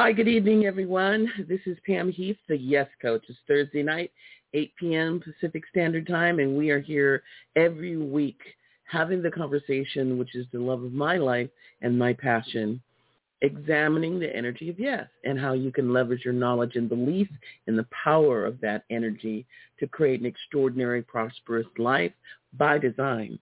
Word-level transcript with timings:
Hi, 0.00 0.12
good 0.12 0.28
evening, 0.28 0.64
everyone. 0.64 1.28
This 1.48 1.58
is 1.66 1.76
Pam 1.84 2.08
Heath, 2.08 2.36
the 2.48 2.56
Yes 2.56 2.86
Coach. 3.02 3.24
It's 3.28 3.36
Thursday 3.48 3.82
night, 3.82 4.12
8 4.54 4.72
p.m. 4.78 5.20
Pacific 5.20 5.64
Standard 5.68 6.06
Time, 6.06 6.38
and 6.38 6.56
we 6.56 6.70
are 6.70 6.78
here 6.78 7.24
every 7.56 7.96
week 7.96 8.38
having 8.84 9.20
the 9.22 9.30
conversation, 9.32 10.16
which 10.16 10.36
is 10.36 10.46
the 10.52 10.60
love 10.60 10.84
of 10.84 10.92
my 10.92 11.16
life 11.16 11.50
and 11.82 11.98
my 11.98 12.12
passion, 12.12 12.80
examining 13.42 14.20
the 14.20 14.34
energy 14.36 14.70
of 14.70 14.78
yes 14.78 15.08
and 15.24 15.36
how 15.36 15.52
you 15.52 15.72
can 15.72 15.92
leverage 15.92 16.24
your 16.24 16.32
knowledge 16.32 16.76
and 16.76 16.88
belief 16.88 17.28
in 17.66 17.74
the 17.74 17.86
power 18.04 18.46
of 18.46 18.60
that 18.60 18.84
energy 18.90 19.44
to 19.80 19.88
create 19.88 20.20
an 20.20 20.26
extraordinary, 20.26 21.02
prosperous 21.02 21.66
life 21.76 22.12
by 22.56 22.78
design. 22.78 23.36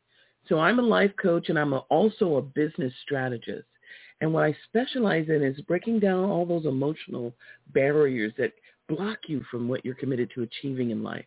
So 0.49 0.59
I'm 0.59 0.79
a 0.79 0.83
life 0.83 1.13
coach 1.21 1.51
and 1.51 1.59
I'm 1.59 1.75
also 1.91 2.37
a 2.37 2.43
business 2.43 2.95
strategist. 3.03 3.67
And 4.21 4.33
what 4.33 4.45
I 4.45 4.57
specialize 4.69 5.29
in 5.29 5.43
is 5.43 5.61
breaking 5.63 6.01
down 6.01 6.25
all 6.25 6.47
those 6.47 6.65
emotional 6.65 7.35
barriers 7.75 8.33
that 8.39 8.53
block 8.89 9.19
you 9.29 9.45
from 9.51 9.69
what 9.69 9.85
you're 9.85 9.95
committed 9.95 10.31
to 10.35 10.43
achieving 10.43 10.91
in 10.91 11.03
life. 11.03 11.27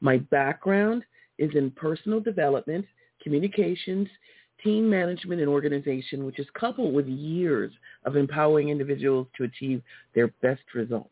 My 0.00 0.18
background 0.18 1.04
is 1.38 1.50
in 1.54 1.70
personal 1.72 2.20
development, 2.20 2.84
communications, 3.22 4.08
team 4.62 4.88
management, 4.88 5.40
and 5.40 5.48
organization, 5.48 6.24
which 6.24 6.38
is 6.38 6.46
coupled 6.54 6.94
with 6.94 7.06
years 7.06 7.72
of 8.04 8.16
empowering 8.16 8.68
individuals 8.68 9.26
to 9.36 9.44
achieve 9.44 9.82
their 10.14 10.28
best 10.42 10.62
results. 10.74 11.10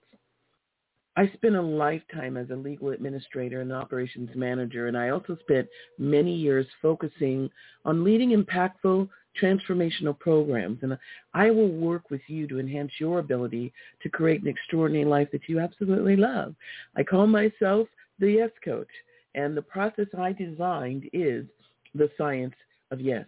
I 1.18 1.30
spent 1.32 1.56
a 1.56 1.62
lifetime 1.62 2.36
as 2.36 2.50
a 2.50 2.56
legal 2.56 2.90
administrator 2.90 3.62
and 3.62 3.72
operations 3.72 4.28
manager, 4.34 4.88
and 4.88 4.98
I 4.98 5.08
also 5.08 5.38
spent 5.40 5.66
many 5.98 6.34
years 6.34 6.66
focusing 6.82 7.48
on 7.86 8.04
leading 8.04 8.30
impactful 8.30 9.08
transformational 9.40 10.18
programs. 10.18 10.78
And 10.82 10.98
I 11.34 11.50
will 11.50 11.68
work 11.68 12.10
with 12.10 12.22
you 12.26 12.46
to 12.48 12.58
enhance 12.58 12.92
your 12.98 13.18
ability 13.18 13.72
to 14.02 14.08
create 14.08 14.42
an 14.42 14.48
extraordinary 14.48 15.04
life 15.04 15.28
that 15.32 15.48
you 15.48 15.60
absolutely 15.60 16.16
love. 16.16 16.54
I 16.96 17.02
call 17.02 17.26
myself 17.26 17.88
the 18.18 18.32
Yes 18.32 18.50
Coach, 18.64 18.88
and 19.34 19.56
the 19.56 19.62
process 19.62 20.06
I 20.18 20.32
designed 20.32 21.08
is 21.12 21.46
the 21.94 22.10
science 22.16 22.54
of 22.90 23.00
yes. 23.00 23.26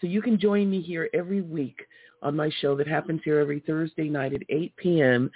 So 0.00 0.06
you 0.06 0.22
can 0.22 0.38
join 0.38 0.70
me 0.70 0.80
here 0.80 1.10
every 1.12 1.40
week 1.40 1.80
on 2.22 2.36
my 2.36 2.50
show 2.60 2.76
that 2.76 2.88
happens 2.88 3.20
here 3.24 3.38
every 3.38 3.60
Thursday 3.60 4.08
night 4.08 4.32
at 4.34 4.42
8 4.48 4.76
p.m. 4.76 5.30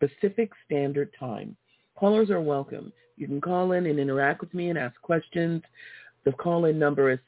Pacific 0.00 0.50
Standard 0.64 1.10
Time. 1.18 1.56
Callers 1.96 2.30
are 2.30 2.40
welcome. 2.40 2.92
You 3.16 3.26
can 3.26 3.40
call 3.40 3.72
in 3.72 3.86
and 3.86 3.98
interact 3.98 4.40
with 4.40 4.52
me 4.52 4.68
and 4.68 4.78
ask 4.78 5.00
questions. 5.00 5.62
The 6.24 6.32
call-in 6.32 6.78
number 6.78 7.10
is 7.10 7.18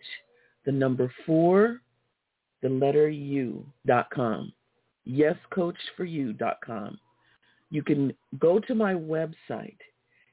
the 0.65 0.73
number 0.73 1.13
four, 1.27 1.81
the 2.63 2.69
letter 2.69 3.09
U 3.09 3.67
dot 3.87 4.11
com. 4.11 4.53
Yescoachforyou.com. 5.09 6.99
You 7.71 7.83
can 7.83 8.13
go 8.39 8.59
to 8.61 8.75
my 8.75 8.95
website 8.95 9.79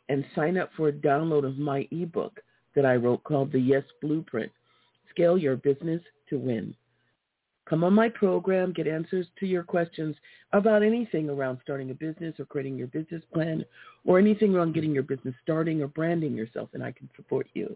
and 0.10 0.26
sign 0.36 0.58
up 0.58 0.72
for 0.76 0.90
a 0.90 0.94
download 0.94 1.46
of 1.46 1.58
my 1.58 1.88
ebook 1.92 2.40
that 2.76 2.86
I 2.86 2.96
wrote 2.96 3.24
called 3.24 3.52
The 3.52 3.60
Yes 3.60 3.84
Blueprint, 4.02 4.52
Scale 5.10 5.38
Your 5.38 5.56
Business 5.56 6.02
to 6.30 6.38
Win. 6.38 6.76
Come 7.70 7.84
on 7.84 7.94
my 7.94 8.08
program, 8.08 8.72
get 8.72 8.88
answers 8.88 9.28
to 9.40 9.46
your 9.46 9.64
questions 9.64 10.16
about 10.54 10.84
anything 10.84 11.30
around 11.30 11.60
starting 11.64 11.92
a 11.92 11.94
business 11.94 12.34
or 12.40 12.46
creating 12.46 12.78
your 12.78 12.88
business 12.88 13.22
plan 13.34 13.66
or 14.06 14.18
anything 14.18 14.56
around 14.56 14.74
getting 14.74 14.94
your 14.94 15.04
business 15.04 15.36
starting 15.44 15.82
or 15.82 15.88
branding 15.88 16.34
yourself, 16.34 16.70
and 16.74 16.82
I 16.82 16.94
can 16.94 17.10
support 17.18 17.48
you. 17.54 17.76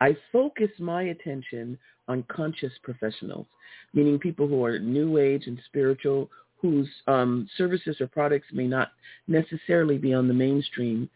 I 0.00 0.16
focus 0.32 0.70
my 0.80 1.04
attention 1.04 1.78
on 2.08 2.24
conscious 2.24 2.72
professionals, 2.82 3.46
meaning 3.94 4.18
people 4.18 4.48
who 4.48 4.64
are 4.64 4.80
new 4.80 5.18
age 5.18 5.46
and 5.46 5.60
spiritual, 5.66 6.28
whose 6.60 6.88
um, 7.06 7.48
services 7.56 8.00
or 8.00 8.08
products 8.08 8.48
may 8.52 8.66
not 8.66 8.90
necessarily 9.28 9.98
be 9.98 10.12
on 10.12 10.26
the 10.26 10.34
mainstream. 10.34 11.08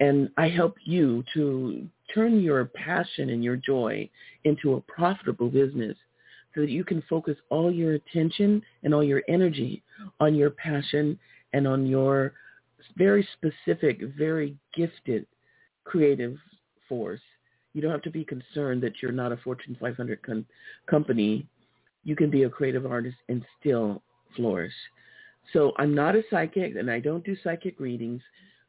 And 0.00 0.28
I 0.36 0.48
help 0.48 0.74
you 0.82 1.22
to 1.34 1.86
turn 2.12 2.40
your 2.40 2.64
passion 2.64 3.30
and 3.30 3.44
your 3.44 3.56
joy 3.56 4.10
into 4.42 4.74
a 4.74 4.80
profitable 4.80 5.48
business 5.48 5.96
so 6.54 6.60
that 6.62 6.70
you 6.70 6.84
can 6.84 7.02
focus 7.08 7.36
all 7.50 7.72
your 7.72 7.94
attention 7.94 8.62
and 8.82 8.94
all 8.94 9.04
your 9.04 9.22
energy 9.28 9.82
on 10.20 10.34
your 10.34 10.50
passion 10.50 11.18
and 11.52 11.66
on 11.66 11.86
your 11.86 12.34
very 12.96 13.26
specific, 13.34 14.00
very 14.16 14.56
gifted 14.74 15.26
creative 15.84 16.36
force. 16.88 17.20
You 17.72 17.82
don't 17.82 17.90
have 17.90 18.02
to 18.02 18.10
be 18.10 18.24
concerned 18.24 18.82
that 18.82 18.94
you're 19.02 19.12
not 19.12 19.32
a 19.32 19.36
Fortune 19.38 19.76
500 19.80 20.22
com- 20.22 20.46
company. 20.88 21.46
You 22.04 22.16
can 22.16 22.30
be 22.30 22.44
a 22.44 22.50
creative 22.50 22.86
artist 22.86 23.16
and 23.28 23.44
still 23.60 24.02
flourish. 24.36 24.72
So 25.52 25.72
I'm 25.78 25.94
not 25.94 26.16
a 26.16 26.22
psychic 26.30 26.76
and 26.76 26.90
I 26.90 27.00
don't 27.00 27.24
do 27.24 27.36
psychic 27.42 27.78
readings, 27.80 28.22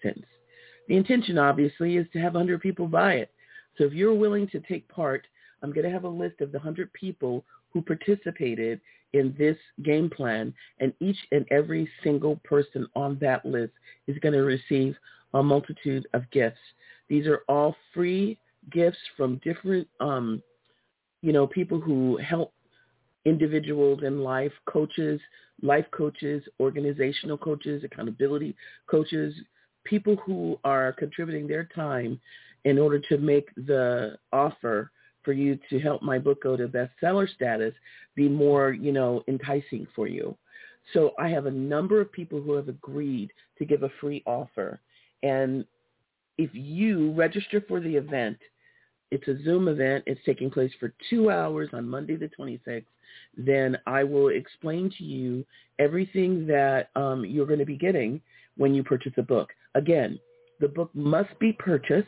The 0.87 0.95
intention, 0.95 1.37
obviously, 1.37 1.97
is 1.97 2.07
to 2.13 2.19
have 2.19 2.33
100 2.33 2.61
people 2.61 2.87
buy 2.87 3.13
it. 3.13 3.31
So 3.77 3.83
if 3.85 3.93
you're 3.93 4.13
willing 4.13 4.47
to 4.49 4.59
take 4.61 4.87
part, 4.89 5.25
I'm 5.61 5.71
going 5.71 5.85
to 5.85 5.91
have 5.91 6.03
a 6.03 6.09
list 6.09 6.41
of 6.41 6.51
the 6.51 6.57
100 6.57 6.91
people 6.93 7.45
who 7.71 7.81
participated 7.81 8.81
in 9.13 9.35
this 9.37 9.57
game 9.83 10.09
plan, 10.09 10.53
and 10.79 10.93
each 10.99 11.17
and 11.31 11.45
every 11.51 11.89
single 12.03 12.37
person 12.43 12.87
on 12.95 13.17
that 13.21 13.45
list 13.45 13.73
is 14.07 14.17
going 14.19 14.33
to 14.33 14.43
receive 14.43 14.95
a 15.33 15.43
multitude 15.43 16.07
of 16.13 16.29
gifts. 16.31 16.59
These 17.07 17.27
are 17.27 17.41
all 17.47 17.75
free 17.93 18.37
gifts 18.71 18.97
from 19.17 19.41
different 19.43 19.87
um, 19.99 20.41
you 21.21 21.33
know, 21.33 21.47
people 21.47 21.79
who 21.79 22.17
help 22.17 22.53
individuals 23.25 24.01
in 24.03 24.23
life, 24.23 24.53
coaches, 24.65 25.19
life 25.61 25.85
coaches, 25.91 26.43
organizational 26.59 27.37
coaches, 27.37 27.83
accountability 27.83 28.55
coaches, 28.89 29.33
people 29.83 30.15
who 30.25 30.59
are 30.63 30.93
contributing 30.93 31.47
their 31.47 31.67
time 31.75 32.19
in 32.65 32.77
order 32.77 32.99
to 32.99 33.17
make 33.17 33.53
the 33.55 34.17
offer 34.31 34.91
for 35.23 35.33
you 35.33 35.59
to 35.69 35.79
help 35.79 36.01
my 36.01 36.17
book 36.17 36.41
go 36.41 36.55
to 36.55 36.67
bestseller 36.67 37.27
status 37.33 37.73
be 38.15 38.27
more, 38.29 38.71
you 38.71 38.91
know, 38.91 39.23
enticing 39.27 39.85
for 39.95 40.07
you. 40.07 40.35
So 40.93 41.11
I 41.19 41.29
have 41.29 41.45
a 41.45 41.51
number 41.51 42.01
of 42.01 42.11
people 42.11 42.41
who 42.41 42.53
have 42.53 42.67
agreed 42.67 43.31
to 43.57 43.65
give 43.65 43.83
a 43.83 43.91
free 44.01 44.23
offer. 44.25 44.79
And 45.23 45.65
if 46.37 46.49
you 46.53 47.11
register 47.11 47.63
for 47.67 47.79
the 47.79 47.95
event, 47.95 48.37
it's 49.11 49.27
a 49.27 49.41
Zoom 49.43 49.67
event. 49.67 50.03
It's 50.07 50.21
taking 50.25 50.51
place 50.51 50.71
for 50.79 50.93
two 51.09 51.31
hours 51.31 51.69
on 51.73 51.87
Monday 51.87 52.15
the 52.15 52.29
26th. 52.39 52.85
Then 53.37 53.77
I 53.87 54.03
will 54.03 54.29
explain 54.29 54.91
to 54.97 55.03
you 55.03 55.45
everything 55.79 56.45
that 56.47 56.89
um, 56.95 57.25
you're 57.25 57.47
going 57.47 57.59
to 57.59 57.65
be 57.65 57.77
getting 57.77 58.21
when 58.57 58.73
you 58.73 58.83
purchase 58.83 59.13
a 59.17 59.23
book. 59.23 59.49
Again, 59.75 60.19
the 60.59 60.67
book 60.67 60.91
must 60.93 61.37
be 61.39 61.53
purchased 61.53 62.07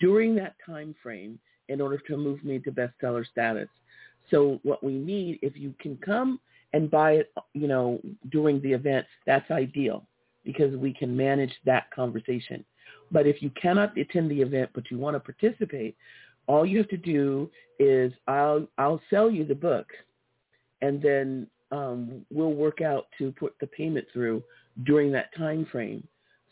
during 0.00 0.34
that 0.36 0.56
time 0.64 0.94
frame 1.02 1.38
in 1.68 1.80
order 1.80 1.98
to 1.98 2.16
move 2.16 2.42
me 2.44 2.58
to 2.58 2.72
bestseller 2.72 3.26
status. 3.26 3.68
So 4.30 4.60
what 4.62 4.82
we 4.82 4.94
need, 4.94 5.38
if 5.42 5.56
you 5.56 5.74
can 5.80 5.96
come 5.98 6.40
and 6.72 6.90
buy 6.90 7.12
it, 7.12 7.32
you 7.54 7.68
know, 7.68 8.00
during 8.30 8.60
the 8.62 8.72
event, 8.72 9.06
that's 9.26 9.50
ideal 9.50 10.06
because 10.44 10.74
we 10.76 10.92
can 10.92 11.16
manage 11.16 11.52
that 11.64 11.90
conversation. 11.94 12.64
But 13.10 13.26
if 13.26 13.42
you 13.42 13.50
cannot 13.50 13.96
attend 13.98 14.30
the 14.30 14.40
event 14.40 14.70
but 14.74 14.90
you 14.90 14.98
want 14.98 15.16
to 15.16 15.20
participate, 15.20 15.96
all 16.46 16.64
you 16.66 16.78
have 16.78 16.88
to 16.88 16.96
do 16.96 17.50
is 17.78 18.12
I'll 18.26 18.66
I'll 18.78 19.00
sell 19.10 19.30
you 19.30 19.44
the 19.44 19.54
book, 19.54 19.86
and 20.82 21.00
then 21.02 21.46
um, 21.70 22.24
we'll 22.30 22.52
work 22.52 22.80
out 22.80 23.06
to 23.18 23.32
put 23.32 23.54
the 23.60 23.66
payment 23.66 24.06
through 24.12 24.42
during 24.84 25.12
that 25.12 25.34
time 25.36 25.66
frame, 25.70 26.06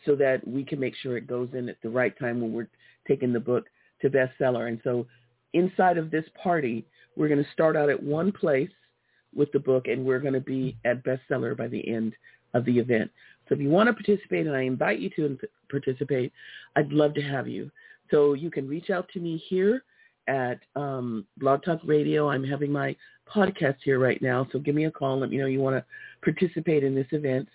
so 0.04 0.14
that 0.16 0.46
we 0.46 0.64
can 0.64 0.78
make 0.78 0.94
sure 0.96 1.16
it 1.16 1.26
goes 1.26 1.48
in 1.52 1.68
at 1.68 1.80
the 1.82 1.88
right 1.88 2.16
time 2.18 2.40
when 2.40 2.52
we're 2.52 2.68
taking 3.06 3.32
the 3.32 3.40
book 3.40 3.64
to 4.02 4.10
bestseller. 4.10 4.68
And 4.68 4.80
so, 4.84 5.06
inside 5.54 5.98
of 5.98 6.10
this 6.10 6.24
party, 6.40 6.84
we're 7.16 7.28
going 7.28 7.42
to 7.42 7.50
start 7.52 7.76
out 7.76 7.90
at 7.90 8.02
one 8.02 8.30
place 8.32 8.70
with 9.34 9.50
the 9.52 9.58
book, 9.58 9.88
and 9.88 10.04
we're 10.04 10.20
going 10.20 10.34
to 10.34 10.40
be 10.40 10.76
at 10.84 11.04
bestseller 11.04 11.56
by 11.56 11.68
the 11.68 11.86
end 11.88 12.14
of 12.54 12.64
the 12.64 12.78
event. 12.78 13.10
So 13.48 13.54
if 13.54 13.60
you 13.60 13.68
want 13.68 13.88
to 13.88 13.92
participate, 13.92 14.46
and 14.46 14.56
I 14.56 14.62
invite 14.62 15.00
you 15.00 15.10
to 15.16 15.38
participate, 15.68 16.32
I'd 16.76 16.92
love 16.92 17.14
to 17.14 17.22
have 17.22 17.48
you. 17.48 17.70
So 18.10 18.34
you 18.34 18.50
can 18.50 18.68
reach 18.68 18.90
out 18.90 19.08
to 19.14 19.20
me 19.20 19.42
here 19.48 19.84
at 20.28 20.60
um, 20.76 21.24
Blog 21.38 21.62
Talk 21.62 21.80
Radio. 21.84 22.28
I'm 22.28 22.44
having 22.44 22.70
my 22.72 22.94
podcast 23.32 23.76
here 23.84 23.98
right 23.98 24.20
now, 24.22 24.46
so 24.52 24.58
give 24.58 24.74
me 24.74 24.86
a 24.86 24.90
call. 24.90 25.20
Let 25.20 25.30
me 25.30 25.38
know 25.38 25.46
you 25.46 25.60
want 25.60 25.76
to 25.76 25.84
participate 26.22 26.84
in 26.84 26.94
this 26.94 27.06
event, 27.12 27.48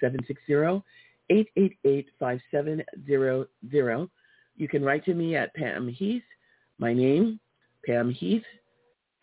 760-888-5700. 1.31 4.09
You 4.55 4.67
can 4.67 4.83
write 4.83 5.05
to 5.05 5.13
me 5.13 5.35
at 5.35 5.53
Pam 5.55 5.87
Heath, 5.87 6.23
my 6.77 6.93
name, 6.93 7.39
Pam 7.85 8.11
Heath, 8.11 8.43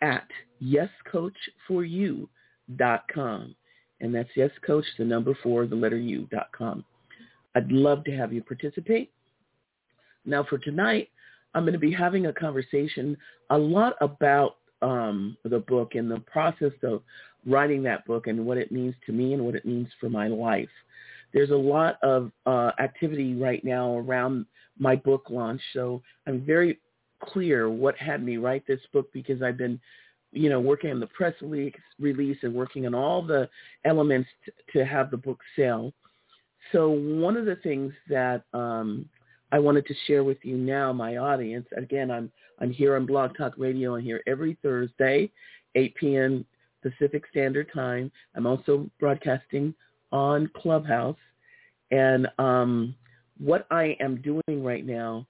at 0.02 0.26
yescoach4u.com. 0.62 3.54
And 4.02 4.14
that's 4.14 4.30
yes, 4.34 4.50
coach, 4.66 4.86
the 4.98 5.04
number 5.04 5.36
four, 5.42 5.66
the 5.66 5.76
letter 5.76 5.98
U 5.98 6.26
dot 6.30 6.48
com. 6.56 6.82
I'd 7.54 7.70
love 7.70 8.04
to 8.04 8.16
have 8.16 8.32
you 8.32 8.42
participate. 8.42 9.10
Now 10.24 10.44
for 10.44 10.58
tonight, 10.58 11.08
I'm 11.54 11.64
going 11.64 11.72
to 11.72 11.78
be 11.78 11.92
having 11.92 12.26
a 12.26 12.32
conversation 12.32 13.16
a 13.50 13.58
lot 13.58 13.94
about 14.00 14.56
um, 14.82 15.36
the 15.44 15.58
book 15.58 15.94
and 15.94 16.10
the 16.10 16.20
process 16.20 16.72
of 16.82 17.02
writing 17.46 17.82
that 17.82 18.06
book 18.06 18.26
and 18.26 18.46
what 18.46 18.58
it 18.58 18.70
means 18.70 18.94
to 19.06 19.12
me 19.12 19.34
and 19.34 19.44
what 19.44 19.54
it 19.54 19.64
means 19.64 19.88
for 19.98 20.08
my 20.08 20.28
life. 20.28 20.68
There's 21.32 21.50
a 21.50 21.56
lot 21.56 21.98
of 22.02 22.30
uh, 22.46 22.72
activity 22.78 23.34
right 23.34 23.64
now 23.64 23.96
around 23.98 24.46
my 24.78 24.96
book 24.96 25.26
launch, 25.30 25.60
so 25.72 26.02
I'm 26.26 26.44
very 26.44 26.78
clear 27.22 27.68
what 27.68 27.96
had 27.96 28.22
me 28.24 28.36
write 28.36 28.66
this 28.66 28.80
book 28.92 29.12
because 29.12 29.42
I've 29.42 29.58
been 29.58 29.78
you 30.32 30.48
know, 30.48 30.60
working 30.60 30.90
on 30.90 31.00
the 31.00 31.06
press 31.08 31.34
release 31.42 32.38
and 32.42 32.54
working 32.54 32.86
on 32.86 32.94
all 32.94 33.22
the 33.22 33.48
elements 33.84 34.28
t- 34.44 34.52
to 34.72 34.84
have 34.84 35.10
the 35.10 35.16
book 35.16 35.40
sell. 35.56 35.92
So 36.72 36.90
one 36.90 37.36
of 37.36 37.46
the 37.46 37.56
things 37.56 37.92
that 38.08 38.42
um, 38.54 39.08
I 39.52 39.58
wanted 39.58 39.86
to 39.86 39.94
share 40.06 40.24
with 40.24 40.38
you 40.42 40.56
now, 40.56 40.92
my 40.92 41.16
audience, 41.16 41.66
again, 41.76 42.10
I'm 42.10 42.30
I'm 42.60 42.70
here 42.70 42.96
on 42.96 43.06
Blog 43.06 43.36
Talk 43.36 43.54
Radio. 43.56 43.96
I'm 43.96 44.02
here 44.02 44.22
every 44.26 44.58
Thursday, 44.62 45.30
8 45.74 45.94
p.m. 45.94 46.44
Pacific 46.82 47.24
Standard 47.30 47.70
Time. 47.72 48.12
I'm 48.34 48.46
also 48.46 48.90
broadcasting 49.00 49.74
on 50.12 50.50
Clubhouse. 50.54 51.16
And 51.90 52.28
um, 52.38 52.94
what 53.38 53.66
I 53.70 53.96
am 54.00 54.20
doing 54.20 54.62
right 54.62 54.86
now 54.86 55.26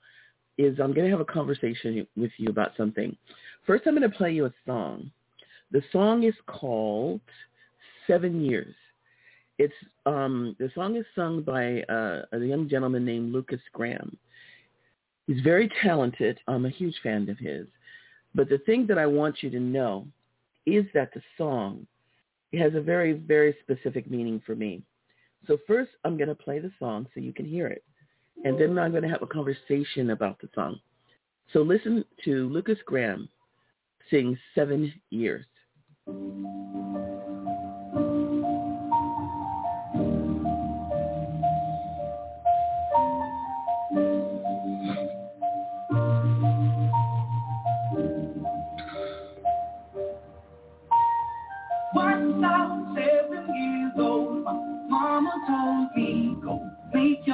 is 0.58 0.78
I'm 0.80 0.92
going 0.92 1.06
to 1.06 1.10
have 1.10 1.20
a 1.20 1.24
conversation 1.24 2.06
with 2.16 2.32
you 2.36 2.48
about 2.50 2.72
something. 2.76 3.16
First, 3.66 3.84
I'm 3.86 3.96
going 3.96 4.10
to 4.10 4.16
play 4.16 4.32
you 4.32 4.46
a 4.46 4.52
song. 4.66 5.10
The 5.70 5.82
song 5.92 6.24
is 6.24 6.34
called 6.46 7.20
Seven 8.06 8.44
Years. 8.44 8.74
It's 9.60 9.74
um, 10.06 10.56
the 10.58 10.70
song 10.74 10.96
is 10.96 11.04
sung 11.14 11.42
by 11.42 11.82
uh, 11.82 12.22
a 12.32 12.38
young 12.38 12.66
gentleman 12.66 13.04
named 13.04 13.30
Lukas 13.30 13.60
Graham. 13.74 14.16
He's 15.26 15.42
very 15.42 15.70
talented. 15.82 16.40
I'm 16.48 16.64
a 16.64 16.70
huge 16.70 16.96
fan 17.02 17.28
of 17.28 17.36
his. 17.36 17.66
But 18.34 18.48
the 18.48 18.56
thing 18.64 18.86
that 18.86 18.96
I 18.96 19.04
want 19.04 19.42
you 19.42 19.50
to 19.50 19.60
know 19.60 20.06
is 20.64 20.86
that 20.94 21.12
the 21.12 21.20
song 21.36 21.86
has 22.54 22.74
a 22.74 22.80
very, 22.80 23.12
very 23.12 23.54
specific 23.60 24.10
meaning 24.10 24.40
for 24.46 24.56
me. 24.56 24.82
So 25.46 25.58
first, 25.66 25.90
I'm 26.06 26.16
going 26.16 26.30
to 26.30 26.34
play 26.34 26.58
the 26.58 26.72
song 26.78 27.06
so 27.12 27.20
you 27.20 27.34
can 27.34 27.44
hear 27.44 27.66
it. 27.66 27.84
And 28.44 28.58
then 28.58 28.78
I'm 28.78 28.92
going 28.92 29.02
to 29.02 29.10
have 29.10 29.20
a 29.20 29.26
conversation 29.26 30.08
about 30.08 30.40
the 30.40 30.48
song. 30.54 30.80
So 31.52 31.60
listen 31.60 32.02
to 32.24 32.48
Lukas 32.48 32.78
Graham 32.86 33.28
sing 34.10 34.38
Seven 34.54 34.90
Years. 35.10 35.44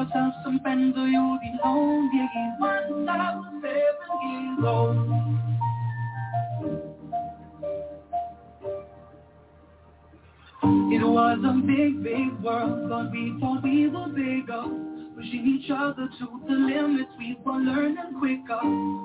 Yourself 0.07 0.35
some 0.45 0.61
friends 0.61 0.97
or 0.97 1.07
you'll 1.07 1.39
be. 1.41 1.53
Once 1.63 3.09
I 3.09 3.35
was 3.37 3.63
years 4.25 4.65
old. 4.65 4.97
It 10.93 11.05
was 11.05 11.39
a 11.45 11.67
big, 11.67 12.03
big 12.03 12.43
world, 12.43 12.89
but 12.89 13.11
we 13.11 13.37
thought 13.41 13.63
we 13.63 13.89
were 13.89 14.09
bigger. 14.09 14.65
Pushing 15.17 15.61
each 15.61 15.71
other 15.71 16.09
to 16.19 16.41
the 16.47 16.55
limits, 16.55 17.11
we 17.19 17.39
were 17.45 17.53
learning 17.55 18.19
quicker. 18.19 18.61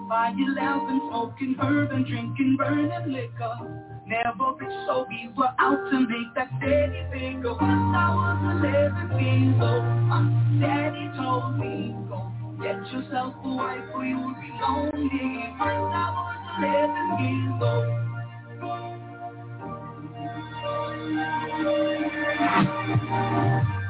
By 0.10 0.34
11, 0.38 1.02
smoking 1.10 1.56
herb 1.60 1.92
and 1.92 2.06
drinking 2.06 2.58
burning 2.58 3.14
liquor. 3.14 3.91
Never 4.08 4.54
rich, 4.60 4.70
so 4.88 5.06
we 5.10 5.30
were 5.38 5.50
out 5.60 5.80
to 5.92 6.00
make 6.02 6.34
that 6.36 6.50
steady 6.60 7.06
figure. 7.14 7.54
Once 7.54 7.62
I 7.62 8.10
was 8.16 8.66
11 8.66 9.20
years 9.20 9.62
old, 9.62 9.84
my 10.10 10.22
daddy 10.60 11.10
told 11.18 11.60
me, 11.60 11.96
go 12.10 12.32
get 12.62 12.82
yourself 12.92 13.36
a 13.46 13.50
wife 13.50 13.86
or 13.94 14.06
you'll 14.06 14.36
be 14.42 14.50
lonely. 14.62 15.56
Once 15.60 15.94
I 15.94 16.10
was 16.18 17.20
11 17.20 17.26
years 17.26 17.62
old. 17.64 17.98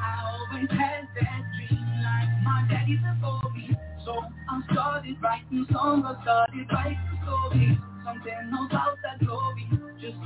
I 0.01 0.23
always 0.27 0.69
had 0.71 1.07
that 1.15 1.43
dream 1.55 1.87
like 2.03 2.33
my 2.43 2.67
daddy 2.69 2.97
before 2.97 3.51
me. 3.55 3.77
So 4.05 4.13
I 4.49 4.61
started 4.73 5.17
writing 5.23 5.65
songs, 5.71 6.05
I 6.07 6.21
started 6.23 6.67
writing 6.73 7.19
stories. 7.23 7.77
Something 8.05 8.51
about 8.53 8.97
that 9.03 9.19
glory 9.25 9.67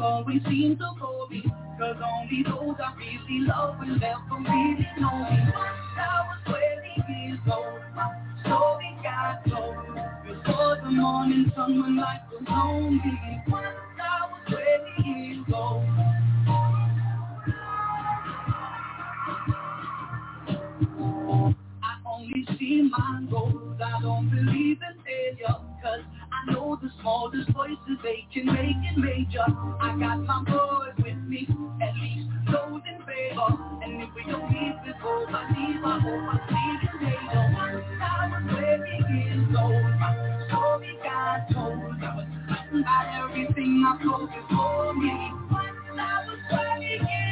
always 0.02 0.42
seems 0.46 0.80
to 0.80 1.28
me. 1.30 1.44
Cause 1.80 1.98
only 2.04 2.44
those 2.44 2.76
I 2.80 2.96
really 2.98 3.46
love 3.48 3.80
will 3.80 3.96
ever 3.96 4.38
really 4.40 4.88
know 5.00 5.20
me. 5.30 5.40
Once 5.54 5.98
I 5.98 6.28
was 6.28 6.40
20 6.46 7.14
years 7.14 7.40
old, 7.52 7.82
my 7.96 8.08
story 8.42 8.98
got 9.04 9.46
told. 9.50 9.76
Before 10.26 10.78
the 10.84 10.92
morning 10.92 11.52
sun 11.56 11.82
when 11.82 11.98
life 11.98 12.22
was 12.32 12.44
lonely. 12.50 13.42
Once 13.48 13.68
I 14.00 14.32
was 14.32 14.42
20 14.98 15.10
years 15.10 15.46
old. 15.54 15.86
I 21.84 21.98
only 22.06 22.46
see 22.58 22.90
my 22.90 23.26
goals, 23.30 23.80
I 23.84 24.02
don't 24.02 24.30
believe 24.30 24.80
in 24.82 25.04
failure. 25.04 25.56
Cause 25.84 26.06
know 26.46 26.78
the 26.82 26.90
smallest 27.02 27.50
voices, 27.52 27.98
they 28.04 28.26
can 28.34 28.46
make 28.46 28.78
it 28.84 28.98
major. 28.98 29.46
I 29.82 29.96
got 30.00 30.20
my 30.24 30.44
boys 30.44 30.96
with 30.98 31.18
me, 31.28 31.48
at 31.82 31.94
least 31.96 32.30
those 32.52 32.82
in 32.88 33.00
favor. 33.06 33.50
And 33.84 34.02
if 34.02 34.10
we 34.16 34.24
don't 34.32 34.50
meet 34.52 34.76
before 34.86 35.28
I 35.30 35.50
leave, 35.52 35.84
I 35.84 36.00
hope 36.00 36.26
I 36.30 36.38
see 36.50 36.70
you 36.86 37.08
later. 37.08 37.46
I 37.58 38.30
was 38.30 38.44
20 38.50 39.14
years 39.14 39.56
old, 39.58 39.84
my 40.00 40.12
story 40.48 40.98
got 41.04 41.50
told. 41.54 42.04
I 42.04 42.16
was 42.16 42.28
fighting 42.48 42.82
about 42.82 43.30
everything 43.30 43.84
I 43.86 44.04
told 44.04 44.30
before 44.30 44.94
me. 44.94 45.14
Once 45.52 46.00
I 46.00 46.26
was 46.28 46.40
20 46.50 46.86
years 46.86 47.25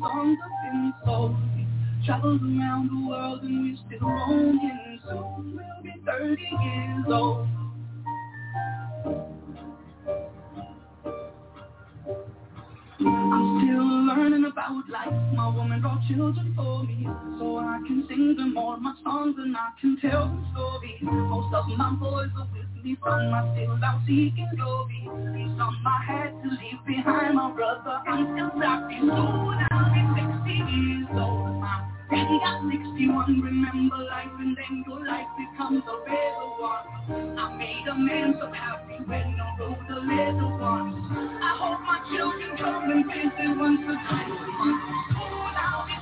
Songs 0.00 0.38
have 0.42 0.72
been 0.72 0.92
sold. 1.04 1.36
Traveled 2.06 2.42
around 2.42 2.88
the 2.88 3.08
world 3.08 3.42
and 3.42 3.64
we're 3.64 3.76
still 3.86 4.08
roaming. 4.08 5.00
Soon 5.08 5.56
we'll 5.56 5.82
be 5.82 5.92
30 6.06 6.42
years 6.42 7.04
old. 7.08 7.48
I'm 13.00 13.62
still 13.62 13.86
learning 14.06 14.44
about 14.50 14.88
life. 14.90 15.14
My 15.34 15.48
woman 15.48 15.80
brought 15.80 16.00
children 16.08 16.52
for 16.56 16.82
me, 16.82 17.06
so 17.38 17.58
I 17.58 17.78
can 17.86 18.04
sing 18.08 18.34
them 18.36 18.56
all 18.56 18.76
my 18.76 18.94
songs 19.04 19.36
and 19.38 19.56
I 19.56 19.70
can 19.80 19.98
tell 20.00 20.26
them 20.26 20.46
stories. 20.52 20.98
Most 21.02 21.54
of 21.54 21.66
my 21.76 21.92
boys 21.94 22.30
are 22.36 22.48
with 22.52 22.84
me 22.84 22.96
from 23.00 23.30
my 23.30 23.46
still 23.54 23.78
out 23.84 24.00
seeking 24.06 24.50
glory. 24.56 25.02
Some 25.04 25.78
I 25.86 26.04
had 26.06 26.30
to 26.42 26.48
leave 26.48 26.82
behind, 26.86 27.34
my 27.36 27.52
brother. 27.52 28.02
I'm 28.08 28.34
still 28.34 28.50
sorry. 28.60 28.98
Soon 28.98 29.10
I'll 29.70 29.94
be 29.94 30.02
60 30.18 30.50
years 30.50 31.08
old. 31.14 31.60
My 31.60 31.87
daddy 32.10 32.38
got 32.40 32.64
61. 32.70 33.40
Remember 33.40 33.96
life 34.08 34.32
and 34.38 34.56
then 34.56 34.84
your 34.86 35.04
life 35.04 35.28
becomes 35.36 35.82
a 35.84 35.96
better 36.04 36.48
one. 36.56 37.36
I 37.38 37.56
made 37.56 37.86
a 37.88 37.94
man 37.94 38.34
so 38.40 38.50
happy 38.52 38.96
when 39.04 39.36
I 39.36 39.56
rode 39.60 39.78
the 39.88 40.00
leather 40.00 40.50
one. 40.56 40.96
I 41.42 41.52
hope 41.60 41.80
my 41.84 42.00
children 42.08 42.56
come 42.56 42.90
and 42.90 43.04
visit 43.04 43.52
once 43.60 43.80
or 43.84 43.96
twice 44.08 44.32
a 44.32 44.48
month. 44.56 44.82
Soon 45.12 45.54
I'll 45.60 45.84
be 45.84 45.96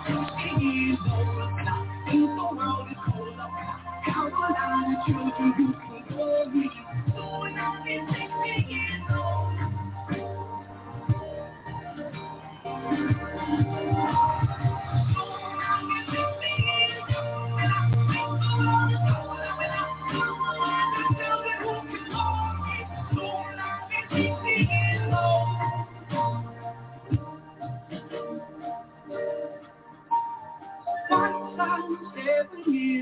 60 0.54 0.64
years 0.64 0.98
old. 1.10 1.50
And 1.58 1.68
I 1.68 1.78
think 2.06 2.30
the 2.30 2.46
world 2.54 2.86
is 2.90 2.98
cold 3.10 3.38
up. 3.40 3.50
Count 4.06 4.32
down 4.54 4.82
the 4.86 4.96
children 5.06 5.52
who 5.58 5.66
can 5.74 6.02
call 6.14 6.46
me. 6.54 6.70
Soon 7.14 7.58
I'll 7.58 7.84
be 7.84 8.25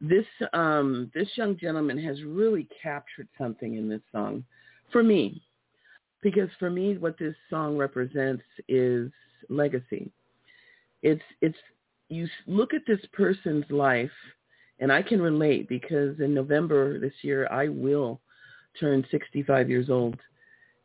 This 0.00 0.26
um, 0.52 1.10
this 1.14 1.28
young 1.36 1.56
gentleman 1.58 1.98
has 1.98 2.22
really 2.22 2.68
captured 2.82 3.28
something 3.38 3.74
in 3.74 3.88
this 3.88 4.02
song 4.12 4.44
for 4.92 5.02
me, 5.02 5.42
because 6.22 6.48
for 6.58 6.70
me, 6.70 6.96
what 6.98 7.18
this 7.18 7.34
song 7.50 7.76
represents 7.76 8.42
is 8.68 9.10
legacy. 9.48 10.10
It's 11.02 11.22
it's 11.40 11.56
you 12.08 12.28
look 12.46 12.74
at 12.74 12.82
this 12.86 13.00
person's 13.12 13.64
life, 13.70 14.10
and 14.80 14.92
I 14.92 15.02
can 15.02 15.20
relate 15.20 15.68
because 15.68 16.18
in 16.20 16.34
November 16.34 16.98
this 16.98 17.14
year 17.22 17.48
I 17.50 17.68
will 17.68 18.20
turn 18.78 19.04
65 19.10 19.70
years 19.70 19.90
old. 19.90 20.18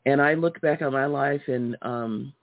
And 0.05 0.21
I 0.21 0.33
look 0.33 0.59
back 0.61 0.81
on 0.81 0.93
my 0.93 1.05
life 1.05 1.41
and 1.47 1.77
um 1.81 2.33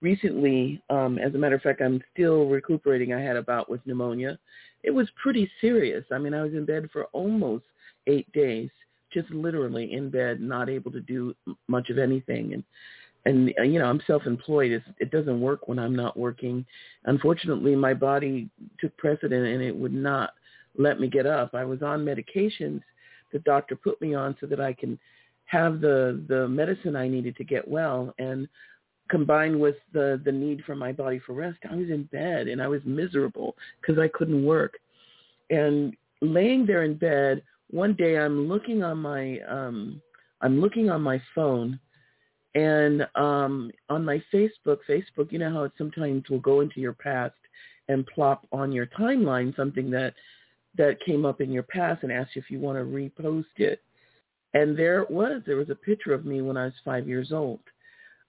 recently 0.00 0.82
um 0.90 1.18
as 1.18 1.34
a 1.34 1.38
matter 1.38 1.56
of 1.56 1.62
fact 1.62 1.80
I'm 1.80 2.02
still 2.12 2.46
recuperating. 2.46 3.12
I 3.12 3.20
had 3.20 3.36
a 3.36 3.42
bout 3.42 3.70
with 3.70 3.84
pneumonia 3.86 4.38
it 4.82 4.90
was 4.90 5.08
pretty 5.22 5.50
serious 5.60 6.04
I 6.12 6.18
mean 6.18 6.34
I 6.34 6.42
was 6.42 6.52
in 6.52 6.64
bed 6.64 6.88
for 6.92 7.04
almost 7.06 7.64
8 8.06 8.30
days 8.32 8.70
just 9.12 9.30
literally 9.30 9.92
in 9.92 10.10
bed 10.10 10.40
not 10.40 10.68
able 10.68 10.90
to 10.92 11.00
do 11.00 11.34
much 11.68 11.90
of 11.90 11.98
anything 11.98 12.54
and 12.54 12.64
and 13.24 13.54
uh, 13.58 13.62
you 13.62 13.78
know 13.78 13.84
I'm 13.84 14.02
self-employed. 14.04 14.72
It's, 14.72 14.84
it 14.98 15.12
doesn't 15.12 15.40
work 15.40 15.68
when 15.68 15.78
I'm 15.78 15.94
not 15.94 16.18
working. 16.18 16.66
Unfortunately, 17.04 17.76
my 17.76 17.94
body 17.94 18.50
took 18.80 18.96
precedent 18.96 19.46
and 19.46 19.62
it 19.62 19.76
would 19.76 19.94
not 19.94 20.30
let 20.76 20.98
me 20.98 21.06
get 21.06 21.24
up. 21.24 21.54
I 21.54 21.64
was 21.64 21.82
on 21.82 22.04
medications 22.04 22.80
the 23.32 23.38
doctor 23.40 23.74
put 23.74 24.00
me 24.00 24.14
on 24.14 24.36
so 24.40 24.46
that 24.46 24.60
I 24.60 24.72
can 24.72 24.98
have 25.46 25.80
the 25.80 26.22
the 26.28 26.46
medicine 26.48 26.94
I 26.96 27.08
needed 27.08 27.36
to 27.36 27.44
get 27.44 27.66
well 27.66 28.14
and 28.18 28.48
combined 29.08 29.58
with 29.58 29.76
the 29.92 30.20
the 30.24 30.32
need 30.32 30.62
for 30.64 30.74
my 30.74 30.92
body 30.92 31.20
for 31.24 31.32
rest, 31.34 31.58
I 31.70 31.74
was 31.74 31.90
in 31.90 32.04
bed 32.04 32.48
and 32.48 32.62
I 32.62 32.68
was 32.68 32.80
miserable 32.84 33.56
because 33.80 33.98
I 33.98 34.08
couldn't 34.08 34.44
work. 34.44 34.74
And 35.50 35.94
laying 36.20 36.66
there 36.66 36.84
in 36.84 36.94
bed, 36.94 37.42
one 37.70 37.94
day 37.94 38.18
I'm 38.18 38.48
looking 38.48 38.82
on 38.82 38.98
my 38.98 39.38
um 39.48 40.00
I'm 40.40 40.60
looking 40.60 40.90
on 40.90 41.02
my 41.02 41.20
phone 41.34 41.78
and 42.54 43.06
um 43.14 43.70
on 43.88 44.04
my 44.04 44.22
Facebook, 44.32 44.78
Facebook, 44.88 45.30
you 45.30 45.38
know 45.38 45.52
how 45.52 45.64
it 45.64 45.72
sometimes 45.78 46.28
will 46.28 46.40
go 46.40 46.60
into 46.60 46.80
your 46.80 46.92
past 46.94 47.34
and 47.88 48.06
plop 48.06 48.46
on 48.52 48.72
your 48.72 48.86
timeline 48.86 49.54
something 49.56 49.90
that 49.90 50.14
that 50.76 51.04
came 51.04 51.24
up 51.26 51.40
in 51.40 51.50
your 51.50 51.62
past 51.64 52.02
and 52.02 52.12
ask 52.12 52.34
you 52.34 52.42
if 52.42 52.50
you 52.50 52.58
want 52.58 52.78
to 52.78 52.84
repost 52.84 53.44
it. 53.56 53.82
And 54.54 54.78
there 54.78 55.02
it 55.02 55.10
was. 55.10 55.42
There 55.46 55.56
was 55.56 55.70
a 55.70 55.74
picture 55.74 56.12
of 56.12 56.24
me 56.24 56.40
when 56.42 56.56
I 56.56 56.66
was 56.66 56.74
five 56.84 57.08
years 57.08 57.32
old. 57.32 57.60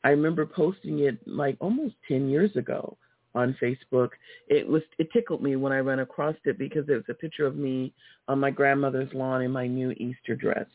I 0.03 0.09
remember 0.09 0.45
posting 0.45 0.99
it 0.99 1.17
like 1.25 1.57
almost 1.59 1.95
10 2.07 2.29
years 2.29 2.55
ago 2.55 2.97
on 3.35 3.55
Facebook. 3.61 4.09
It 4.47 4.67
was 4.67 4.81
it 4.99 5.09
tickled 5.11 5.41
me 5.41 5.55
when 5.55 5.71
I 5.71 5.79
ran 5.79 5.99
across 5.99 6.35
it 6.45 6.57
because 6.57 6.87
it 6.89 6.93
was 6.93 7.05
a 7.09 7.13
picture 7.13 7.45
of 7.45 7.55
me 7.55 7.93
on 8.27 8.39
my 8.39 8.51
grandmother's 8.51 9.13
lawn 9.13 9.41
in 9.41 9.51
my 9.51 9.67
new 9.67 9.91
Easter 9.91 10.35
dress. 10.35 10.67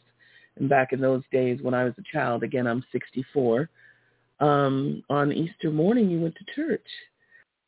And 0.57 0.69
back 0.69 0.93
in 0.93 1.01
those 1.01 1.23
days 1.31 1.61
when 1.63 1.75
I 1.75 1.85
was 1.85 1.95
a 1.99 2.17
child, 2.17 2.43
again 2.43 2.67
I'm 2.67 2.85
64, 2.91 3.69
um, 4.41 5.03
on 5.11 5.33
Easter 5.33 5.71
morning 5.71 6.11
you 6.11 6.21
went 6.21 6.35
to 6.37 6.55
church. 6.55 6.87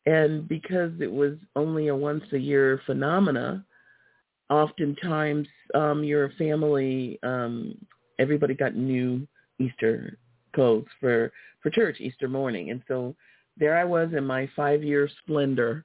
And 0.07 0.49
because 0.49 0.93
it 1.00 1.12
was 1.12 1.35
only 1.57 1.88
a 1.88 1.95
once 1.95 2.25
a 2.33 2.38
year 2.38 2.81
phenomena, 2.87 3.64
oftentimes 4.49 5.47
um, 5.75 6.02
your 6.02 6.31
family, 6.38 7.19
um, 7.23 7.75
everybody 8.19 8.55
got 8.55 8.75
new 8.75 9.26
Easter 9.59 10.17
clothes 10.52 10.87
for 11.00 11.33
for 11.62 11.71
church 11.71 12.00
Easter 12.00 12.28
morning, 12.28 12.71
and 12.71 12.83
so 12.88 13.14
there 13.57 13.76
I 13.76 13.85
was 13.85 14.11
in 14.16 14.25
my 14.25 14.49
five 14.57 14.83
year 14.83 15.09
splendor, 15.23 15.85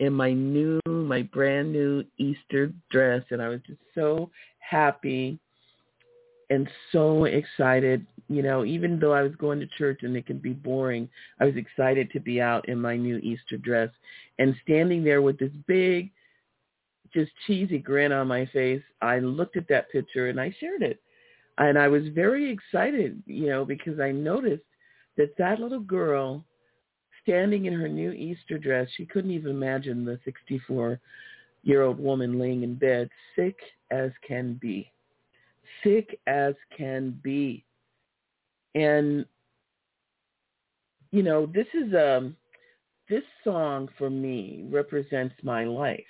in 0.00 0.12
my 0.12 0.32
new, 0.32 0.80
my 0.86 1.22
brand 1.22 1.72
new 1.72 2.04
Easter 2.18 2.72
dress, 2.90 3.22
and 3.30 3.40
I 3.40 3.48
was 3.48 3.60
just 3.66 3.80
so 3.94 4.30
happy 4.58 5.38
and 6.50 6.68
so 6.92 7.24
excited. 7.24 8.06
You 8.28 8.42
know, 8.42 8.64
even 8.64 8.98
though 8.98 9.12
I 9.12 9.22
was 9.22 9.34
going 9.36 9.60
to 9.60 9.66
church 9.78 10.00
and 10.02 10.16
it 10.16 10.26
could 10.26 10.42
be 10.42 10.52
boring, 10.52 11.08
I 11.40 11.44
was 11.44 11.56
excited 11.56 12.10
to 12.12 12.20
be 12.20 12.40
out 12.40 12.68
in 12.68 12.80
my 12.80 12.96
new 12.96 13.18
Easter 13.18 13.56
dress 13.56 13.90
and 14.38 14.54
standing 14.62 15.04
there 15.04 15.22
with 15.22 15.38
this 15.38 15.52
big 15.66 16.10
just 17.14 17.30
cheesy 17.46 17.78
grin 17.78 18.12
on 18.12 18.26
my 18.26 18.44
face, 18.46 18.82
I 19.00 19.20
looked 19.20 19.56
at 19.56 19.68
that 19.68 19.90
picture 19.90 20.28
and 20.28 20.40
I 20.40 20.54
shared 20.58 20.82
it. 20.82 21.00
And 21.58 21.78
I 21.78 21.88
was 21.88 22.02
very 22.14 22.50
excited, 22.50 23.22
you 23.26 23.46
know, 23.46 23.64
because 23.64 24.00
I 24.00 24.10
noticed 24.10 24.64
that 25.16 25.36
that 25.38 25.60
little 25.60 25.80
girl 25.80 26.44
standing 27.22 27.66
in 27.66 27.72
her 27.72 27.88
new 27.88 28.10
Easter 28.12 28.58
dress, 28.58 28.88
she 28.96 29.06
couldn't 29.06 29.30
even 29.30 29.50
imagine 29.50 30.04
the 30.04 30.18
64-year-old 30.68 31.98
woman 31.98 32.38
laying 32.38 32.62
in 32.64 32.74
bed, 32.74 33.08
sick 33.36 33.56
as 33.90 34.10
can 34.26 34.54
be. 34.60 34.90
Sick 35.82 36.18
as 36.26 36.54
can 36.76 37.18
be. 37.22 37.64
And, 38.74 39.24
you 41.12 41.22
know, 41.22 41.46
this 41.46 41.68
is, 41.72 41.92
a, 41.92 42.32
this 43.08 43.22
song 43.44 43.88
for 43.96 44.10
me 44.10 44.66
represents 44.68 45.34
my 45.42 45.64
life 45.64 46.00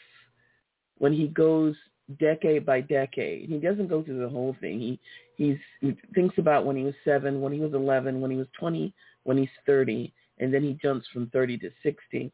when 0.98 1.12
he 1.12 1.28
goes 1.28 1.76
decade 2.18 2.64
by 2.64 2.80
decade. 2.80 3.48
He 3.48 3.58
doesn't 3.58 3.88
go 3.88 4.02
through 4.02 4.20
the 4.20 4.28
whole 4.28 4.56
thing. 4.60 4.80
He 4.80 5.00
he's, 5.36 5.58
he 5.80 5.96
thinks 6.14 6.38
about 6.38 6.64
when 6.64 6.76
he 6.76 6.84
was 6.84 6.94
seven, 7.04 7.40
when 7.40 7.52
he 7.52 7.60
was 7.60 7.74
eleven, 7.74 8.20
when 8.20 8.30
he 8.30 8.36
was 8.36 8.46
twenty, 8.58 8.92
when 9.24 9.36
he's 9.36 9.48
thirty, 9.66 10.12
and 10.38 10.52
then 10.52 10.62
he 10.62 10.78
jumps 10.82 11.06
from 11.12 11.28
thirty 11.30 11.56
to 11.58 11.70
sixty. 11.82 12.32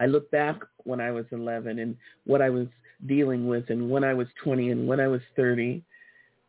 I 0.00 0.06
look 0.06 0.30
back 0.30 0.60
when 0.84 1.00
I 1.00 1.10
was 1.10 1.24
eleven 1.30 1.78
and 1.78 1.96
what 2.24 2.42
I 2.42 2.50
was 2.50 2.66
dealing 3.06 3.46
with, 3.46 3.70
and 3.70 3.90
when 3.90 4.04
I 4.04 4.14
was 4.14 4.28
twenty, 4.42 4.70
and 4.70 4.86
when 4.86 5.00
I 5.00 5.08
was 5.08 5.20
thirty, 5.36 5.82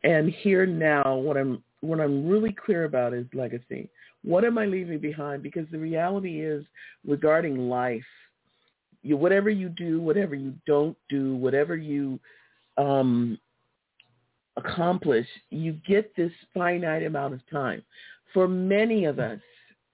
and 0.04 0.30
here 0.30 0.66
now, 0.66 1.16
what 1.16 1.38
I'm 1.38 1.64
what 1.82 2.00
I'm 2.00 2.28
really 2.28 2.54
clear 2.54 2.86
about 2.86 3.14
is 3.14 3.26
legacy. 3.34 3.90
What 4.24 4.44
am 4.44 4.58
I 4.58 4.66
leaving 4.66 5.00
behind? 5.00 5.44
Because 5.44 5.68
the 5.72 5.78
reality 5.78 6.42
is, 6.44 6.66
regarding 7.06 7.70
life 7.70 8.04
you 9.06 9.16
whatever 9.16 9.50
you 9.50 9.70
do, 9.70 10.02
whatever 10.02 10.36
you 10.36 10.54
don't 10.66 10.98
do, 11.10 11.36
whatever 11.36 11.78
you 11.78 12.20
um, 12.78 13.38
accomplish, 14.58 15.28
you 15.50 15.74
get 15.88 16.16
this 16.16 16.32
finite 16.54 17.04
amount 17.04 17.34
of 17.34 17.42
time. 17.50 17.84
For 18.34 18.48
many 18.48 19.06
of 19.06 19.20
us, 19.20 19.40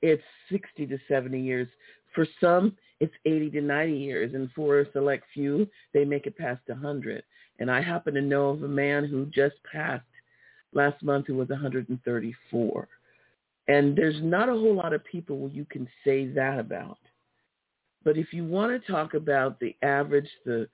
it's 0.02 0.24
60 0.52 0.88
to 0.88 0.98
70 1.08 1.40
years. 1.40 1.68
For 2.14 2.26
some, 2.40 2.76
it's 3.00 3.14
80 3.26 3.52
to 3.52 3.62
90 3.62 3.98
years. 3.98 4.34
And 4.34 4.50
for 4.56 4.80
a 4.80 4.92
select 4.92 5.26
few, 5.34 5.68
they 5.94 6.06
make 6.06 6.28
it 6.28 6.38
past 6.38 6.62
100. 6.68 7.24
And 7.60 7.70
I 7.70 7.82
happen 7.82 8.14
to 8.16 8.22
know 8.22 8.50
of 8.50 8.64
a 8.64 8.68
man 8.68 9.06
who 9.06 9.26
just 9.28 9.56
passed 9.72 10.04
last 10.74 11.02
month 11.04 11.28
who 11.28 11.36
was 11.36 11.50
134. 11.50 12.88
And 13.68 13.96
there's 13.96 14.22
not 14.22 14.50
a 14.50 14.54
whole 14.54 14.76
lot 14.76 14.94
of 14.94 15.04
people 15.06 15.50
you 15.54 15.66
can 15.66 15.88
say 16.04 16.28
that 16.28 16.60
about. 16.60 16.98
But 18.04 18.18
if 18.18 18.34
you 18.34 18.44
want 18.44 18.72
to 18.72 18.92
talk 18.92 19.14
about 19.14 19.60
the 19.60 19.76
average, 19.84 20.30
the 20.46 20.68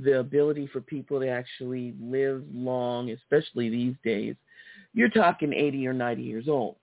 the 0.00 0.20
ability 0.20 0.68
for 0.72 0.80
people 0.80 1.20
to 1.20 1.28
actually 1.28 1.94
live 2.00 2.44
long, 2.52 3.10
especially 3.10 3.68
these 3.68 3.94
days, 4.04 4.34
you're 4.94 5.08
talking 5.08 5.52
80 5.52 5.86
or 5.86 5.92
90 5.92 6.22
years 6.22 6.48
old. 6.48 6.76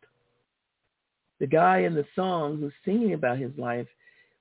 The 1.40 1.48
guy 1.48 1.80
in 1.80 1.96
the 1.96 2.06
song 2.16 2.58
who's 2.60 2.74
singing 2.84 3.14
about 3.14 3.38
his 3.38 3.52
life, 3.58 3.88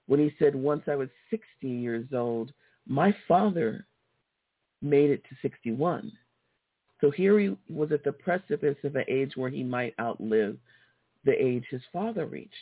when 0.07 0.21
he 0.21 0.35
said, 0.39 0.55
once 0.55 0.83
I 0.87 0.97
was 0.97 1.09
60 1.31 1.45
years 1.63 2.07
old, 2.13 2.53
my 2.87 3.15
father 3.27 3.87
made 4.83 5.11
it 5.11 5.23
to 5.25 5.37
61. 5.43 6.11
So 7.01 7.11
here 7.11 7.39
he 7.39 7.57
was 7.69 7.93
at 7.93 8.05
the 8.05 8.13
precipice 8.13 8.77
of 8.85 8.97
an 8.97 9.05
age 9.09 9.33
where 9.37 9.51
he 9.51 9.63
might 9.63 9.95
outlive 10.01 10.57
the 11.25 11.33
age 11.33 11.65
his 11.71 11.83
father 11.93 12.27
reached. 12.27 12.55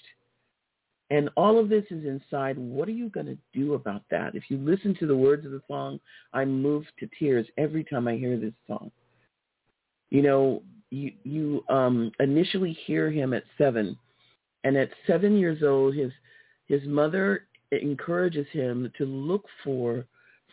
And 1.10 1.30
all 1.36 1.58
of 1.58 1.68
this 1.68 1.84
is 1.90 2.04
inside. 2.04 2.58
What 2.58 2.88
are 2.88 2.92
you 2.92 3.08
going 3.10 3.26
to 3.26 3.38
do 3.52 3.74
about 3.74 4.02
that? 4.10 4.34
If 4.34 4.44
you 4.48 4.58
listen 4.58 4.96
to 4.98 5.06
the 5.06 5.16
words 5.16 5.46
of 5.46 5.52
the 5.52 5.62
song, 5.68 6.00
I'm 6.32 6.60
moved 6.60 6.88
to 6.98 7.08
tears 7.18 7.46
every 7.58 7.84
time 7.84 8.08
I 8.08 8.16
hear 8.16 8.36
this 8.38 8.54
song. 8.66 8.90
You 10.10 10.22
know, 10.22 10.62
you 10.90 11.12
you 11.24 11.64
um, 11.68 12.10
initially 12.20 12.76
hear 12.86 13.10
him 13.10 13.34
at 13.34 13.44
seven, 13.58 13.96
and 14.64 14.76
at 14.76 14.90
seven 15.06 15.36
years 15.36 15.62
old, 15.62 15.94
his 15.94 16.12
his 16.66 16.82
mother 16.86 17.46
encourages 17.72 18.46
him 18.52 18.90
to 18.98 19.04
look 19.04 19.44
for 19.62 20.06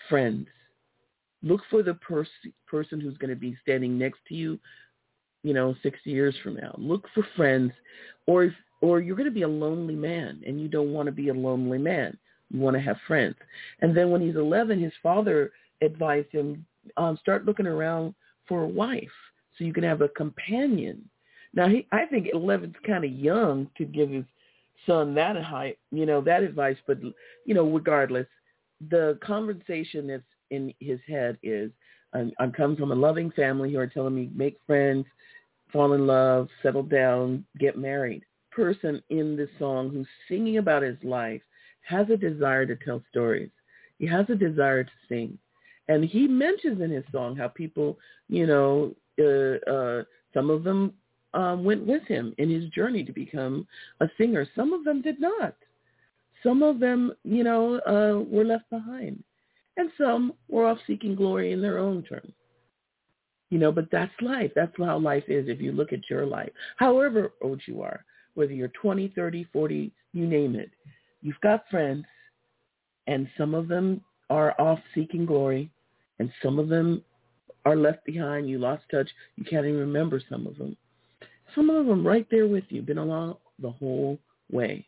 friends. 0.09 0.47
Look 1.41 1.61
for 1.69 1.83
the 1.83 1.95
pers- 1.95 2.27
person 2.67 2.99
who's 2.99 3.17
going 3.17 3.29
to 3.29 3.35
be 3.35 3.57
standing 3.61 3.97
next 3.97 4.19
to 4.29 4.35
you, 4.35 4.59
you 5.43 5.53
know, 5.53 5.75
60 5.83 6.09
years 6.09 6.35
from 6.41 6.55
now. 6.55 6.73
Look 6.77 7.07
for 7.13 7.25
friends, 7.35 7.73
or 8.27 8.45
if 8.45 8.53
or 8.83 8.99
you're 8.99 9.15
going 9.15 9.29
to 9.29 9.33
be 9.33 9.43
a 9.43 9.47
lonely 9.47 9.95
man 9.95 10.43
and 10.45 10.59
you 10.59 10.67
don't 10.67 10.91
want 10.91 11.05
to 11.05 11.11
be 11.13 11.29
a 11.29 11.33
lonely 11.33 11.77
man. 11.77 12.17
You 12.51 12.59
want 12.59 12.75
to 12.75 12.81
have 12.81 12.97
friends. 13.07 13.35
And 13.79 13.95
then 13.95 14.11
when 14.11 14.19
he's 14.19 14.35
11, 14.35 14.77
his 14.77 14.91
father 15.01 15.53
advised 15.81 16.29
him, 16.33 16.65
um, 16.97 17.17
start 17.21 17.45
looking 17.45 17.65
around 17.65 18.13
for 18.45 18.63
a 18.63 18.67
wife 18.67 19.07
so 19.57 19.63
you 19.63 19.71
can 19.71 19.85
have 19.85 20.01
a 20.01 20.09
companion. 20.09 21.01
Now, 21.53 21.69
he, 21.69 21.87
I 21.93 22.05
think 22.07 22.27
11's 22.35 22.75
kind 22.85 23.05
of 23.05 23.11
young 23.11 23.69
to 23.77 23.85
give 23.85 24.09
his 24.09 24.25
son 24.85 25.15
that 25.15 25.41
high, 25.41 25.75
you 25.93 26.05
know, 26.05 26.19
that 26.19 26.43
advice. 26.43 26.77
But, 26.85 26.99
you 27.45 27.53
know, 27.53 27.65
regardless, 27.65 28.27
the 28.89 29.17
conversation 29.23 30.07
that's 30.07 30.23
in 30.51 30.73
his 30.81 30.99
head 31.07 31.37
is, 31.41 31.71
I'm, 32.13 32.33
I'm 32.37 32.51
coming 32.51 32.75
from 32.75 32.91
a 32.91 32.95
loving 32.95 33.31
family 33.31 33.71
who 33.71 33.79
are 33.79 33.87
telling 33.87 34.13
me 34.13 34.29
make 34.35 34.57
friends, 34.67 35.05
fall 35.71 35.93
in 35.93 36.05
love, 36.05 36.49
settle 36.61 36.83
down, 36.83 37.45
get 37.57 37.77
married 37.77 38.25
person 38.55 39.01
in 39.09 39.35
this 39.35 39.49
song 39.59 39.89
who's 39.89 40.07
singing 40.27 40.57
about 40.57 40.83
his 40.83 40.97
life 41.03 41.41
has 41.81 42.09
a 42.09 42.17
desire 42.17 42.65
to 42.65 42.75
tell 42.75 43.03
stories. 43.09 43.49
He 43.99 44.07
has 44.07 44.25
a 44.29 44.35
desire 44.35 44.83
to 44.83 44.91
sing. 45.09 45.37
And 45.87 46.03
he 46.03 46.27
mentions 46.27 46.81
in 46.81 46.91
his 46.91 47.03
song 47.11 47.35
how 47.35 47.49
people, 47.49 47.97
you 48.29 48.47
know, 48.47 48.95
uh, 49.19 49.69
uh, 49.69 50.03
some 50.33 50.49
of 50.49 50.63
them 50.63 50.93
um, 51.33 51.63
went 51.63 51.85
with 51.85 52.03
him 52.03 52.33
in 52.37 52.49
his 52.49 52.65
journey 52.69 53.03
to 53.03 53.11
become 53.11 53.67
a 53.99 54.07
singer. 54.17 54.47
Some 54.55 54.71
of 54.73 54.83
them 54.83 55.01
did 55.01 55.19
not. 55.19 55.55
Some 56.41 56.63
of 56.63 56.79
them, 56.79 57.13
you 57.23 57.43
know, 57.43 57.79
uh, 57.79 58.23
were 58.23 58.45
left 58.45 58.69
behind. 58.69 59.23
And 59.77 59.89
some 59.97 60.33
were 60.49 60.65
off 60.65 60.77
seeking 60.85 61.15
glory 61.15 61.51
in 61.51 61.61
their 61.61 61.79
own 61.79 62.03
turn. 62.03 62.31
You 63.49 63.59
know, 63.59 63.71
but 63.71 63.89
that's 63.91 64.13
life. 64.21 64.51
That's 64.55 64.73
how 64.77 64.97
life 64.97 65.25
is 65.27 65.47
if 65.47 65.61
you 65.61 65.71
look 65.71 65.93
at 65.93 66.09
your 66.09 66.25
life. 66.25 66.51
However 66.77 67.33
old 67.41 67.61
you 67.67 67.81
are, 67.81 68.03
whether 68.35 68.53
you're 68.53 68.69
20, 68.69 69.13
30, 69.15 69.47
40, 69.51 69.91
you 70.13 70.27
name 70.27 70.55
it. 70.55 70.71
You've 71.21 71.39
got 71.41 71.63
friends, 71.69 72.05
and 73.07 73.27
some 73.37 73.53
of 73.53 73.67
them 73.67 74.01
are 74.29 74.59
off 74.59 74.79
seeking 74.95 75.25
glory, 75.25 75.69
and 76.19 76.31
some 76.41 76.59
of 76.59 76.69
them 76.69 77.03
are 77.65 77.75
left 77.75 78.05
behind. 78.05 78.49
You 78.49 78.59
lost 78.59 78.83
touch. 78.91 79.09
You 79.35 79.45
can't 79.45 79.65
even 79.65 79.79
remember 79.79 80.21
some 80.29 80.47
of 80.47 80.57
them. 80.57 80.75
Some 81.55 81.69
of 81.69 81.85
them 81.85 82.05
right 82.05 82.27
there 82.31 82.47
with 82.47 82.65
you, 82.69 82.81
been 82.81 82.97
along 82.97 83.37
the 83.59 83.71
whole 83.71 84.19
way. 84.51 84.85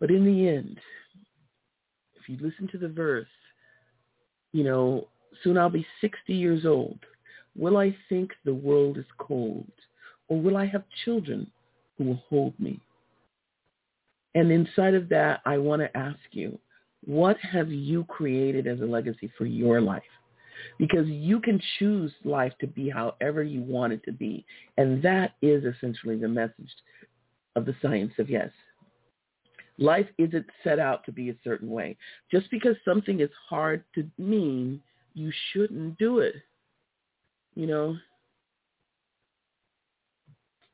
But 0.00 0.10
in 0.10 0.24
the 0.24 0.48
end, 0.48 0.78
if 2.14 2.28
you 2.28 2.36
listen 2.40 2.68
to 2.72 2.78
the 2.78 2.88
verse, 2.88 3.26
you 4.52 4.64
know, 4.64 5.08
soon 5.42 5.58
I'll 5.58 5.70
be 5.70 5.86
60 6.00 6.32
years 6.34 6.64
old. 6.64 6.98
Will 7.54 7.76
I 7.76 7.96
think 8.08 8.32
the 8.44 8.54
world 8.54 8.98
is 8.98 9.06
cold? 9.18 9.70
Or 10.28 10.40
will 10.40 10.56
I 10.56 10.66
have 10.66 10.84
children 11.04 11.50
who 11.96 12.04
will 12.04 12.22
hold 12.28 12.58
me? 12.58 12.80
And 14.34 14.50
inside 14.50 14.94
of 14.94 15.08
that, 15.08 15.40
I 15.46 15.56
want 15.58 15.80
to 15.80 15.96
ask 15.96 16.18
you, 16.32 16.58
what 17.04 17.38
have 17.38 17.70
you 17.70 18.04
created 18.04 18.66
as 18.66 18.80
a 18.80 18.84
legacy 18.84 19.30
for 19.38 19.46
your 19.46 19.80
life? 19.80 20.02
Because 20.78 21.06
you 21.06 21.40
can 21.40 21.60
choose 21.78 22.12
life 22.24 22.52
to 22.60 22.66
be 22.66 22.90
however 22.90 23.42
you 23.42 23.62
want 23.62 23.92
it 23.92 24.04
to 24.04 24.12
be. 24.12 24.44
And 24.76 25.02
that 25.02 25.32
is 25.40 25.64
essentially 25.64 26.16
the 26.16 26.28
message 26.28 26.70
of 27.54 27.64
the 27.64 27.74
science 27.80 28.12
of 28.18 28.28
yes. 28.28 28.50
Life 29.78 30.06
isn't 30.18 30.46
set 30.64 30.78
out 30.78 31.04
to 31.04 31.12
be 31.12 31.30
a 31.30 31.36
certain 31.44 31.70
way. 31.70 31.96
Just 32.30 32.50
because 32.50 32.76
something 32.84 33.20
is 33.20 33.30
hard 33.48 33.84
to 33.94 34.06
mean, 34.18 34.80
you 35.14 35.32
shouldn't 35.52 35.98
do 35.98 36.18
it. 36.20 36.34
You 37.54 37.66
know, 37.66 37.96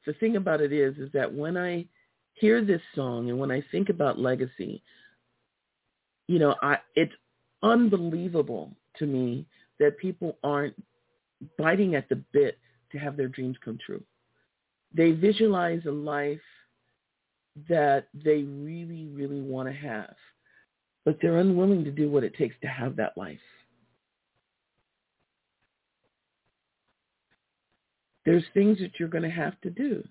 the 0.06 0.12
thing 0.14 0.36
about 0.36 0.60
it 0.60 0.72
is, 0.72 0.96
is 0.96 1.10
that 1.12 1.32
when 1.32 1.56
I 1.56 1.86
hear 2.34 2.64
this 2.64 2.80
song 2.94 3.30
and 3.30 3.38
when 3.38 3.50
I 3.50 3.62
think 3.70 3.88
about 3.88 4.18
legacy, 4.18 4.82
you 6.28 6.38
know, 6.38 6.54
I 6.62 6.78
it's 6.94 7.12
unbelievable 7.62 8.72
to 8.98 9.06
me 9.06 9.46
that 9.78 9.98
people 9.98 10.38
aren't 10.42 10.74
biting 11.58 11.94
at 11.94 12.08
the 12.08 12.16
bit 12.32 12.58
to 12.92 12.98
have 12.98 13.16
their 13.16 13.28
dreams 13.28 13.56
come 13.64 13.78
true. 13.84 14.02
They 14.94 15.12
visualize 15.12 15.82
a 15.86 15.90
life 15.90 16.40
that 17.68 18.08
they 18.14 18.42
really, 18.42 19.08
really 19.12 19.40
want 19.40 19.68
to 19.68 19.74
have, 19.74 20.14
but 21.04 21.18
they're 21.20 21.38
unwilling 21.38 21.84
to 21.84 21.90
do 21.90 22.10
what 22.10 22.24
it 22.24 22.36
takes 22.36 22.54
to 22.62 22.68
have 22.68 22.96
that 22.96 23.16
life. 23.16 23.38
There's 28.24 28.44
things 28.54 28.78
that 28.78 28.92
you're 28.98 29.08
going 29.08 29.24
to 29.24 29.30
have 29.30 29.60
to 29.62 29.70
do. 29.70 30.02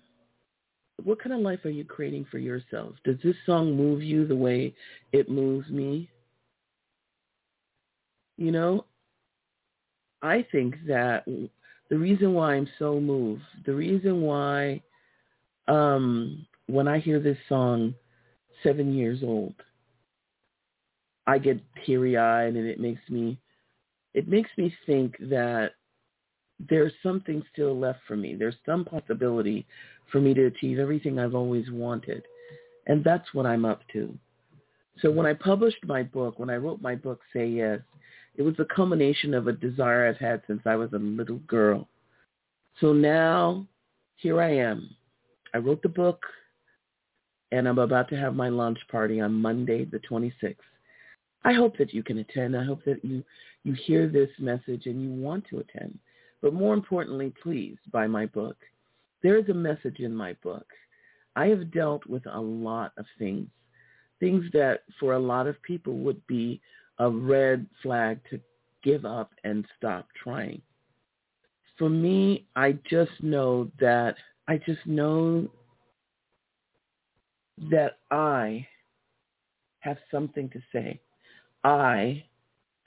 What 1.02 1.22
kind 1.22 1.32
of 1.32 1.40
life 1.40 1.64
are 1.64 1.70
you 1.70 1.84
creating 1.84 2.26
for 2.30 2.38
yourself? 2.38 2.94
Does 3.04 3.16
this 3.24 3.36
song 3.46 3.76
move 3.76 4.02
you 4.02 4.26
the 4.26 4.36
way 4.36 4.74
it 5.12 5.28
moves 5.28 5.68
me? 5.68 6.08
You 8.36 8.52
know, 8.52 8.84
I 10.22 10.46
think 10.52 10.76
that 10.86 11.24
the 11.90 11.98
reason 11.98 12.34
why 12.34 12.54
I'm 12.54 12.68
so 12.78 13.00
moved, 13.00 13.42
the 13.66 13.74
reason 13.74 14.22
why 14.22 14.82
um, 15.68 16.46
when 16.66 16.88
I 16.88 16.98
hear 16.98 17.20
this 17.20 17.38
song, 17.48 17.94
seven 18.62 18.94
years 18.94 19.20
old, 19.22 19.54
I 21.26 21.38
get 21.38 21.60
teary-eyed 21.84 22.54
and 22.54 22.66
it 22.66 22.80
makes 22.80 23.02
me, 23.08 23.38
it 24.14 24.28
makes 24.28 24.50
me 24.56 24.74
think 24.86 25.16
that 25.20 25.72
there's 26.68 26.92
something 27.02 27.42
still 27.52 27.78
left 27.78 28.00
for 28.06 28.16
me. 28.16 28.34
There's 28.34 28.56
some 28.66 28.84
possibility 28.84 29.66
for 30.10 30.20
me 30.20 30.34
to 30.34 30.46
achieve 30.46 30.78
everything 30.78 31.18
I've 31.18 31.34
always 31.34 31.70
wanted. 31.70 32.22
And 32.86 33.02
that's 33.04 33.32
what 33.32 33.46
I'm 33.46 33.64
up 33.64 33.80
to. 33.92 34.16
So 35.00 35.10
when 35.10 35.26
I 35.26 35.34
published 35.34 35.84
my 35.86 36.02
book, 36.02 36.38
when 36.38 36.50
I 36.50 36.56
wrote 36.56 36.82
my 36.82 36.94
book, 36.94 37.20
Say 37.32 37.46
Yes, 37.46 37.80
it 38.36 38.42
was 38.42 38.54
a 38.58 38.74
culmination 38.74 39.34
of 39.34 39.46
a 39.46 39.52
desire 39.52 40.06
I've 40.08 40.18
had 40.18 40.42
since 40.46 40.62
I 40.66 40.76
was 40.76 40.92
a 40.92 40.98
little 40.98 41.38
girl. 41.46 41.88
So 42.80 42.92
now 42.92 43.66
here 44.16 44.40
I 44.40 44.56
am. 44.56 44.94
I 45.54 45.58
wrote 45.58 45.82
the 45.82 45.88
book 45.88 46.24
and 47.50 47.68
I'm 47.68 47.78
about 47.78 48.08
to 48.08 48.16
have 48.16 48.34
my 48.34 48.48
launch 48.48 48.78
party 48.90 49.20
on 49.20 49.32
Monday, 49.34 49.84
the 49.84 49.98
26th. 49.98 50.56
I 51.44 51.52
hope 51.52 51.76
that 51.78 51.92
you 51.92 52.02
can 52.02 52.18
attend. 52.18 52.56
I 52.56 52.64
hope 52.64 52.84
that 52.84 53.04
you, 53.04 53.22
you 53.64 53.74
hear 53.74 54.08
this 54.08 54.30
message 54.38 54.86
and 54.86 55.02
you 55.02 55.10
want 55.10 55.44
to 55.50 55.58
attend. 55.58 55.98
But 56.42 56.52
more 56.52 56.74
importantly, 56.74 57.32
please 57.42 57.76
buy 57.92 58.06
my 58.06 58.26
book. 58.26 58.56
There 59.22 59.38
is 59.38 59.48
a 59.48 59.54
message 59.54 60.00
in 60.00 60.14
my 60.14 60.34
book. 60.42 60.66
I 61.36 61.46
have 61.46 61.72
dealt 61.72 62.04
with 62.06 62.26
a 62.26 62.40
lot 62.40 62.92
of 62.98 63.06
things, 63.18 63.48
things 64.20 64.44
that 64.52 64.80
for 64.98 65.14
a 65.14 65.18
lot 65.18 65.46
of 65.46 65.62
people 65.62 65.98
would 65.98 66.24
be 66.26 66.60
a 66.98 67.08
red 67.08 67.66
flag 67.82 68.20
to 68.30 68.40
give 68.82 69.04
up 69.04 69.30
and 69.44 69.64
stop 69.78 70.08
trying. 70.20 70.60
For 71.78 71.88
me, 71.88 72.46
I 72.56 72.72
just 72.90 73.12
know 73.22 73.70
that 73.80 74.16
I 74.48 74.58
just 74.58 74.84
know 74.86 75.48
that 77.70 77.98
I 78.10 78.66
have 79.80 79.98
something 80.10 80.48
to 80.50 80.60
say. 80.72 81.00
I 81.64 82.24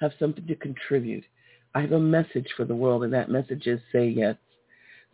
have 0.02 0.12
something 0.20 0.46
to 0.48 0.56
contribute. 0.56 1.24
I 1.76 1.82
have 1.82 1.92
a 1.92 2.00
message 2.00 2.48
for 2.56 2.64
the 2.64 2.76
world, 2.76 3.04
and 3.04 3.14
that 3.14 3.30
message 3.30 3.68
is 3.68 3.82
say 3.92 4.08
yes. 4.08 4.38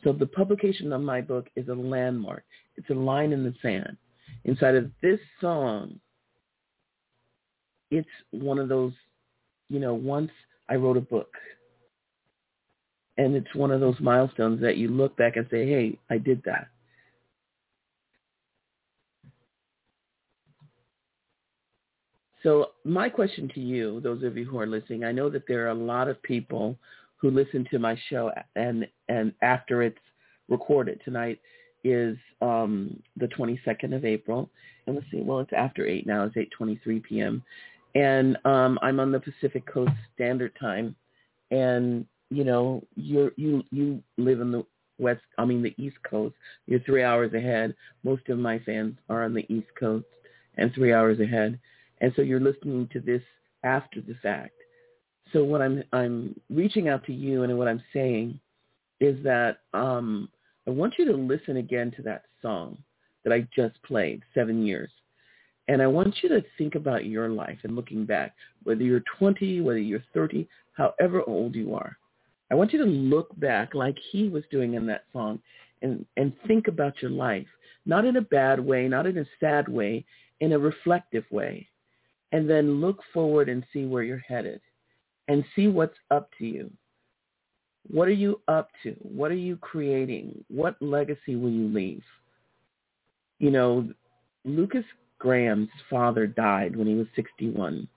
So 0.04 0.14
the 0.14 0.28
publication 0.28 0.94
of 0.94 1.02
my 1.02 1.20
book 1.20 1.48
is 1.56 1.68
a 1.68 1.74
landmark. 1.74 2.44
It's 2.78 2.90
a 2.92 2.94
line 2.94 3.34
in 3.34 3.44
the 3.44 3.54
sand. 3.62 3.98
Inside 4.46 4.76
of 4.76 4.92
this 5.02 5.20
song, 5.42 6.00
it's 7.90 8.08
one 8.30 8.60
of 8.60 8.70
those, 8.70 8.94
you 9.70 9.80
know, 9.80 9.96
once 9.96 10.32
I 10.70 10.76
wrote 10.76 10.98
a 10.98 11.02
book. 11.02 11.34
And 13.18 13.36
it's 13.36 13.54
one 13.54 13.72
of 13.72 13.82
those 13.82 14.00
milestones 14.00 14.62
that 14.62 14.78
you 14.78 14.88
look 14.88 15.18
back 15.18 15.36
and 15.36 15.48
say, 15.52 15.68
hey, 15.68 16.00
I 16.10 16.18
did 16.18 16.42
that. 16.46 16.68
So 22.44 22.72
my 22.84 23.10
question 23.10 23.50
to 23.54 23.60
you, 23.60 24.00
those 24.02 24.24
of 24.24 24.38
you 24.38 24.46
who 24.46 24.60
are 24.60 24.68
listening, 24.68 25.04
I 25.04 25.12
know 25.12 25.30
that 25.30 25.44
there 25.48 25.66
are 25.66 25.72
a 25.72 25.76
lot 25.76 26.08
of 26.08 26.22
people 26.24 26.78
who 27.18 27.30
listen 27.30 27.68
to 27.72 27.80
my 27.80 27.96
show 28.10 28.32
and 28.56 28.88
and 29.10 29.34
after 29.44 29.84
it's 29.84 30.00
recorded 30.50 31.00
tonight 31.06 31.40
is 31.84 32.18
um, 32.42 33.02
the 33.18 33.28
22nd 33.28 33.96
of 33.96 34.06
April. 34.06 34.50
And 34.86 34.96
let's 34.96 35.08
see, 35.12 35.22
well, 35.22 35.40
it's 35.40 35.54
after 35.56 35.86
8 35.86 36.06
now. 36.06 36.26
It's 36.26 36.36
8.23 36.60 37.04
p.m. 37.04 37.44
And 37.96 38.38
um, 38.46 38.80
I'm 38.82 39.00
on 39.00 39.12
the 39.12 39.20
Pacific 39.20 39.66
Coast 39.66 39.92
Standard 40.16 40.54
Time. 40.60 40.96
And, 41.50 42.06
you 42.30 42.44
know, 42.44 42.84
you 42.96 43.32
you 43.36 43.64
you 43.72 44.02
live 44.18 44.40
in 44.40 44.52
the 44.52 44.66
West, 45.00 45.22
I 45.38 45.46
mean 45.46 45.62
the 45.62 45.76
East 45.78 45.98
Coast. 46.10 46.36
You're 46.68 46.80
three 46.82 47.04
hours 47.04 47.34
ahead. 47.34 47.76
Most 48.04 48.30
of 48.30 48.38
my 48.38 48.60
fans 48.60 48.96
are 49.10 49.24
on 49.24 49.34
the 49.34 49.46
East 49.54 49.68
Coast 49.78 50.06
and 50.58 50.74
three 50.74 50.94
hours 50.94 51.20
ahead. 51.20 51.60
And 52.02 52.12
so 52.16 52.24
you're 52.24 52.40
listening 52.40 52.90
to 52.92 53.00
this 53.00 53.22
after 53.64 54.02
the 54.02 54.16
fact. 54.22 54.56
So 55.32 55.44
what 55.44 55.62
I'm 55.62 55.84
I'm 55.94 56.38
reaching 56.50 56.90
out 56.90 57.06
to 57.06 57.14
you 57.14 57.44
and 57.44 57.58
what 57.58 57.68
I'm 57.68 57.84
saying 57.94 58.40
is 59.00 59.24
that 59.24 59.60
um, 59.74 60.28
I 60.68 60.72
want 60.72 60.96
you 60.98 61.06
to 61.06 61.14
listen 61.14 61.58
again 61.58 61.92
to 61.96 62.02
that 62.04 62.24
song 62.42 62.78
that 63.24 63.32
I 63.32 63.48
just 63.56 63.82
played, 63.84 64.24
Seven 64.34 64.66
Years. 64.66 64.90
And 65.68 65.82
I 65.82 65.88
want 65.88 66.16
you 66.22 66.30
to 66.30 66.44
think 66.58 66.76
about 66.76 67.06
your 67.06 67.30
life 67.30 67.60
and 67.64 67.76
looking 67.76 68.06
back, 68.06 68.34
whether 68.64 68.82
you're 68.82 69.04
20, 69.20 69.62
whether 69.62 69.80
you're 69.80 70.04
30, 70.14 70.48
however 70.74 71.24
old 71.28 71.56
you 71.56 71.76
are. 71.76 71.98
I 72.52 72.56
want 72.56 72.74
you 72.74 72.80
to 72.80 72.92
look 72.92 73.40
back 73.40 73.74
like 73.74 73.98
he 74.12 74.28
was 74.28 74.44
doing 74.52 74.74
in 74.74 74.86
that 74.88 75.06
song 75.14 75.40
and, 75.82 76.06
and 76.18 76.34
think 76.48 76.68
about 76.68 77.02
your 77.02 77.12
life, 77.12 77.48
not 77.86 78.06
in 78.06 78.18
a 78.18 78.22
bad 78.22 78.60
way, 78.60 78.88
not 78.88 79.06
in 79.06 79.20
a 79.20 79.26
sad 79.40 79.70
way, 79.70 80.04
in 80.42 80.52
a 80.52 80.60
reflective 80.60 81.24
way 81.32 81.70
and 82.32 82.50
then 82.50 82.80
look 82.82 83.00
forward 83.14 83.50
and 83.50 83.66
see 83.74 83.86
where 83.86 84.04
you're 84.04 84.24
headed 84.28 84.62
and 85.28 85.44
see 85.56 85.68
what's 85.68 85.98
up 86.10 86.30
to 86.38 86.46
you. 86.46 86.72
What 87.90 88.08
are 88.08 88.14
you 88.14 88.42
up 88.48 88.70
to? 88.84 88.92
What 89.02 89.32
are 89.32 89.36
you 89.36 89.58
creating? 89.58 90.44
What 90.50 90.76
legacy 90.82 91.36
will 91.36 91.50
you 91.50 91.68
leave? 91.68 92.04
You 93.40 93.52
know, 93.52 93.90
Lukas 94.46 94.86
Graham's 95.20 95.70
father 95.90 96.28
died 96.28 96.76
when 96.76 96.88
he 96.88 96.94
was 96.94 97.08
61. 97.16 97.88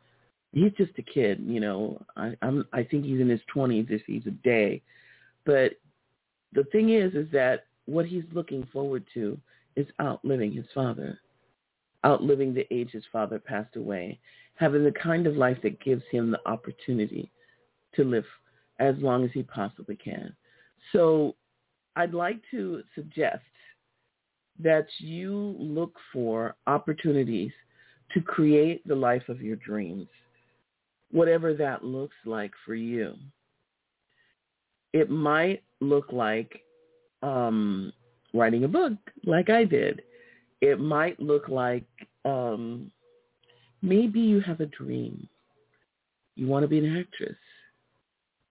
He's 0.52 0.72
just 0.72 0.92
a 0.98 1.02
kid, 1.02 1.42
you 1.44 1.60
know. 1.60 2.00
I, 2.16 2.36
I'm 2.40 2.66
I 2.72 2.84
think 2.84 3.04
he's 3.04 3.20
in 3.20 3.28
his 3.28 3.40
20s 3.54 3.90
if 3.90 4.02
he's 4.06 4.26
a 4.26 4.30
day. 4.30 4.82
But 5.44 5.72
the 6.52 6.64
thing 6.64 6.90
is 6.90 7.14
is 7.14 7.26
that 7.32 7.66
what 7.86 8.06
he's 8.06 8.24
looking 8.32 8.66
forward 8.72 9.04
to 9.14 9.38
is 9.76 9.86
outliving 10.00 10.52
his 10.52 10.66
father 10.72 11.18
outliving 12.04 12.54
the 12.54 12.66
age 12.72 12.90
his 12.92 13.04
father 13.12 13.38
passed 13.38 13.76
away, 13.76 14.18
having 14.56 14.84
the 14.84 14.92
kind 14.92 15.26
of 15.26 15.36
life 15.36 15.58
that 15.62 15.80
gives 15.80 16.02
him 16.10 16.30
the 16.30 16.40
opportunity 16.46 17.30
to 17.94 18.04
live 18.04 18.26
as 18.78 18.94
long 18.98 19.24
as 19.24 19.30
he 19.32 19.42
possibly 19.42 19.96
can. 19.96 20.34
So 20.92 21.34
I'd 21.96 22.14
like 22.14 22.40
to 22.50 22.82
suggest 22.94 23.42
that 24.60 24.86
you 24.98 25.56
look 25.58 25.94
for 26.12 26.54
opportunities 26.66 27.52
to 28.12 28.20
create 28.20 28.86
the 28.86 28.94
life 28.94 29.28
of 29.28 29.40
your 29.40 29.56
dreams, 29.56 30.08
whatever 31.10 31.54
that 31.54 31.84
looks 31.84 32.16
like 32.24 32.52
for 32.64 32.74
you. 32.74 33.14
It 34.92 35.10
might 35.10 35.62
look 35.80 36.12
like 36.12 36.60
um, 37.22 37.92
writing 38.32 38.64
a 38.64 38.68
book, 38.68 38.92
like 39.24 39.50
I 39.50 39.64
did. 39.64 40.02
It 40.64 40.81
might 40.81 41.20
look 41.20 41.50
like 41.50 41.85
um, 42.24 42.90
maybe 43.83 44.18
you 44.18 44.40
have 44.40 44.61
a 44.61 44.66
dream. 44.66 45.29
You 46.37 46.46
want 46.46 46.62
to 46.62 46.68
be 46.68 46.79
an 46.79 46.96
actress. 46.96 47.37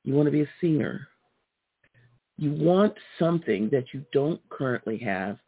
You 0.03 0.13
want 0.13 0.27
to 0.27 0.31
be 0.31 0.41
a 0.41 0.49
singer. 0.61 1.07
You 2.37 2.51
want 2.51 2.93
something 3.17 3.67
that 3.71 3.85
you 3.95 4.05
don't 4.13 4.39
currently 4.51 4.99
have 4.99 5.39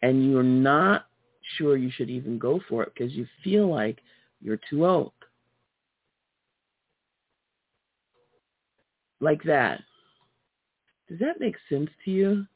and 0.00 0.30
you're 0.30 0.42
not 0.42 1.08
sure 1.58 1.76
you 1.76 1.90
should 1.90 2.08
even 2.08 2.38
go 2.38 2.58
for 2.70 2.82
it 2.84 2.92
because 2.96 3.12
you 3.12 3.26
feel 3.42 3.68
like 3.68 3.98
you're 4.40 4.60
too 4.70 4.86
old. 4.86 5.12
Like 9.20 9.42
that. 9.42 9.82
Does 11.06 11.18
that 11.18 11.38
make 11.38 11.56
sense 11.68 11.90
to 12.06 12.10
you? 12.10 12.46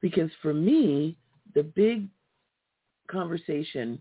Because 0.00 0.30
for 0.40 0.54
me, 0.54 1.18
the 1.54 1.62
big 1.62 2.08
conversation 3.08 4.00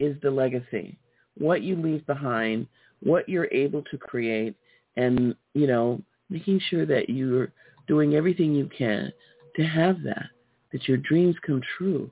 is 0.00 0.16
the 0.22 0.30
legacy, 0.30 0.96
what 1.38 1.62
you 1.62 1.76
leave 1.76 2.06
behind, 2.06 2.66
what 3.02 3.28
you're 3.28 3.52
able 3.52 3.82
to 3.82 3.98
create, 3.98 4.54
and, 4.96 5.34
you 5.54 5.66
know, 5.66 6.00
making 6.30 6.60
sure 6.70 6.86
that 6.86 7.08
you're 7.08 7.52
doing 7.86 8.14
everything 8.14 8.54
you 8.54 8.68
can 8.76 9.12
to 9.56 9.64
have 9.64 10.02
that 10.02 10.26
that 10.74 10.88
your 10.88 10.96
dreams 10.98 11.36
come 11.46 11.62
true, 11.78 12.10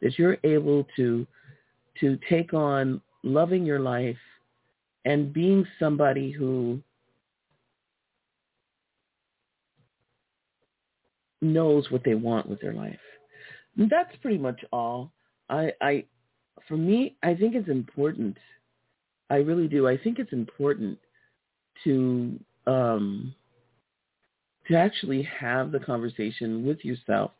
that 0.00 0.16
you're 0.16 0.38
able 0.44 0.86
to 0.94 1.26
to 2.00 2.16
take 2.28 2.54
on 2.54 3.00
loving 3.24 3.66
your 3.66 3.80
life 3.80 4.16
and 5.04 5.32
being 5.32 5.66
somebody 5.80 6.30
who 6.30 6.80
knows 11.42 11.90
what 11.90 12.04
they 12.04 12.14
want 12.14 12.48
with 12.48 12.60
their 12.60 12.72
life. 12.72 12.98
That's 13.76 14.14
pretty 14.22 14.38
much 14.38 14.64
all. 14.72 15.10
I, 15.48 15.72
I, 15.80 16.04
for 16.68 16.76
me, 16.76 17.16
I 17.22 17.34
think 17.34 17.54
it's 17.54 17.68
important. 17.68 18.36
I 19.30 19.36
really 19.36 19.68
do. 19.68 19.88
I 19.88 19.96
think 19.96 20.18
it's 20.18 20.32
important 20.32 20.98
to 21.84 22.38
um, 22.66 23.34
to 24.68 24.76
actually 24.76 25.22
have 25.22 25.72
the 25.72 25.78
conversation 25.78 26.64
with 26.66 26.84
yourself 26.84 27.32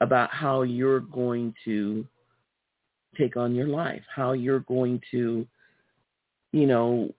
about 0.00 0.30
how 0.30 0.62
you're 0.62 1.00
going 1.00 1.54
to 1.64 2.06
take 3.16 3.36
on 3.36 3.54
your 3.54 3.68
life, 3.68 4.02
how 4.14 4.32
you're 4.32 4.60
going 4.60 5.00
to, 5.10 5.46
you 6.52 6.66
know, 6.66 7.12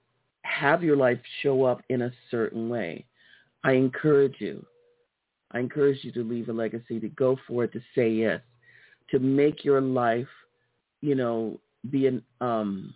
have 0.44 0.84
your 0.84 0.96
life 0.96 1.20
show 1.42 1.64
up 1.64 1.82
in 1.90 2.04
a 2.04 2.12
certain 2.30 2.70
way. 2.70 3.06
I 3.64 3.74
encourage 3.74 4.36
you. 4.40 4.66
I 5.52 5.60
encourage 5.60 6.04
you 6.04 6.12
to 6.14 6.24
leave 6.24 6.50
a 6.50 6.54
legacy, 6.54 7.00
to 7.00 7.10
go 7.10 7.38
for 7.48 7.64
it, 7.64 7.74
to 7.74 7.82
say 7.96 8.10
yes, 8.12 8.42
to 9.12 9.20
make 9.20 9.64
your 9.64 9.82
life, 9.82 10.28
you 11.02 11.16
know, 11.16 11.60
be 11.90 12.08
an, 12.08 12.22
um, 12.42 12.94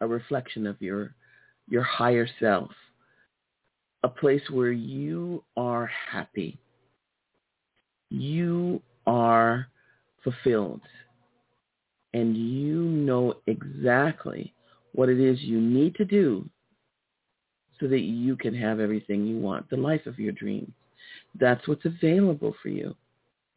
a 0.00 0.06
reflection 0.06 0.66
of 0.66 0.80
your 0.80 1.14
your 1.68 1.82
higher 1.82 2.26
self, 2.40 2.70
a 4.02 4.08
place 4.08 4.42
where 4.50 4.72
you 4.72 5.44
are 5.56 5.90
happy. 6.10 6.58
You 8.10 8.82
are 9.06 9.68
fulfilled 10.24 10.80
and 12.12 12.36
you 12.36 12.80
know 12.80 13.34
exactly 13.46 14.52
what 14.92 15.08
it 15.08 15.20
is 15.20 15.40
you 15.40 15.60
need 15.60 15.94
to 15.94 16.04
do 16.04 16.48
so 17.78 17.86
that 17.86 18.00
you 18.00 18.36
can 18.36 18.54
have 18.54 18.80
everything 18.80 19.26
you 19.26 19.38
want, 19.38 19.68
the 19.70 19.76
life 19.76 20.06
of 20.06 20.18
your 20.18 20.32
dreams. 20.32 20.72
That's 21.38 21.66
what's 21.66 21.84
available 21.84 22.54
for 22.62 22.68
you 22.68 22.94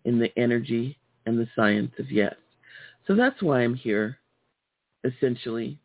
in 0.06 0.20
the 0.20 0.32
energy 0.38 0.98
and 1.26 1.38
the 1.38 1.48
science 1.56 1.92
of 2.00 2.12
yes. 2.12 2.36
So 3.08 3.16
that's 3.16 3.42
why 3.42 3.62
I'm 3.62 3.76
here, 3.76 4.18
essentially. 5.04 5.78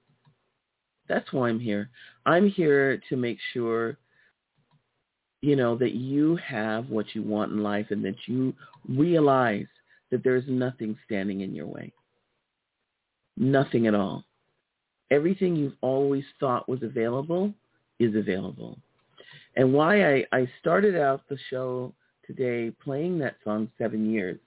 That's 1.09 1.33
why 1.33 1.49
I'm 1.49 1.61
here. 1.61 1.91
I'm 2.27 2.49
here 2.49 3.01
to 3.09 3.17
make 3.17 3.39
sure 3.53 3.99
you 5.41 5.57
know, 5.57 5.77
that 5.77 5.95
you 5.95 6.37
have 6.37 6.89
what 6.89 7.07
you 7.15 7.23
want 7.23 7.53
in 7.53 7.63
life 7.63 7.87
and 7.91 8.05
that 8.05 8.17
you 8.27 8.55
realize 8.89 9.67
that 10.11 10.25
there's 10.25 10.45
nothing 10.49 10.97
standing 11.05 11.43
in 11.43 11.55
your 11.55 11.67
way. 11.67 11.93
Nothing 13.37 13.87
at 13.87 13.95
all. 13.95 14.25
Everything 15.11 15.55
you've 15.55 15.77
always 15.81 16.25
thought 16.41 16.69
was 16.69 16.83
available 16.83 17.53
is 18.01 18.17
available. 18.17 18.79
And 19.57 19.73
why 19.73 20.17
I, 20.17 20.25
I 20.33 20.49
started 20.61 20.97
out 20.97 21.23
the 21.29 21.39
show 21.51 21.95
today 22.27 22.73
playing 22.83 23.19
that 23.19 23.37
song, 23.45 23.71
Seven 23.79 24.11
Years, 24.11 24.39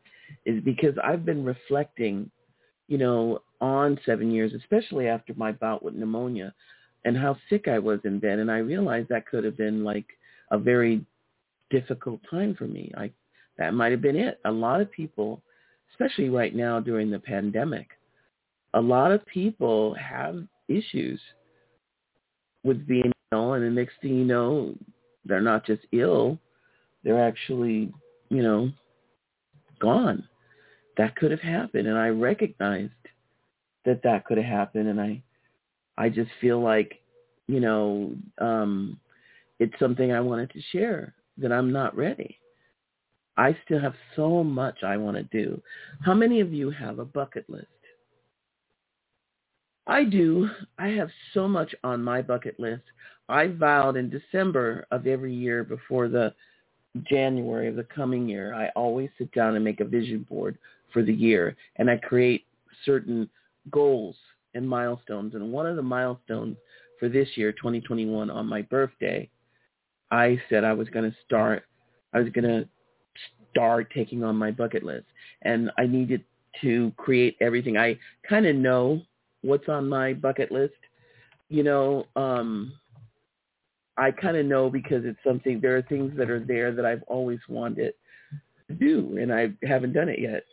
is 0.46 0.63
because 0.63 0.96
I've 1.04 1.26
been 1.26 1.44
reflecting, 1.44 2.30
you 2.88 2.98
know, 2.98 3.39
on 3.60 4.00
seven 4.06 4.32
years, 4.32 4.54
especially 4.54 5.08
after 5.08 5.34
my 5.36 5.52
bout 5.52 5.84
with 5.84 5.94
pneumonia 5.94 6.54
and 7.06 7.17
how 7.17 7.38
sick 7.50 7.67
I 7.67 7.80
was 7.80 8.00
in 8.04 8.20
bed. 8.20 8.39
And 8.39 8.52
I 8.52 8.58
realized 8.58 9.10
that 9.10 9.28
could 9.28 9.44
have 9.44 9.58
been 9.58 9.84
like 9.84 10.06
a 10.52 10.58
very 10.58 11.06
difficult 11.70 12.20
time 12.30 12.56
for 12.56 12.67
me. 12.67 12.91
I 12.98 13.12
that 13.58 13.74
might 13.74 13.91
have 13.91 14.02
been 14.02 14.15
it. 14.15 14.39
A 14.46 14.52
lot 14.52 14.82
of 14.82 14.91
people, 14.91 15.41
especially 15.91 16.30
right 16.30 16.56
now 16.56 16.80
during 16.80 17.12
the 17.12 17.20
pandemic, 17.20 17.88
a 18.74 18.82
lot 18.82 19.12
of 19.12 19.26
people 19.26 19.94
have 19.96 20.44
issues 20.67 21.20
with 22.63 22.88
being 22.88 23.12
ill, 23.32 23.54
and 23.54 23.63
the 23.63 23.70
next 23.70 23.94
thing 24.02 24.15
you 24.15 24.26
know, 24.26 24.76
they're 25.26 25.41
not 25.41 25.65
just 25.65 25.82
ill, 25.91 26.38
they're 27.04 27.24
actually, 27.24 27.94
you 28.30 28.41
know, 28.41 28.72
gone. 29.82 30.28
That 30.98 31.15
could 31.15 31.32
have 31.32 31.41
happened, 31.41 31.88
and 31.88 31.98
I 31.98 32.10
recognized 32.10 32.94
that 33.86 34.02
that 34.04 34.26
could 34.26 34.38
have 34.38 34.46
happened, 34.46 34.88
and 34.88 35.02
I, 35.02 35.22
I 35.98 36.10
just 36.10 36.30
feel 36.39 36.62
like, 36.62 37.02
you 37.48 37.60
know, 37.60 38.13
um, 38.38 39.00
it's 39.60 39.78
something 39.80 40.12
I 40.12 40.22
wanted 40.22 40.52
to 40.52 40.62
share 40.72 41.13
that 41.38 41.52
I'm 41.52 41.72
not 41.72 41.96
ready. 41.96 42.38
I 43.38 43.58
still 43.65 43.80
have 43.80 43.96
so 44.15 44.44
much 44.44 44.84
I 44.84 44.98
want 44.98 45.17
to 45.17 45.24
do. 45.24 45.62
How 46.02 46.13
many 46.13 46.41
of 46.41 46.54
you 46.54 46.70
have 46.72 47.00
a 47.00 47.06
bucket 47.06 47.50
list? 47.50 47.67
I 49.88 50.04
do. 50.04 50.50
I 50.78 50.89
have 50.89 51.10
so 51.34 51.48
much 51.48 51.74
on 51.84 52.04
my 52.04 52.22
bucket 52.22 52.60
list. 52.60 52.84
I 53.30 53.48
vowed 53.48 53.98
in 53.98 54.10
December 54.10 54.86
of 54.91 55.08
every 55.08 55.34
year 55.34 55.63
before 55.63 56.08
the 56.08 56.34
January 57.10 57.67
of 57.67 57.75
the 57.75 57.86
coming 57.95 58.27
year, 58.27 58.54
I 58.54 58.69
always 58.69 59.10
sit 59.17 59.32
down 59.34 59.56
and 59.56 59.63
make 59.63 59.80
a 59.80 59.86
vision 59.86 60.25
board 60.30 60.58
for 60.91 61.04
the 61.04 61.13
year 61.13 61.56
and 61.77 61.89
I 61.89 61.97
create 61.97 62.45
certain 62.86 63.30
goals 63.69 64.15
and 64.54 64.67
milestones. 64.67 65.36
And 65.36 65.51
one 65.51 65.65
of 65.65 65.75
the 65.75 65.82
milestones 65.82 66.58
for 66.99 67.10
this 67.10 67.30
year, 67.36 67.51
2021, 67.51 68.30
on 68.30 68.45
my 68.47 68.62
birthday, 68.63 69.30
I 70.12 70.41
said 70.49 70.63
I 70.63 70.73
was 70.73 70.89
going 70.89 71.10
to 71.10 71.17
start, 71.25 71.63
I 72.13 72.19
was 72.19 72.30
going 72.30 72.45
to 72.45 72.67
start 73.49 73.91
taking 73.93 74.23
on 74.23 74.36
my 74.36 74.51
bucket 74.51 74.84
list. 74.84 75.06
And 75.43 75.71
I 75.77 75.86
needed 75.86 76.23
to 76.62 76.91
create 76.97 77.38
everything. 77.39 77.77
I 77.77 77.97
kind 78.27 78.45
of 78.45 78.56
know 78.56 79.01
what's 79.41 79.69
on 79.69 79.88
my 79.88 80.13
bucket 80.13 80.51
list. 80.51 80.73
You 81.49 81.63
know, 81.63 82.08
um, 82.15 82.73
I 84.02 84.10
kind 84.10 84.36
of 84.36 84.48
know 84.48 84.68
because 84.68 85.06
it's 85.06 85.20
something, 85.24 85.62
there 85.62 85.78
are 85.78 85.84
things 85.84 86.12
that 86.18 86.32
are 86.32 86.40
there 86.40 86.74
that 86.74 86.88
I've 86.88 87.04
always 87.04 87.38
wanted 87.48 87.94
to 88.68 88.74
do, 88.74 89.20
and 89.22 89.32
I 89.32 89.50
haven't 89.62 89.94
done 89.94 90.10
it 90.10 90.18
yet. 90.18 90.44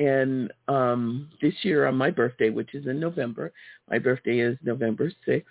And 0.00 0.52
um, 0.66 1.30
this 1.40 1.54
year 1.62 1.86
on 1.86 1.94
my 1.94 2.10
birthday, 2.10 2.50
which 2.50 2.74
is 2.74 2.88
in 2.88 2.98
November, 2.98 3.52
my 3.88 4.00
birthday 4.00 4.40
is 4.40 4.58
November 4.64 5.12
6th, 5.24 5.44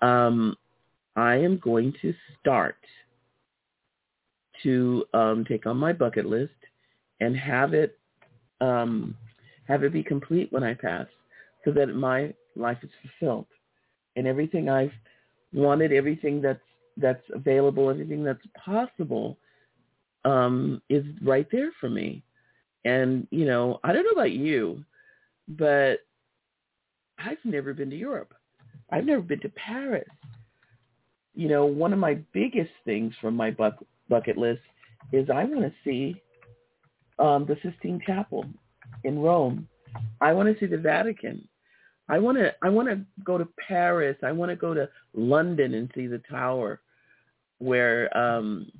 um, 0.00 0.56
I 1.16 1.34
am 1.34 1.58
going 1.58 1.92
to 2.00 2.14
start 2.40 2.78
to 4.62 5.04
um, 5.12 5.44
take 5.46 5.66
on 5.66 5.76
my 5.76 5.92
bucket 5.92 6.24
list 6.24 6.52
and 7.20 7.36
have 7.36 7.74
it 7.74 7.98
um, 8.62 9.14
have 9.66 9.84
it 9.84 9.92
be 9.92 10.02
complete 10.02 10.50
when 10.50 10.64
I 10.64 10.72
pass, 10.72 11.06
so 11.64 11.72
that 11.72 11.94
my 11.94 12.32
life 12.56 12.78
is 12.82 12.90
fulfilled 13.02 13.46
and 14.16 14.26
everything 14.26 14.70
I've 14.70 14.92
wanted, 15.52 15.92
everything 15.92 16.40
that's 16.40 16.60
that's 16.96 17.22
available, 17.32 17.90
everything 17.90 18.24
that's 18.24 18.44
possible 18.64 19.38
um, 20.24 20.82
is 20.88 21.04
right 21.22 21.46
there 21.52 21.70
for 21.80 21.88
me. 21.88 22.22
And 22.84 23.26
you 23.30 23.44
know, 23.44 23.80
I 23.84 23.92
don't 23.92 24.04
know 24.04 24.10
about 24.10 24.32
you, 24.32 24.84
but 25.48 25.98
I've 27.18 27.38
never 27.44 27.72
been 27.72 27.90
to 27.90 27.96
Europe. 27.96 28.34
I've 28.90 29.04
never 29.04 29.22
been 29.22 29.40
to 29.40 29.50
Paris 29.50 30.08
you 31.38 31.48
know, 31.48 31.64
one 31.64 31.92
of 31.92 32.00
my 32.00 32.14
biggest 32.32 32.72
things 32.84 33.14
from 33.20 33.36
my 33.36 33.52
buck, 33.52 33.76
bucket 34.08 34.36
list 34.36 34.60
is 35.12 35.30
I 35.30 35.44
want 35.44 35.60
to 35.60 35.72
see 35.84 36.20
um, 37.20 37.46
the 37.46 37.56
Sistine 37.62 38.02
Chapel 38.04 38.44
in 39.04 39.20
Rome. 39.20 39.68
I 40.20 40.32
want 40.32 40.52
to 40.52 40.58
see 40.58 40.66
the 40.66 40.82
Vatican. 40.82 41.46
I 42.08 42.18
want 42.18 42.38
to 42.38 42.54
I 42.62 42.68
want 42.68 42.88
to 42.88 43.00
go 43.24 43.38
to 43.38 43.48
Paris. 43.66 44.16
I 44.22 44.32
want 44.32 44.50
to 44.50 44.56
go 44.56 44.74
to 44.74 44.88
London 45.14 45.74
and 45.74 45.90
see 45.94 46.06
the 46.06 46.22
tower 46.30 46.80
where 47.58 48.16
um, 48.16 48.70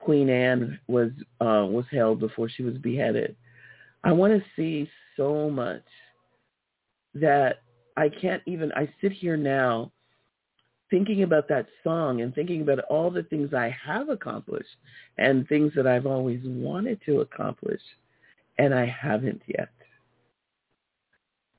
Queen 0.00 0.28
Anne 0.28 0.78
was 0.88 1.10
uh, 1.40 1.66
was 1.68 1.84
held 1.90 2.20
before 2.20 2.48
she 2.48 2.62
was 2.62 2.76
beheaded. 2.78 3.36
I 4.04 4.12
want 4.12 4.32
to 4.32 4.44
see 4.56 4.90
so 5.16 5.50
much 5.50 5.84
that 7.14 7.62
I 7.96 8.08
can't 8.08 8.42
even. 8.46 8.72
I 8.72 8.88
sit 9.00 9.12
here 9.12 9.36
now 9.36 9.92
thinking 10.90 11.22
about 11.22 11.48
that 11.48 11.66
song 11.82 12.20
and 12.20 12.34
thinking 12.34 12.60
about 12.60 12.78
all 12.90 13.10
the 13.10 13.24
things 13.24 13.52
I 13.52 13.74
have 13.84 14.08
accomplished 14.08 14.68
and 15.18 15.48
things 15.48 15.72
that 15.74 15.86
I've 15.86 16.06
always 16.06 16.40
wanted 16.44 17.00
to 17.06 17.20
accomplish 17.20 17.80
and 18.58 18.72
I 18.74 18.86
haven't 18.86 19.42
yet. 19.46 19.70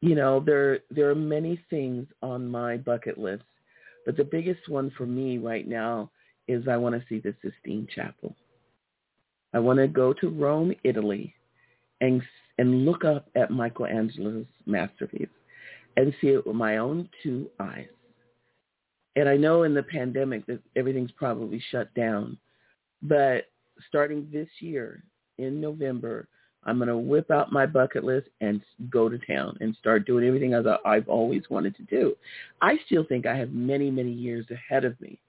You 0.01 0.15
know, 0.15 0.39
there 0.39 0.79
there 0.91 1.09
are 1.09 1.15
many 1.15 1.59
things 1.69 2.07
on 2.21 2.47
my 2.47 2.77
bucket 2.77 3.17
list, 3.17 3.43
but 4.05 4.15
the 4.15 4.23
biggest 4.23 4.69
one 4.69 4.91
for 4.97 5.05
me 5.05 5.37
right 5.37 5.67
now 5.67 6.11
is 6.47 6.67
I 6.67 6.77
want 6.77 6.95
to 6.95 7.03
see 7.09 7.19
the 7.19 7.33
Sistine 7.41 7.87
Chapel. 7.93 8.35
I 9.53 9.59
want 9.59 9.79
to 9.79 9.87
go 9.87 10.13
to 10.13 10.29
Rome, 10.29 10.73
Italy, 10.83 11.33
and 12.01 12.21
and 12.59 12.85
look 12.85 13.05
up 13.05 13.29
at 13.35 13.51
Michelangelo's 13.51 14.45
masterpiece 14.65 15.27
and 15.95 16.13
see 16.21 16.27
it 16.27 16.45
with 16.45 16.55
my 16.55 16.77
own 16.77 17.09
two 17.23 17.49
eyes. 17.59 17.87
And 19.15 19.27
I 19.27 19.35
know 19.35 19.63
in 19.63 19.73
the 19.73 19.83
pandemic 19.83 20.45
that 20.45 20.61
everything's 20.75 21.11
probably 21.11 21.61
shut 21.71 21.91
down, 21.95 22.37
but 23.01 23.45
starting 23.87 24.29
this 24.31 24.47
year 24.59 25.03
in 25.39 25.59
November, 25.59 26.27
I'm 26.63 26.77
going 26.77 26.89
to 26.89 26.97
whip 26.97 27.31
out 27.31 27.51
my 27.51 27.65
bucket 27.65 28.03
list 28.03 28.27
and 28.41 28.61
go 28.89 29.07
to 29.07 29.17
town 29.19 29.57
and 29.61 29.75
start 29.79 30.05
doing 30.05 30.25
everything 30.25 30.53
as 30.53 30.65
I've 30.85 31.07
always 31.07 31.43
wanted 31.49 31.75
to 31.77 31.83
do. 31.83 32.15
I 32.61 32.77
still 32.85 33.05
think 33.05 33.25
I 33.25 33.37
have 33.37 33.51
many, 33.51 33.89
many 33.89 34.11
years 34.11 34.45
ahead 34.51 34.83
of 34.83 34.99
me. 34.99 35.19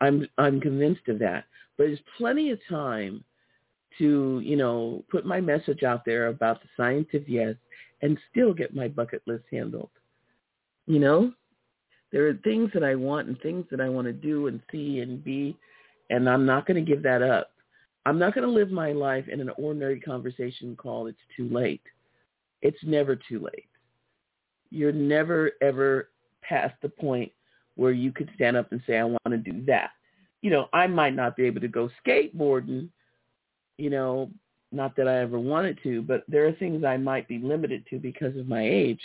I'm 0.00 0.26
I'm 0.38 0.60
convinced 0.60 1.08
of 1.08 1.18
that. 1.20 1.44
But 1.76 1.84
there's 1.84 1.98
plenty 2.18 2.50
of 2.50 2.58
time 2.68 3.24
to, 3.98 4.40
you 4.44 4.56
know, 4.56 5.04
put 5.10 5.24
my 5.24 5.40
message 5.40 5.82
out 5.82 6.04
there 6.04 6.28
about 6.28 6.60
the 6.60 6.68
science 6.76 7.08
of 7.14 7.28
yes 7.28 7.54
and 8.02 8.18
still 8.30 8.52
get 8.52 8.74
my 8.74 8.88
bucket 8.88 9.22
list 9.26 9.44
handled. 9.50 9.90
You 10.86 10.98
know? 10.98 11.32
There 12.12 12.28
are 12.28 12.34
things 12.44 12.70
that 12.72 12.84
I 12.84 12.94
want 12.94 13.28
and 13.28 13.40
things 13.40 13.66
that 13.70 13.80
I 13.80 13.88
want 13.88 14.06
to 14.06 14.12
do 14.12 14.46
and 14.46 14.60
see 14.70 15.00
and 15.00 15.22
be, 15.22 15.56
and 16.08 16.28
I'm 16.28 16.46
not 16.46 16.66
going 16.66 16.82
to 16.82 16.90
give 16.90 17.02
that 17.02 17.20
up. 17.20 17.50
I'm 18.06 18.20
not 18.20 18.34
going 18.34 18.46
to 18.46 18.52
live 18.52 18.70
my 18.70 18.92
life 18.92 19.26
in 19.26 19.40
an 19.40 19.50
ordinary 19.58 19.98
conversation 19.98 20.76
called 20.76 21.08
it's 21.08 21.18
too 21.36 21.48
late. 21.48 21.82
It's 22.62 22.78
never 22.84 23.16
too 23.16 23.40
late. 23.40 23.66
You're 24.70 24.92
never, 24.92 25.50
ever 25.60 26.10
past 26.40 26.76
the 26.82 26.88
point 26.88 27.32
where 27.74 27.90
you 27.90 28.12
could 28.12 28.30
stand 28.36 28.56
up 28.56 28.70
and 28.70 28.80
say, 28.86 28.96
I 28.96 29.04
want 29.04 29.30
to 29.30 29.38
do 29.38 29.64
that. 29.66 29.90
You 30.40 30.50
know, 30.50 30.68
I 30.72 30.86
might 30.86 31.16
not 31.16 31.36
be 31.36 31.46
able 31.46 31.60
to 31.62 31.68
go 31.68 31.90
skateboarding, 32.06 32.90
you 33.76 33.90
know, 33.90 34.30
not 34.70 34.94
that 34.96 35.08
I 35.08 35.18
ever 35.18 35.40
wanted 35.40 35.80
to, 35.82 36.00
but 36.00 36.22
there 36.28 36.46
are 36.46 36.52
things 36.52 36.84
I 36.84 36.96
might 36.96 37.26
be 37.26 37.38
limited 37.38 37.84
to 37.90 37.98
because 37.98 38.36
of 38.36 38.46
my 38.46 38.64
age. 38.64 39.00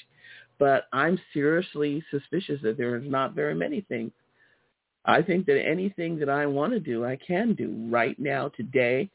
But 0.59 0.85
I'm 0.93 1.19
seriously 1.33 2.03
suspicious 2.11 2.61
that 2.61 2.77
there's 2.77 3.09
not 3.09 3.33
very 3.33 3.55
many 3.55 3.81
things 3.81 4.11
I 5.05 5.21
think 5.21 5.45
that 5.47 5.59
anything 5.59 6.19
that 6.19 6.29
I 6.29 6.45
want 6.45 6.73
to 6.73 6.79
do, 6.79 7.05
I 7.05 7.15
can 7.15 7.53
do 7.53 7.87
right 7.89 8.17
now, 8.19 8.49
today, 8.49 9.09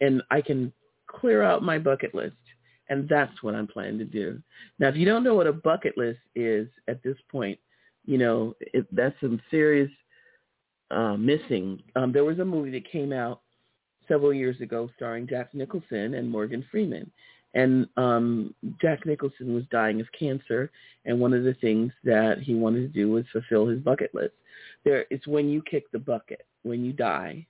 and 0.00 0.22
I 0.30 0.40
can 0.40 0.72
clear 1.08 1.42
out 1.42 1.62
my 1.62 1.78
bucket 1.78 2.14
list. 2.14 2.36
And 2.88 3.08
that's 3.08 3.42
what 3.42 3.54
I'm 3.54 3.66
planning 3.66 3.98
to 3.98 4.04
do. 4.04 4.40
Now, 4.78 4.88
if 4.88 4.96
you 4.96 5.06
don't 5.06 5.24
know 5.24 5.34
what 5.34 5.46
a 5.46 5.52
bucket 5.52 5.96
list 5.96 6.20
is 6.34 6.68
at 6.86 7.02
this 7.02 7.16
point, 7.32 7.58
you 8.04 8.18
know, 8.18 8.54
it, 8.60 8.86
that's 8.94 9.18
some 9.20 9.40
serious 9.50 9.90
uh, 10.90 11.16
missing. 11.16 11.82
Um, 11.96 12.12
there 12.12 12.24
was 12.24 12.38
a 12.38 12.44
movie 12.44 12.70
that 12.72 12.90
came 12.90 13.12
out 13.12 13.40
several 14.06 14.34
years 14.34 14.60
ago 14.60 14.90
starring 14.96 15.26
Jack 15.26 15.54
Nicholson 15.54 16.14
and 16.14 16.30
Morgan 16.30 16.64
Freeman. 16.70 17.10
And 17.54 17.86
um, 17.96 18.54
Jack 18.82 19.06
Nicholson 19.06 19.54
was 19.54 19.64
dying 19.70 20.00
of 20.00 20.06
cancer, 20.18 20.70
and 21.04 21.20
one 21.20 21.32
of 21.32 21.44
the 21.44 21.54
things 21.54 21.92
that 22.02 22.40
he 22.40 22.54
wanted 22.54 22.80
to 22.80 22.88
do 22.88 23.10
was 23.10 23.24
fulfill 23.32 23.66
his 23.66 23.80
bucket 23.80 24.14
list. 24.14 24.34
There, 24.84 25.06
it's 25.10 25.26
when 25.26 25.48
you 25.48 25.62
kick 25.62 25.90
the 25.92 25.98
bucket, 25.98 26.46
when 26.62 26.84
you 26.84 26.92
die, 26.92 27.46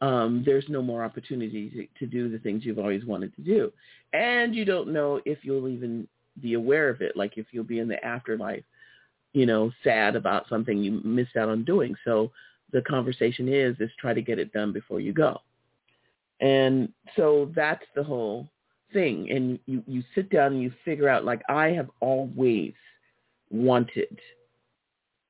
um, 0.00 0.42
there's 0.44 0.64
no 0.68 0.82
more 0.82 1.04
opportunity 1.04 1.70
to, 1.70 2.04
to 2.04 2.10
do 2.10 2.28
the 2.28 2.38
things 2.38 2.64
you've 2.64 2.78
always 2.78 3.04
wanted 3.04 3.34
to 3.36 3.42
do, 3.42 3.72
and 4.12 4.54
you 4.54 4.64
don't 4.64 4.92
know 4.92 5.20
if 5.24 5.38
you'll 5.42 5.68
even 5.68 6.08
be 6.40 6.54
aware 6.54 6.88
of 6.88 7.00
it, 7.00 7.16
like 7.16 7.36
if 7.36 7.46
you'll 7.52 7.64
be 7.64 7.78
in 7.78 7.88
the 7.88 8.04
afterlife, 8.04 8.64
you 9.32 9.46
know, 9.46 9.70
sad 9.84 10.16
about 10.16 10.48
something 10.48 10.78
you 10.78 11.00
missed 11.04 11.36
out 11.36 11.48
on 11.48 11.64
doing. 11.64 11.94
So 12.04 12.32
the 12.72 12.82
conversation 12.82 13.48
is 13.48 13.76
is 13.80 13.90
try 13.98 14.14
to 14.14 14.22
get 14.22 14.38
it 14.38 14.52
done 14.52 14.72
before 14.72 15.00
you 15.00 15.12
go. 15.12 15.40
And 16.40 16.92
so 17.16 17.52
that's 17.54 17.84
the 17.94 18.02
whole 18.02 18.48
thing 18.92 19.30
and 19.30 19.58
you, 19.66 19.82
you 19.86 20.02
sit 20.14 20.28
down 20.30 20.52
and 20.52 20.62
you 20.62 20.72
figure 20.84 21.08
out 21.08 21.24
like 21.24 21.40
I 21.48 21.68
have 21.68 21.88
always 22.00 22.74
wanted 23.50 24.18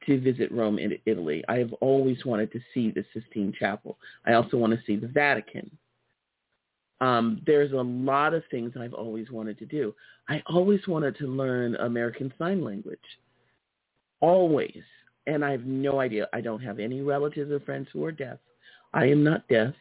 to 0.06 0.20
visit 0.20 0.52
Rome 0.52 0.78
and 0.78 0.98
Italy. 1.06 1.44
I 1.48 1.56
have 1.58 1.72
always 1.74 2.24
wanted 2.24 2.52
to 2.52 2.60
see 2.72 2.90
the 2.90 3.04
Sistine 3.12 3.52
Chapel. 3.58 3.98
I 4.26 4.34
also 4.34 4.56
want 4.56 4.72
to 4.72 4.80
see 4.86 4.96
the 4.96 5.08
Vatican. 5.08 5.70
Um, 7.00 7.42
there's 7.46 7.72
a 7.72 7.76
lot 7.76 8.32
of 8.32 8.44
things 8.50 8.74
I've 8.78 8.94
always 8.94 9.30
wanted 9.30 9.58
to 9.58 9.66
do. 9.66 9.94
I 10.28 10.42
always 10.46 10.86
wanted 10.86 11.16
to 11.18 11.26
learn 11.26 11.74
American 11.76 12.32
Sign 12.38 12.62
Language. 12.62 12.98
Always. 14.20 14.82
And 15.26 15.44
I 15.44 15.50
have 15.50 15.64
no 15.64 16.00
idea. 16.00 16.28
I 16.32 16.40
don't 16.40 16.62
have 16.62 16.78
any 16.78 17.00
relatives 17.00 17.50
or 17.50 17.60
friends 17.60 17.88
who 17.92 18.04
are 18.04 18.12
deaf. 18.12 18.38
I 18.94 19.06
am 19.06 19.24
not 19.24 19.48
deaf. 19.48 19.74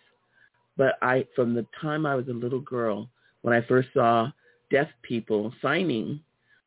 But 0.77 0.97
I, 1.01 1.27
from 1.36 1.53
the 1.53 1.65
time 1.79 2.05
I 2.05 2.15
was 2.15 2.27
a 2.27 2.34
little 2.34 2.62
girl, 2.62 3.07
when 3.41 3.53
I 3.53 3.62
first 3.67 3.89
saw 3.93 4.31
deaf 4.71 4.88
people 5.03 5.53
signing, 5.62 6.19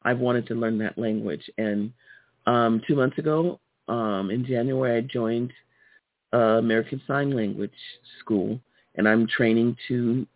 I've 0.03 0.19
wanted 0.19 0.47
to 0.49 0.55
learn 0.55 0.79
that 0.79 0.99
language. 0.99 1.51
And 1.59 1.93
um, 2.47 2.81
two 2.87 2.97
months 2.97 3.19
ago, 3.19 3.61
um, 3.89 4.31
in 4.31 4.45
January, 4.47 4.99
I 4.99 5.01
joined 5.01 5.53
uh, 6.33 6.59
American 6.59 7.01
Sign 7.07 7.31
Language 7.31 7.73
School, 8.21 8.61
and 8.97 9.09
I'm 9.09 9.27
training 9.27 9.77
to 9.89 10.27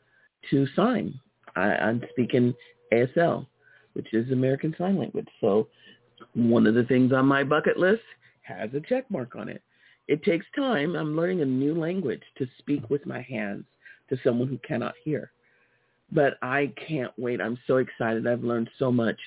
to 0.51 0.67
sign. 0.77 1.19
I, 1.57 1.71
I'm 1.73 2.03
speaking 2.11 2.55
ASL, 2.93 3.47
which 3.95 4.13
is 4.13 4.31
American 4.31 4.75
Sign 4.79 4.99
Language. 4.99 5.29
So 5.41 5.69
one 6.35 6.67
of 6.67 6.75
the 6.75 6.85
things 6.85 7.13
on 7.13 7.27
my 7.27 7.43
bucket 7.43 7.79
list 7.79 8.03
has 8.43 8.71
a 8.75 8.81
check 8.81 9.11
mark 9.11 9.35
on 9.37 9.49
it. 9.49 9.63
It 10.07 10.23
takes 10.23 10.47
time. 10.57 10.95
I'm 10.95 11.17
learning 11.17 11.43
a 11.43 11.47
new 11.47 11.75
language 11.75 12.23
to 12.39 12.47
speak 12.59 12.89
with 12.89 13.05
my 13.05 13.21
hands 13.21 13.65
to 14.09 14.17
someone 14.25 14.49
who 14.49 14.59
cannot 14.59 14.95
hear 15.05 15.33
but 16.13 16.39
I 16.43 16.73
can't 16.89 17.13
wait. 17.17 17.41
I'm 17.41 17.59
so 17.67 17.77
excited. 17.77 18.27
I've 18.27 18.45
learned 18.45 18.71
so 18.79 18.91
much. 18.91 19.19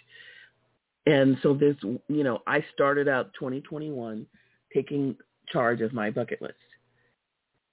And 1.06 1.38
so 1.42 1.54
this, 1.54 1.76
you 1.84 2.24
know, 2.24 2.40
I 2.48 2.64
started 2.74 3.08
out 3.08 3.34
2021 3.34 4.26
taking 4.74 5.16
charge 5.52 5.82
of 5.82 5.94
my 5.94 6.10
bucket 6.10 6.42
list. 6.42 6.54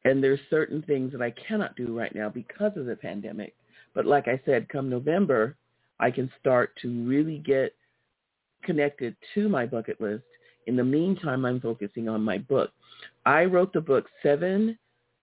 And 0.04 0.22
there's 0.22 0.40
certain 0.48 0.82
things 0.82 1.12
that 1.12 1.22
I 1.22 1.32
cannot 1.32 1.76
do 1.76 1.96
right 1.96 2.14
now 2.14 2.28
because 2.28 2.72
of 2.76 2.86
the 2.86 2.96
pandemic. 2.96 3.54
But 3.94 4.06
like 4.06 4.28
I 4.28 4.40
said, 4.46 4.68
come 4.68 4.88
November, 4.88 5.56
I 6.00 6.10
can 6.10 6.30
start 6.40 6.72
to 6.82 7.04
really 7.06 7.38
get 7.38 7.74
connected 8.62 9.16
to 9.34 9.48
my 9.48 9.66
bucket 9.66 10.00
list. 10.00 10.24
In 10.66 10.76
the 10.76 10.84
meantime, 10.84 11.44
I'm 11.44 11.60
focusing 11.60 12.08
on 12.08 12.22
my 12.22 12.38
book. 12.38 12.70
I 13.26 13.44
wrote 13.44 13.72
the 13.72 13.80
book, 13.80 14.06
Seven 14.22 14.78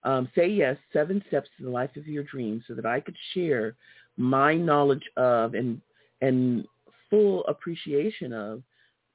um, 0.06 0.28
Say 0.34 0.48
Yes, 0.48 0.76
Seven 0.92 1.22
Steps 1.28 1.50
to 1.58 1.64
the 1.64 1.70
Life 1.70 1.96
of 1.96 2.06
Your 2.06 2.22
Dreams, 2.22 2.62
so 2.68 2.74
that 2.74 2.86
I 2.86 3.00
could 3.00 3.16
share 3.34 3.74
my 4.16 4.54
knowledge 4.54 5.02
of 5.16 5.54
and, 5.54 5.80
and 6.22 6.64
full 7.10 7.44
appreciation 7.46 8.32
of 8.32 8.62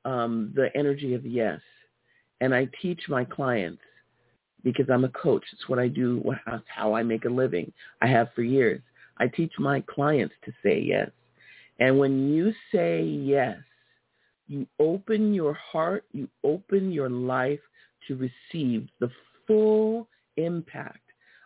um, 0.05 0.51
the 0.55 0.69
energy 0.75 1.13
of 1.13 1.25
yes. 1.25 1.59
And 2.39 2.53
I 2.55 2.67
teach 2.81 3.01
my 3.07 3.23
clients 3.23 3.81
because 4.63 4.87
I'm 4.89 5.05
a 5.05 5.09
coach. 5.09 5.43
It's 5.53 5.69
what 5.69 5.79
I 5.79 5.87
do. 5.87 6.23
How 6.65 6.93
I 6.93 7.03
make 7.03 7.25
a 7.25 7.29
living. 7.29 7.71
I 8.01 8.07
have 8.07 8.29
for 8.35 8.43
years. 8.43 8.81
I 9.17 9.27
teach 9.27 9.53
my 9.59 9.81
clients 9.81 10.33
to 10.45 10.51
say 10.63 10.79
yes. 10.79 11.09
And 11.79 11.97
when 11.97 12.31
you 12.31 12.53
say 12.71 13.03
yes, 13.03 13.57
you 14.47 14.67
open 14.79 15.33
your 15.33 15.53
heart, 15.53 16.05
you 16.11 16.27
open 16.43 16.91
your 16.91 17.09
life 17.09 17.59
to 18.07 18.15
receive 18.15 18.87
the 18.99 19.09
full 19.47 20.07
impact 20.37 20.99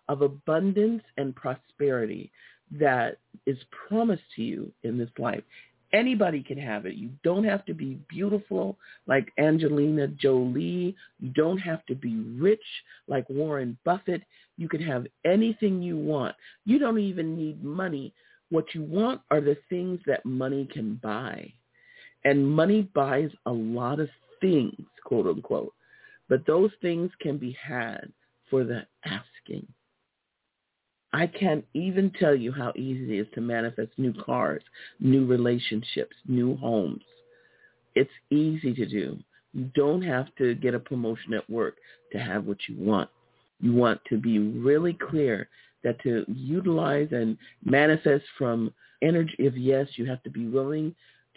of 0.08 0.22
abundance 0.22 1.04
and 1.18 1.36
prosperity 1.36 2.32
that 2.72 3.18
is 3.46 3.58
promised 3.88 4.24
to 4.36 4.42
you 4.42 4.72
in 4.84 4.98
this 4.98 5.10
life. 5.18 5.44
Anybody 5.94 6.44
can 6.44 6.58
have 6.58 6.86
it. 6.86 6.96
You 6.96 7.10
don't 7.24 7.44
have 7.44 7.66
to 7.66 7.74
be 7.74 8.00
beautiful 8.10 8.78
like 9.08 9.32
Angelina 9.38 10.08
Jolie. 10.08 10.96
You 11.20 11.30
don't 11.30 11.58
have 11.60 11.86
to 11.86 11.96
be 11.96 12.18
rich 12.38 12.64
like 13.08 13.30
Warren 13.30 13.78
Buffett. 13.86 14.24
You 14.58 14.68
can 14.68 14.82
have 14.82 15.08
anything 15.26 15.82
you 15.82 15.98
want. 15.98 16.36
You 16.66 16.80
don't 16.80 17.00
even 17.00 17.38
need 17.38 17.64
money. 17.64 18.14
What 18.50 18.66
you 18.74 18.84
want 18.84 19.22
are 19.32 19.42
the 19.42 19.58
things 19.70 20.00
that 20.06 20.26
money 20.26 20.68
can 20.72 21.00
buy. 21.02 21.52
And 22.24 22.50
money 22.50 22.90
buys 22.94 23.30
a 23.46 23.52
lot 23.52 24.00
of 24.00 24.10
things, 24.42 24.76
quote 25.04 25.28
unquote. 25.28 25.74
But 26.28 26.46
those 26.48 26.72
things 26.82 27.12
can 27.22 27.38
be 27.38 27.56
had 27.62 28.12
for 28.50 28.64
the 28.64 28.86
asking. 29.06 29.68
I 31.16 31.28
can't 31.28 31.64
even 31.74 32.12
tell 32.20 32.36
you 32.36 32.52
how 32.52 32.74
easy 32.76 33.18
it 33.18 33.22
is 33.22 33.28
to 33.36 33.42
manifest 33.42 33.92
new 33.98 34.14
cars, 34.26 34.62
new 35.00 35.26
relationships, 35.26 36.14
new 36.28 36.58
homes. 36.58 37.04
It's 37.96 38.12
easy 38.32 38.74
to 38.74 38.86
do. 38.86 39.18
You 39.54 39.72
don't 39.76 40.02
have 40.02 40.28
to 40.40 40.56
get 40.56 40.74
a 40.74 40.80
promotion 40.80 41.34
at 41.34 41.50
work 41.50 41.76
to 42.12 42.20
have 42.20 42.44
what 42.44 42.58
you 42.68 42.76
want. 42.78 43.10
You 43.62 43.72
want 43.72 44.02
to 44.10 44.18
be 44.18 44.40
really 44.40 44.98
clear 45.10 45.48
that 45.86 46.02
to 46.04 46.26
utilize 46.28 47.08
and 47.12 47.38
manifest 47.64 48.26
from 48.38 48.74
energy 49.02 49.48
of 49.48 49.56
yes, 49.56 49.88
you 49.96 50.06
have 50.08 50.22
to 50.24 50.30
be 50.30 50.50
willing 50.50 50.94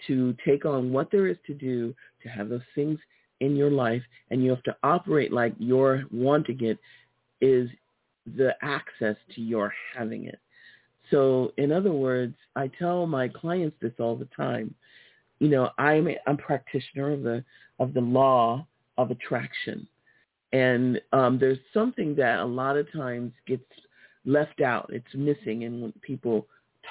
to 0.09 0.35
take 0.45 0.64
on 0.64 0.93
what 0.93 1.12
there 1.12 1.29
is 1.29 1.37
to 1.47 1.55
do 1.55 1.95
to 2.24 2.29
have 2.29 2.49
those 2.49 2.61
things 2.74 2.99
in 3.39 3.55
your 3.55 3.70
life 3.70 4.03
and 4.33 4.43
you 4.43 4.51
have 4.51 4.62
to 4.64 4.76
operate 4.83 5.33
like 5.33 5.55
your 5.61 6.03
wanting 6.11 6.64
it 6.64 6.79
is 7.41 7.70
the 8.37 8.55
access 8.62 9.16
to 9.35 9.41
your 9.41 9.72
having 9.97 10.24
it. 10.24 10.39
So 11.11 11.53
in 11.57 11.72
other 11.72 11.93
words, 11.93 12.35
I 12.57 12.70
tell 12.79 13.07
my 13.07 13.29
clients 13.29 13.76
this 13.81 13.93
all 13.99 14.16
the 14.16 14.29
time. 14.37 14.74
You 15.39 15.49
know, 15.49 15.70
I'm 15.79 16.09
a, 16.09 16.16
I'm 16.26 16.35
a 16.35 16.39
practitioner 16.39 17.12
of 17.12 17.22
the 17.22 17.45
of 17.79 17.95
the 17.95 18.01
law 18.01 18.66
of 18.99 19.11
attraction, 19.11 19.87
and 20.53 21.01
um, 21.12 21.39
there's 21.39 21.59
something 21.72 22.16
that 22.16 22.41
a 22.41 22.45
lot 22.45 22.76
of 22.76 22.91
times 22.93 23.33
gets 23.47 23.62
left 24.24 24.61
out. 24.61 24.91
It's 24.93 25.14
missing, 25.14 25.64
and 25.64 25.81
when 25.81 25.93
people 26.03 26.47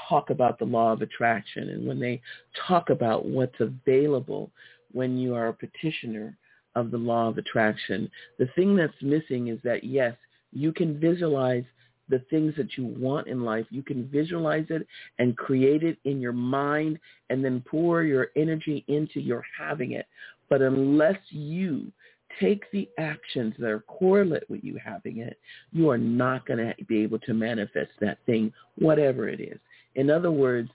talk 0.08 0.30
about 0.30 0.60
the 0.60 0.66
law 0.66 0.94
of 0.94 1.02
attraction, 1.02 1.70
and 1.70 1.86
when 1.86 2.00
they 2.00 2.22
talk 2.68 2.90
about 2.90 3.26
what's 3.26 3.60
available 3.60 4.50
when 4.94 5.18
you 5.18 5.36
are 5.36 5.50
a 5.50 5.54
petitioner 5.54 6.38
of 6.76 6.90
the 6.92 6.98
law 6.98 7.28
of 7.28 7.38
attraction, 7.38 8.10
the 8.40 8.48
thing 8.56 8.76
that's 8.76 8.94
missing 9.02 9.50
is 9.50 9.60
that 9.64 9.84
yes, 9.84 10.16
you 10.58 10.72
can 10.72 11.00
visualize 11.00 11.64
the 12.10 12.20
things 12.30 12.54
that 12.58 12.78
you 12.78 12.86
want 12.86 13.28
in 13.28 13.44
life. 13.44 13.66
You 13.70 13.84
can 13.84 14.08
visualize 14.08 14.66
it 14.70 14.88
and 15.20 15.38
create 15.38 15.84
it 15.84 15.98
in 16.06 16.22
your 16.22 16.34
mind 16.34 17.00
and 17.30 17.44
then 17.44 17.64
pour 17.66 18.04
your 18.04 18.28
energy 18.36 18.84
into 18.88 19.20
your 19.20 19.44
having 19.58 19.92
it. 19.92 20.08
But 20.50 20.62
unless 20.62 21.20
you 21.30 21.92
take 22.40 22.70
the 22.72 22.90
actions 22.98 23.54
that 23.60 23.70
are 23.70 23.82
correlate 23.82 24.50
with 24.50 24.64
you 24.64 24.80
having 24.84 25.20
it, 25.20 25.38
you 25.72 25.90
are 25.90 25.98
not 25.98 26.46
going 26.46 26.60
to 26.60 26.74
be 26.86 27.04
able 27.04 27.20
to 27.20 27.34
manifest 27.34 27.92
that 28.00 28.20
thing, 28.26 28.54
whatever 28.78 29.28
it 29.28 29.42
is. 29.42 29.60
In 29.96 30.10
other 30.10 30.32
words, 30.32 30.70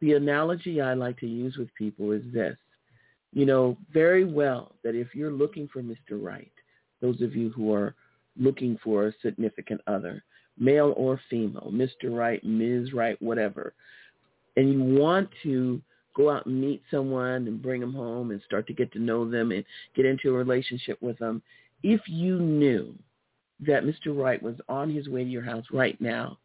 the 0.00 0.14
analogy 0.14 0.80
I 0.80 0.94
like 0.94 1.18
to 1.20 1.26
use 1.26 1.56
with 1.56 1.74
people 1.74 2.12
is 2.12 2.22
this. 2.32 2.56
You 3.32 3.46
know 3.46 3.76
very 3.92 4.24
well 4.24 4.72
that 4.82 4.96
if 4.96 5.14
you're 5.14 5.30
looking 5.30 5.68
for 5.72 5.82
Mr. 5.82 6.12
Right, 6.12 6.50
those 7.00 7.20
of 7.20 7.36
you 7.36 7.50
who 7.50 7.72
are 7.72 7.94
looking 8.38 8.78
for 8.82 9.06
a 9.06 9.14
significant 9.22 9.80
other, 9.86 10.22
male 10.58 10.94
or 10.96 11.20
female, 11.28 11.70
Mr. 11.72 12.16
Right, 12.16 12.42
Ms. 12.44 12.92
Right, 12.92 13.20
whatever, 13.22 13.74
and 14.56 14.72
you 14.72 14.82
want 14.82 15.28
to 15.42 15.80
go 16.14 16.30
out 16.30 16.46
and 16.46 16.60
meet 16.60 16.82
someone 16.90 17.46
and 17.46 17.62
bring 17.62 17.80
them 17.80 17.94
home 17.94 18.30
and 18.30 18.42
start 18.42 18.66
to 18.66 18.74
get 18.74 18.92
to 18.92 18.98
know 18.98 19.28
them 19.28 19.52
and 19.52 19.64
get 19.94 20.06
into 20.06 20.30
a 20.30 20.38
relationship 20.38 21.00
with 21.00 21.18
them, 21.18 21.42
if 21.82 22.00
you 22.06 22.38
knew 22.38 22.94
that 23.66 23.84
Mr. 23.84 24.16
Right 24.16 24.42
was 24.42 24.56
on 24.68 24.90
his 24.90 25.08
way 25.08 25.24
to 25.24 25.30
your 25.30 25.44
house 25.44 25.64
right 25.72 26.00
now, 26.00 26.38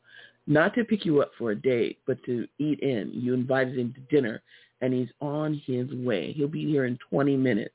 not 0.47 0.75
to 0.75 0.83
pick 0.83 1.05
you 1.05 1.21
up 1.21 1.31
for 1.38 1.51
a 1.51 1.55
date, 1.55 1.99
but 2.05 2.23
to 2.25 2.47
eat 2.59 2.79
in, 2.81 3.11
you 3.13 3.33
invited 3.33 3.77
him 3.77 3.93
to 3.93 4.15
dinner 4.15 4.41
and 4.81 4.93
he's 4.93 5.09
on 5.21 5.61
his 5.65 5.91
way. 5.91 6.33
He'll 6.33 6.47
be 6.47 6.65
here 6.65 6.86
in 6.86 6.99
20 7.09 7.36
minutes. 7.38 7.73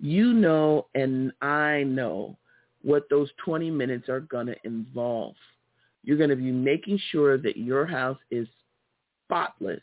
You 0.00 0.32
know 0.32 0.86
and 0.94 1.32
I 1.40 1.84
know 1.84 2.36
what 2.82 3.08
those 3.10 3.30
20 3.44 3.70
minutes 3.70 4.08
are 4.08 4.20
going 4.20 4.46
to 4.46 4.56
involve. 4.64 5.34
You're 6.04 6.16
going 6.18 6.30
to 6.30 6.36
be 6.36 6.50
making 6.50 6.98
sure 7.10 7.38
that 7.38 7.56
your 7.56 7.86
house 7.86 8.18
is 8.30 8.48
spotless. 9.24 9.80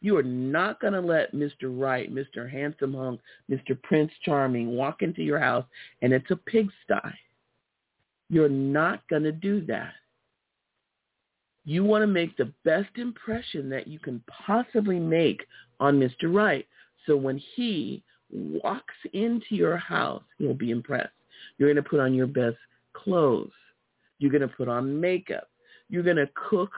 You 0.00 0.16
are 0.16 0.22
not 0.22 0.80
going 0.80 0.94
to 0.94 1.00
let 1.00 1.34
Mr. 1.34 1.64
Right, 1.64 2.12
Mr. 2.12 2.50
Handsome 2.50 2.94
Hunk, 2.94 3.20
Mr. 3.50 3.80
Prince 3.82 4.10
Charming 4.24 4.74
walk 4.74 5.02
into 5.02 5.22
your 5.22 5.38
house 5.38 5.66
and 6.00 6.12
it's 6.12 6.30
a 6.30 6.36
pigsty. 6.36 7.14
You're 8.30 8.48
not 8.48 9.06
going 9.08 9.24
to 9.24 9.32
do 9.32 9.64
that. 9.66 9.92
You 11.66 11.84
want 11.84 12.02
to 12.02 12.06
make 12.06 12.36
the 12.36 12.52
best 12.64 12.96
impression 12.96 13.68
that 13.70 13.86
you 13.86 13.98
can 13.98 14.22
possibly 14.46 14.98
make 14.98 15.44
on 15.78 16.00
Mr. 16.00 16.34
Right. 16.34 16.66
So 17.06 17.16
when 17.16 17.40
he 17.54 18.02
walks 18.32 18.94
into 19.12 19.54
your 19.54 19.76
house, 19.76 20.22
he'll 20.38 20.54
be 20.54 20.70
impressed. 20.70 21.10
You're 21.58 21.72
going 21.72 21.82
to 21.82 21.88
put 21.88 22.00
on 22.00 22.14
your 22.14 22.26
best 22.26 22.56
clothes. 22.92 23.50
You're 24.18 24.30
going 24.30 24.42
to 24.42 24.48
put 24.48 24.68
on 24.68 25.00
makeup. 25.00 25.48
You're 25.88 26.02
going 26.02 26.16
to 26.16 26.28
cook 26.50 26.70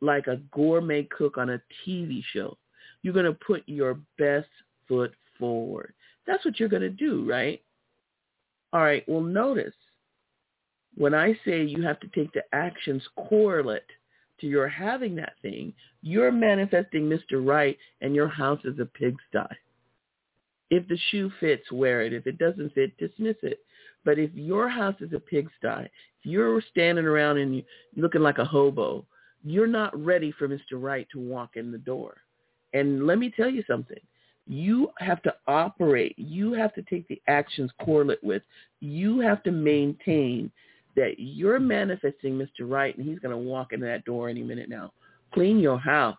like 0.00 0.26
a 0.26 0.36
gourmet 0.52 1.04
cook 1.04 1.38
on 1.38 1.50
a 1.50 1.62
TV 1.86 2.22
show. 2.32 2.56
You're 3.02 3.14
going 3.14 3.26
to 3.26 3.38
put 3.46 3.62
your 3.66 3.98
best 4.18 4.48
foot 4.86 5.12
forward. 5.38 5.94
That's 6.26 6.44
what 6.44 6.58
you're 6.58 6.68
going 6.68 6.82
to 6.82 6.90
do, 6.90 7.28
right? 7.28 7.62
All 8.72 8.80
right, 8.82 9.04
well, 9.06 9.20
notice 9.20 9.74
when 10.96 11.14
I 11.14 11.38
say 11.44 11.62
you 11.62 11.82
have 11.82 12.00
to 12.00 12.08
take 12.08 12.32
the 12.32 12.42
actions 12.52 13.02
correlate 13.28 13.82
to 14.40 14.46
your 14.46 14.68
having 14.68 15.14
that 15.16 15.34
thing, 15.42 15.72
you're 16.02 16.32
manifesting 16.32 17.08
Mr. 17.08 17.44
Right 17.44 17.78
and 18.00 18.14
your 18.14 18.28
house 18.28 18.60
is 18.64 18.78
a 18.78 18.84
pigsty. 18.84 19.54
If 20.70 20.88
the 20.88 20.98
shoe 21.10 21.30
fits, 21.40 21.70
wear 21.70 22.02
it. 22.02 22.12
If 22.12 22.26
it 22.26 22.38
doesn't 22.38 22.74
fit, 22.74 22.96
dismiss 22.98 23.36
it. 23.42 23.60
But 24.04 24.18
if 24.18 24.30
your 24.34 24.68
house 24.68 24.96
is 25.00 25.12
a 25.12 25.20
pigsty, 25.20 25.84
if 25.84 25.90
you're 26.22 26.62
standing 26.70 27.04
around 27.04 27.38
and 27.38 27.56
you're 27.56 27.64
looking 27.96 28.22
like 28.22 28.38
a 28.38 28.44
hobo, 28.44 29.04
you're 29.44 29.66
not 29.66 29.98
ready 30.02 30.32
for 30.32 30.48
Mr. 30.48 30.72
Right 30.74 31.06
to 31.12 31.20
walk 31.20 31.56
in 31.56 31.70
the 31.70 31.78
door. 31.78 32.18
And 32.72 33.06
let 33.06 33.18
me 33.18 33.32
tell 33.34 33.48
you 33.48 33.62
something. 33.66 33.98
You 34.46 34.90
have 34.98 35.22
to 35.22 35.34
operate. 35.46 36.18
You 36.18 36.52
have 36.52 36.74
to 36.74 36.82
take 36.82 37.08
the 37.08 37.20
actions 37.28 37.70
correlate 37.82 38.22
with. 38.22 38.42
You 38.80 39.20
have 39.20 39.42
to 39.44 39.52
maintain 39.52 40.50
that 40.96 41.14
you're 41.18 41.60
manifesting 41.60 42.38
Mr. 42.38 42.68
Right 42.70 42.96
and 42.96 43.08
he's 43.08 43.18
going 43.18 43.32
to 43.32 43.50
walk 43.50 43.72
into 43.72 43.86
that 43.86 44.04
door 44.04 44.28
any 44.28 44.42
minute 44.42 44.68
now. 44.68 44.92
Clean 45.32 45.58
your 45.58 45.78
house. 45.78 46.18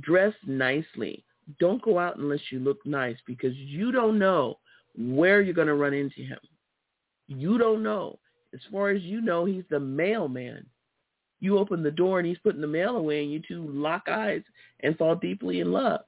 Dress 0.00 0.34
nicely. 0.46 1.24
Don't 1.58 1.80
go 1.82 1.98
out 1.98 2.18
unless 2.18 2.40
you 2.50 2.58
look 2.58 2.84
nice 2.84 3.16
because 3.26 3.54
you 3.54 3.92
don't 3.92 4.18
know 4.18 4.58
where 4.96 5.40
you're 5.40 5.54
going 5.54 5.68
to 5.68 5.74
run 5.74 5.94
into 5.94 6.22
him. 6.22 6.38
You 7.28 7.58
don't 7.58 7.82
know. 7.82 8.18
As 8.54 8.60
far 8.72 8.90
as 8.90 9.02
you 9.02 9.20
know, 9.20 9.44
he's 9.44 9.64
the 9.70 9.78
mailman. 9.80 10.66
You 11.40 11.58
open 11.58 11.82
the 11.82 11.90
door 11.90 12.18
and 12.18 12.26
he's 12.26 12.38
putting 12.38 12.60
the 12.60 12.66
mail 12.66 12.96
away 12.96 13.22
and 13.22 13.30
you 13.30 13.40
two 13.46 13.66
lock 13.68 14.08
eyes 14.08 14.42
and 14.80 14.96
fall 14.96 15.14
deeply 15.14 15.60
in 15.60 15.70
love. 15.70 16.00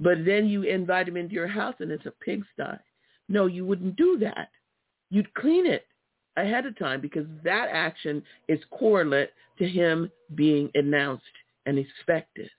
But 0.00 0.24
then 0.24 0.48
you 0.48 0.62
invite 0.62 1.06
him 1.06 1.16
into 1.16 1.34
your 1.34 1.46
house 1.46 1.76
and 1.78 1.90
it's 1.90 2.06
a 2.06 2.12
pigsty. 2.24 2.78
No, 3.28 3.46
you 3.46 3.64
wouldn't 3.64 3.96
do 3.96 4.18
that. 4.20 4.48
You'd 5.10 5.32
clean 5.34 5.66
it 5.66 5.86
ahead 6.36 6.66
of 6.66 6.76
time 6.78 7.00
because 7.00 7.26
that 7.44 7.68
action 7.70 8.22
is 8.48 8.58
correlate 8.70 9.30
to 9.58 9.68
him 9.68 10.10
being 10.34 10.70
announced 10.74 11.22
and 11.66 11.78
expected 11.78 12.50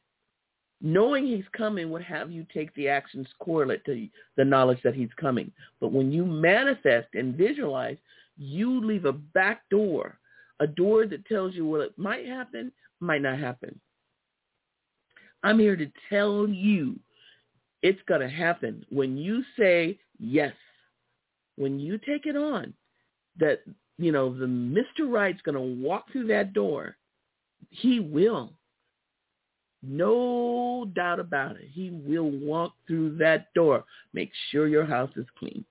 knowing 0.85 1.25
he's 1.25 1.43
coming 1.57 1.89
would 1.89 2.03
have 2.03 2.31
you 2.31 2.45
take 2.53 2.73
the 2.75 2.87
actions 2.87 3.27
correlate 3.39 3.83
to 3.85 4.07
the 4.37 4.45
knowledge 4.45 4.77
that 4.83 4.93
he's 4.93 5.09
coming. 5.19 5.51
But 5.81 5.91
when 5.91 6.11
you 6.11 6.23
manifest 6.23 7.07
and 7.15 7.35
visualize, 7.35 7.97
you 8.37 8.85
leave 8.85 9.05
a 9.05 9.11
back 9.11 9.63
door, 9.71 10.19
a 10.59 10.67
door 10.67 11.07
that 11.07 11.25
tells 11.25 11.55
you, 11.55 11.67
well, 11.67 11.81
it 11.81 11.97
might 11.97 12.27
happen, 12.27 12.71
might 12.99 13.23
not 13.23 13.39
happen. 13.39 13.79
I'm 15.41 15.57
here 15.57 15.75
to 15.75 15.91
tell 16.07 16.47
you 16.47 16.99
it's 17.81 18.01
going 18.07 18.21
to 18.21 18.29
happen. 18.29 18.85
When 18.89 19.17
you 19.17 19.43
say 19.57 19.97
yes, 20.19 20.53
when 21.55 21.79
you 21.79 21.97
take 21.97 22.27
it 22.27 22.37
on, 22.37 22.75
that, 23.39 23.61
you 23.97 24.11
know, 24.11 24.37
the 24.37 24.45
Mr. 24.45 25.11
Right's 25.11 25.41
going 25.41 25.55
to 25.55 25.83
walk 25.83 26.11
through 26.11 26.27
that 26.27 26.53
door, 26.53 26.95
he 27.71 27.99
will. 27.99 28.53
No 29.87 30.89
doubt 30.95 31.19
about 31.19 31.57
it. 31.57 31.69
He 31.71 31.89
will 31.89 32.31
walk 32.31 32.73
through 32.87 33.17
that 33.17 33.53
door. 33.53 33.85
Make 34.13 34.31
sure 34.49 34.67
your 34.67 34.85
house 34.85 35.11
is 35.15 35.25
clean. 35.37 35.63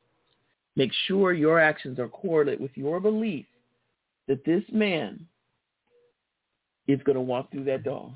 Make 0.76 0.92
sure 1.06 1.32
your 1.32 1.60
actions 1.60 1.98
are 1.98 2.08
correlate 2.08 2.60
with 2.60 2.72
your 2.74 3.00
belief 3.00 3.46
that 4.26 4.44
this 4.44 4.62
man 4.72 5.26
is 6.86 7.00
going 7.04 7.16
to 7.16 7.22
walk 7.22 7.50
through 7.50 7.64
that 7.64 7.84
door. 7.84 8.14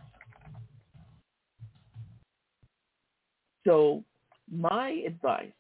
So 3.67 4.03
my 4.51 5.03
advice 5.07 5.53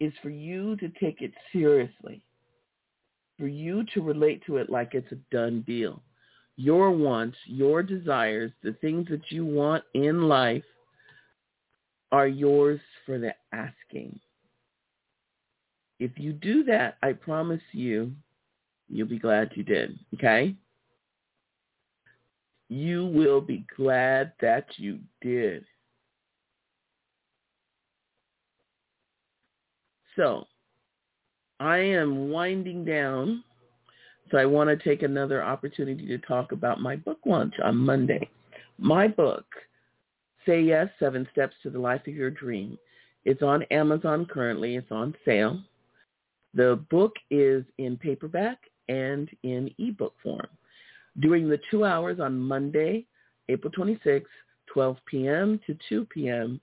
is 0.00 0.12
for 0.20 0.30
you 0.30 0.76
to 0.76 0.88
take 1.00 1.22
it 1.22 1.32
seriously, 1.52 2.22
for 3.38 3.46
you 3.46 3.84
to 3.94 4.02
relate 4.02 4.42
to 4.46 4.56
it 4.56 4.68
like 4.68 4.94
it's 4.94 5.12
a 5.12 5.16
done 5.30 5.62
deal. 5.66 6.02
Your 6.56 6.90
wants, 6.90 7.36
your 7.46 7.82
desires, 7.82 8.52
the 8.62 8.74
things 8.80 9.08
that 9.08 9.30
you 9.30 9.44
want 9.44 9.84
in 9.94 10.28
life 10.28 10.64
are 12.10 12.28
yours 12.28 12.80
for 13.06 13.18
the 13.18 13.34
asking. 13.52 14.20
If 15.98 16.18
you 16.18 16.32
do 16.32 16.64
that, 16.64 16.98
I 17.02 17.14
promise 17.14 17.62
you, 17.72 18.12
you'll 18.88 19.08
be 19.08 19.18
glad 19.18 19.52
you 19.54 19.62
did, 19.62 19.98
okay? 20.14 20.54
You 22.68 23.06
will 23.06 23.40
be 23.40 23.64
glad 23.76 24.32
that 24.40 24.66
you 24.76 24.98
did. 25.20 25.64
So 30.16 30.44
I 31.60 31.78
am 31.78 32.30
winding 32.30 32.84
down. 32.84 33.44
So 34.32 34.38
I 34.38 34.46
want 34.46 34.70
to 34.70 34.82
take 34.82 35.02
another 35.02 35.44
opportunity 35.44 36.06
to 36.06 36.16
talk 36.18 36.52
about 36.52 36.80
my 36.80 36.96
book 36.96 37.18
launch 37.26 37.52
on 37.62 37.76
Monday. 37.76 38.30
My 38.78 39.06
book, 39.06 39.44
Say 40.46 40.62
Yes, 40.62 40.88
Seven 40.98 41.28
Steps 41.32 41.54
to 41.62 41.70
the 41.70 41.78
Life 41.78 42.00
of 42.06 42.14
Your 42.14 42.30
Dream. 42.30 42.78
It's 43.26 43.42
on 43.42 43.62
Amazon 43.64 44.24
currently. 44.24 44.76
It's 44.76 44.90
on 44.90 45.14
sale. 45.26 45.60
The 46.54 46.82
book 46.90 47.12
is 47.30 47.62
in 47.76 47.98
paperback 47.98 48.58
and 48.88 49.28
in 49.42 49.70
ebook 49.78 50.14
form. 50.22 50.48
During 51.20 51.46
the 51.46 51.60
two 51.70 51.84
hours 51.84 52.18
on 52.18 52.38
Monday, 52.38 53.04
April 53.50 53.70
26, 53.70 54.26
12 54.72 54.96
p.m. 55.04 55.60
to 55.66 55.76
2 55.90 56.06
p.m., 56.06 56.58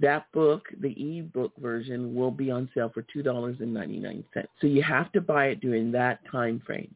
that 0.00 0.30
book, 0.30 0.68
the 0.80 0.90
e-book 1.02 1.52
version, 1.58 2.14
will 2.14 2.30
be 2.30 2.52
on 2.52 2.70
sale 2.72 2.92
for 2.94 3.04
$2.99. 3.14 4.22
So 4.60 4.68
you 4.68 4.80
have 4.84 5.10
to 5.10 5.20
buy 5.20 5.46
it 5.46 5.60
during 5.60 5.90
that 5.90 6.20
time 6.30 6.62
frame. 6.64 6.94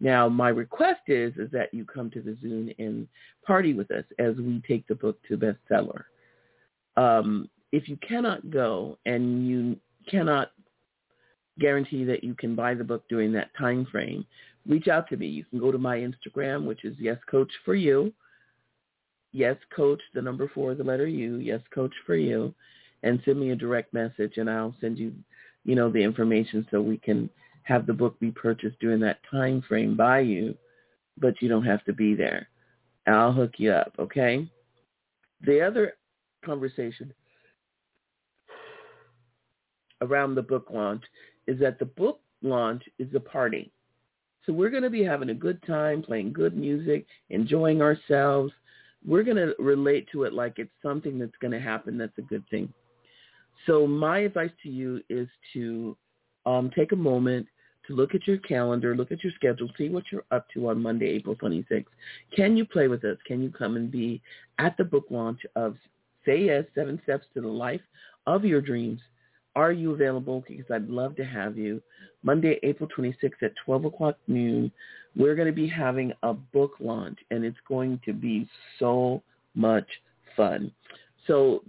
Now, 0.00 0.28
my 0.28 0.50
request 0.50 1.00
is 1.08 1.34
is 1.36 1.50
that 1.52 1.72
you 1.72 1.84
come 1.84 2.10
to 2.10 2.20
the 2.20 2.36
Zoom 2.42 2.70
and 2.78 3.08
party 3.46 3.72
with 3.74 3.90
us 3.90 4.04
as 4.18 4.36
we 4.36 4.62
take 4.66 4.86
the 4.86 4.94
book 4.94 5.18
to 5.28 5.38
bestseller. 5.38 6.04
Um, 6.96 7.48
if 7.72 7.88
you 7.88 7.96
cannot 8.06 8.50
go 8.50 8.98
and 9.06 9.46
you 9.46 9.76
cannot 10.08 10.52
guarantee 11.58 12.04
that 12.04 12.22
you 12.22 12.34
can 12.34 12.54
buy 12.54 12.74
the 12.74 12.84
book 12.84 13.04
during 13.08 13.32
that 13.32 13.50
time 13.58 13.86
frame, 13.90 14.26
reach 14.66 14.88
out 14.88 15.08
to 15.08 15.16
me. 15.16 15.26
You 15.26 15.44
can 15.44 15.58
go 15.58 15.72
to 15.72 15.78
my 15.78 15.98
Instagram, 15.98 16.66
which 16.66 16.84
is 16.84 16.94
Yes 16.98 17.18
Coach 17.30 17.50
for 17.64 17.74
You 17.74 18.12
yes 19.36 19.56
coach 19.74 20.00
the 20.14 20.22
number 20.22 20.50
four 20.54 20.74
the 20.74 20.82
letter 20.82 21.06
u 21.06 21.36
yes 21.36 21.60
coach 21.74 21.92
for 22.06 22.16
you 22.16 22.54
and 23.02 23.20
send 23.24 23.38
me 23.38 23.50
a 23.50 23.56
direct 23.56 23.92
message 23.92 24.38
and 24.38 24.48
i'll 24.48 24.74
send 24.80 24.98
you 24.98 25.12
you 25.64 25.74
know 25.74 25.90
the 25.90 26.02
information 26.02 26.66
so 26.70 26.80
we 26.80 26.96
can 26.96 27.28
have 27.66 27.86
the 27.86 27.92
book 27.92 28.18
be 28.20 28.30
purchased 28.30 28.78
during 28.80 29.00
that 29.00 29.18
time 29.30 29.62
frame 29.68 29.96
by 29.96 30.20
you 30.20 30.56
but 31.18 31.40
you 31.40 31.48
don't 31.48 31.64
have 31.64 31.82
to 31.84 31.94
be 31.94 32.14
there. 32.14 32.48
I'll 33.06 33.32
hook 33.32 33.52
you 33.58 33.72
up 33.72 33.92
okay? 33.98 34.48
The 35.42 35.60
other 35.60 35.94
conversation 36.44 37.12
around 40.00 40.34
the 40.34 40.42
book 40.42 40.68
launch 40.70 41.02
is 41.46 41.58
that 41.60 41.78
the 41.78 41.84
book 41.84 42.20
launch 42.42 42.82
is 42.98 43.08
a 43.14 43.20
party. 43.20 43.72
So 44.44 44.52
we're 44.52 44.70
going 44.70 44.84
to 44.84 44.90
be 44.90 45.02
having 45.02 45.30
a 45.30 45.34
good 45.34 45.60
time 45.66 46.02
playing 46.02 46.32
good 46.32 46.56
music 46.56 47.06
enjoying 47.30 47.82
ourselves. 47.82 48.52
We're 49.04 49.24
going 49.24 49.36
to 49.36 49.54
relate 49.58 50.06
to 50.12 50.22
it 50.24 50.32
like 50.32 50.58
it's 50.58 50.70
something 50.82 51.18
that's 51.18 51.36
going 51.40 51.52
to 51.52 51.60
happen 51.60 51.98
that's 51.98 52.16
a 52.18 52.22
good 52.22 52.44
thing. 52.48 52.72
So 53.66 53.86
my 53.86 54.20
advice 54.20 54.50
to 54.62 54.68
you 54.68 55.02
is 55.08 55.28
to 55.54 55.96
um, 56.44 56.70
take 56.76 56.92
a 56.92 56.96
moment 56.96 57.46
to 57.86 57.94
look 57.94 58.14
at 58.14 58.26
your 58.26 58.38
calendar, 58.38 58.96
look 58.96 59.12
at 59.12 59.22
your 59.22 59.32
schedule, 59.34 59.68
see 59.76 59.88
what 59.88 60.04
you're 60.10 60.24
up 60.30 60.46
to 60.54 60.68
on 60.68 60.82
Monday, 60.82 61.06
April 61.06 61.36
26th. 61.36 61.86
Can 62.34 62.56
you 62.56 62.64
play 62.64 62.88
with 62.88 63.04
us? 63.04 63.16
Can 63.26 63.42
you 63.42 63.50
come 63.50 63.76
and 63.76 63.90
be 63.90 64.20
at 64.58 64.76
the 64.76 64.84
book 64.84 65.06
launch 65.10 65.40
of 65.54 65.76
Say 66.24 66.44
Yes, 66.46 66.64
Seven 66.74 67.00
Steps 67.04 67.26
to 67.34 67.40
the 67.40 67.48
Life 67.48 67.82
of 68.26 68.44
Your 68.44 68.60
Dreams? 68.60 69.00
Are 69.54 69.72
you 69.72 69.92
available? 69.92 70.44
Because 70.46 70.66
I'd 70.70 70.88
love 70.88 71.16
to 71.16 71.24
have 71.24 71.56
you. 71.56 71.80
Monday, 72.22 72.58
April 72.62 72.88
26th 72.96 73.42
at 73.42 73.52
12 73.64 73.86
o'clock 73.86 74.16
noon 74.26 74.70
we're 75.16 75.34
going 75.34 75.46
to 75.46 75.52
be 75.52 75.66
having 75.66 76.12
a 76.22 76.34
book 76.34 76.72
launch 76.78 77.18
and 77.30 77.44
it's 77.44 77.56
going 77.66 77.98
to 78.04 78.12
be 78.12 78.48
so 78.78 79.22
much 79.54 79.86
fun. 80.36 80.70
So, 81.26 81.64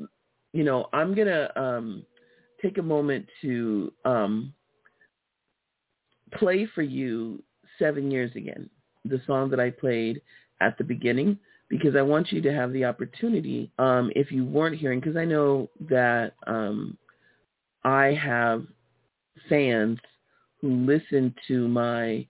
you 0.53 0.63
know, 0.63 0.89
I'm 0.93 1.15
going 1.15 1.27
to 1.27 1.59
um, 1.59 2.03
take 2.61 2.77
a 2.77 2.83
moment 2.83 3.25
to 3.41 3.91
um, 4.05 4.53
play 6.31 6.67
for 6.73 6.81
you 6.81 7.41
Seven 7.79 8.11
Years 8.11 8.31
Again, 8.35 8.69
the 9.05 9.21
song 9.27 9.49
that 9.51 9.59
I 9.59 9.69
played 9.69 10.21
at 10.61 10.77
the 10.77 10.83
beginning, 10.83 11.37
because 11.69 11.95
I 11.95 12.01
want 12.01 12.31
you 12.31 12.41
to 12.41 12.53
have 12.53 12.73
the 12.73 12.85
opportunity, 12.85 13.71
um, 13.77 14.11
if 14.15 14.31
you 14.31 14.45
weren't 14.45 14.77
hearing, 14.77 14.99
because 14.99 15.17
I 15.17 15.25
know 15.25 15.69
that 15.89 16.33
um, 16.47 16.97
I 17.83 18.13
have 18.13 18.65
fans 19.49 19.99
who 20.61 20.69
listen 20.85 21.33
to 21.47 21.67
my 21.67 22.25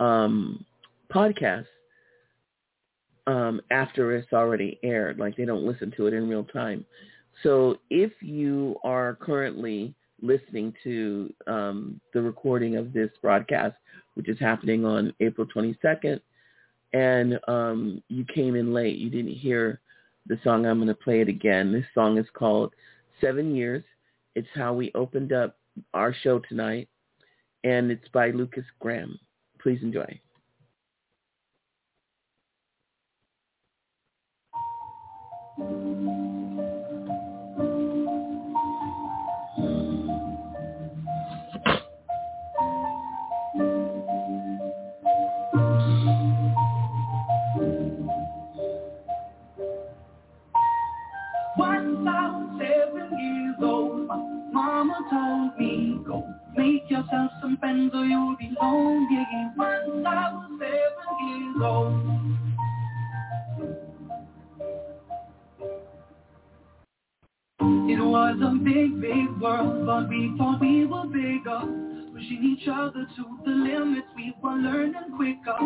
um, 0.00 0.64
podcast 1.12 1.66
um, 3.26 3.60
after 3.70 4.16
it's 4.16 4.32
already 4.32 4.78
aired. 4.82 5.18
Like 5.18 5.36
they 5.36 5.44
don't 5.44 5.64
listen 5.66 5.92
to 5.96 6.06
it 6.06 6.14
in 6.14 6.28
real 6.28 6.44
time. 6.44 6.84
So 7.42 7.78
if 7.90 8.12
you 8.20 8.76
are 8.82 9.16
currently 9.20 9.94
listening 10.22 10.74
to 10.84 11.32
um, 11.46 12.00
the 12.12 12.20
recording 12.20 12.76
of 12.76 12.92
this 12.92 13.10
broadcast, 13.22 13.76
which 14.14 14.28
is 14.28 14.38
happening 14.38 14.84
on 14.84 15.12
April 15.20 15.46
22nd, 15.46 16.20
and 16.92 17.38
um, 17.48 18.02
you 18.08 18.24
came 18.34 18.56
in 18.56 18.72
late, 18.72 18.98
you 18.98 19.10
didn't 19.10 19.32
hear 19.32 19.80
the 20.26 20.38
song, 20.44 20.66
I'm 20.66 20.78
going 20.78 20.88
to 20.88 20.94
play 20.94 21.20
it 21.20 21.28
again. 21.28 21.72
This 21.72 21.84
song 21.94 22.18
is 22.18 22.26
called 22.34 22.72
Seven 23.20 23.54
Years. 23.54 23.84
It's 24.34 24.48
how 24.54 24.74
we 24.74 24.92
opened 24.94 25.32
up 25.32 25.56
our 25.94 26.14
show 26.22 26.40
tonight, 26.48 26.88
and 27.64 27.90
it's 27.90 28.08
by 28.08 28.30
Lukas 28.30 28.64
Graham. 28.80 29.18
Please 29.60 29.80
enjoy. 29.82 30.20
Friends 57.60 57.92
or 57.94 58.04
you'll 58.04 58.36
be 58.36 58.50
lonely. 58.60 59.26
Once 59.56 60.06
I 60.06 60.32
was 60.32 60.50
seven 60.58 61.08
years 61.28 61.56
old. 61.62 62.10
It 67.90 68.02
was 68.02 68.40
a 68.42 68.50
big, 68.64 69.00
big 69.00 69.40
world, 69.40 69.86
but 69.86 70.08
we 70.08 70.34
thought 70.38 70.60
we 70.60 70.86
were 70.86 71.06
bigger. 71.06 71.60
Pushing 72.12 72.56
each 72.58 72.66
other 72.66 73.06
to 73.16 73.38
the 73.44 73.50
limits, 73.50 74.08
we 74.16 74.34
were 74.42 74.56
learning 74.56 75.14
quicker. 75.16 75.58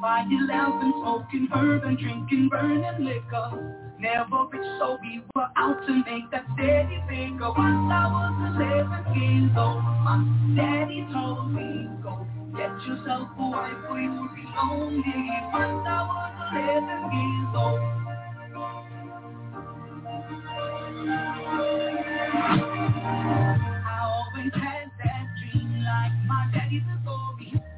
By 0.00 0.24
11, 0.30 0.92
smoking 1.02 1.48
herb 1.52 1.84
and 1.84 1.98
drinking 1.98 2.48
burning 2.48 3.04
liquor. 3.04 3.89
Never 4.00 4.46
rich, 4.50 4.64
so 4.78 4.96
we 5.02 5.20
were 5.36 5.48
out 5.56 5.86
to 5.86 5.92
make 5.92 6.30
that 6.30 6.46
steady 6.54 7.04
figure. 7.06 7.52
Once 7.52 7.92
I 7.92 8.08
was 8.08 8.32
11 8.56 9.12
years 9.20 9.52
old, 9.58 9.84
my 10.00 10.24
daddy 10.56 11.04
told 11.12 11.52
me, 11.52 11.84
go 12.02 12.24
get 12.56 12.72
yourself 12.88 13.28
a 13.36 13.50
wife 13.50 13.76
or 13.90 14.00
you'll 14.00 14.28
be 14.32 14.44
lonely. 14.56 15.04
Once 15.52 15.84
I 15.84 16.00
was 16.08 16.32
11 16.48 17.12
years 17.12 17.52
old. 17.60 17.80
I 23.84 24.00
always 24.00 24.54
had 24.54 24.88
that 25.04 25.24
dream 25.44 25.84
like 25.84 26.16
my 26.24 26.48
daddy 26.54 26.80
before. 26.80 27.36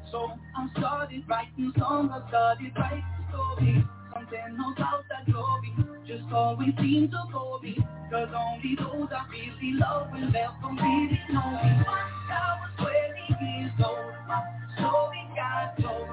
So 0.09 0.31
I 0.55 0.69
started 0.79 1.23
writing 1.27 1.73
songs, 1.77 2.11
I 2.13 2.29
started 2.29 2.71
writing 2.77 3.03
stories. 3.29 3.83
Something 4.13 4.55
about 4.77 5.03
that 5.09 5.25
glory 5.25 5.92
just 6.13 6.31
always 6.31 6.69
seem 6.79 7.09
to 7.09 7.23
bore 7.31 7.59
me. 7.61 7.75
Cause 8.11 8.29
only 8.37 8.75
those 8.77 9.09
I 9.11 9.25
really 9.31 9.79
love 9.79 10.11
will 10.11 10.27
ever 10.27 10.69
really 10.69 11.19
know 11.31 11.49
me. 11.57 11.83
Once 11.87 12.29
I 12.29 12.59
was 12.61 12.69
20 12.77 13.43
years 13.43 13.71
old, 13.83 14.13
my 14.27 14.43
story 14.77 15.25
got 15.35 15.75
told. 15.81 16.07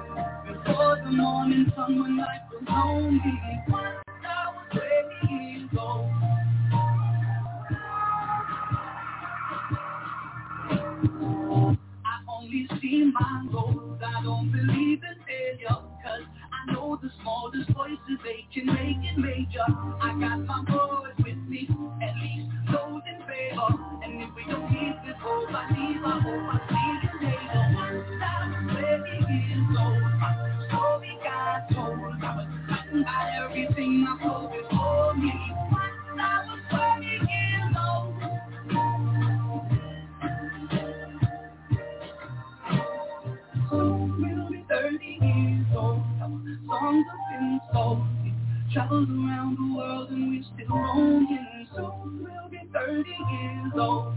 Before 0.47 0.95
the 1.05 1.11
morning 1.11 1.71
sun, 1.75 2.01
when 2.01 2.17
life 2.17 2.41
was 2.51 2.63
lonely. 2.67 3.61
Once 3.69 4.01
I 4.25 4.49
was 4.55 4.81
20 5.21 5.35
years 5.35 5.69
old. 5.79 6.09
I 12.03 12.23
only 12.27 12.67
see 12.81 13.11
my 13.13 13.45
goals, 13.51 14.01
I 14.03 14.23
don't 14.23 14.51
believe 14.51 15.03
in 15.03 15.20
I 16.61 16.73
know 16.73 16.99
the 17.01 17.09
smallest 17.21 17.69
voices, 17.71 18.19
they 18.23 18.45
can 18.53 18.67
make 18.67 18.97
it 19.01 19.17
major. 19.17 19.65
I 20.01 20.13
got 20.19 20.45
my 20.45 20.63
boys 20.69 21.15
with 21.17 21.37
me, 21.49 21.67
at 22.03 22.15
least 22.21 22.51
those 22.71 23.01
in 23.09 23.17
favor. 23.25 23.69
And 24.03 24.21
if 24.21 24.29
we 24.35 24.45
don't 24.51 24.69
keep 24.69 24.95
this 25.05 25.17
hope, 25.21 25.49
I 25.49 25.65
leave, 25.73 26.05
I 26.05 26.19
hope 26.21 26.53
I 26.53 26.59
see 26.69 27.01
you 27.01 27.13
later. 27.25 27.65
Once 27.73 28.21
I 28.21 28.45
was 28.45 28.61
20 28.77 29.33
years 29.33 29.73
old, 29.79 30.01
my 30.21 30.31
story 30.69 31.17
got 31.23 31.73
told. 31.73 32.21
I 32.21 32.37
was 32.37 32.47
frightened 32.67 33.05
by 33.05 33.31
everything 33.43 34.05
I 34.07 34.21
saw 34.21 34.45
before 34.45 35.15
me. 35.15 35.33
Once 35.71 36.21
I 36.21 36.45
was 36.45 36.61
20 36.69 37.05
years 37.09 37.75
old. 37.81 38.21
Songs 46.71 47.05
have 47.11 47.39
been 47.39 47.59
sold. 47.73 47.99
We 48.23 48.33
traveled 48.73 49.09
around 49.09 49.57
the 49.59 49.75
world 49.77 50.09
and 50.09 50.31
we're 50.31 50.43
still 50.55 50.77
roaming. 50.77 51.67
Soon 51.75 52.23
we'll 52.23 52.49
be 52.49 52.61
30 52.73 53.09
years 53.09 53.73
old. 53.75 54.13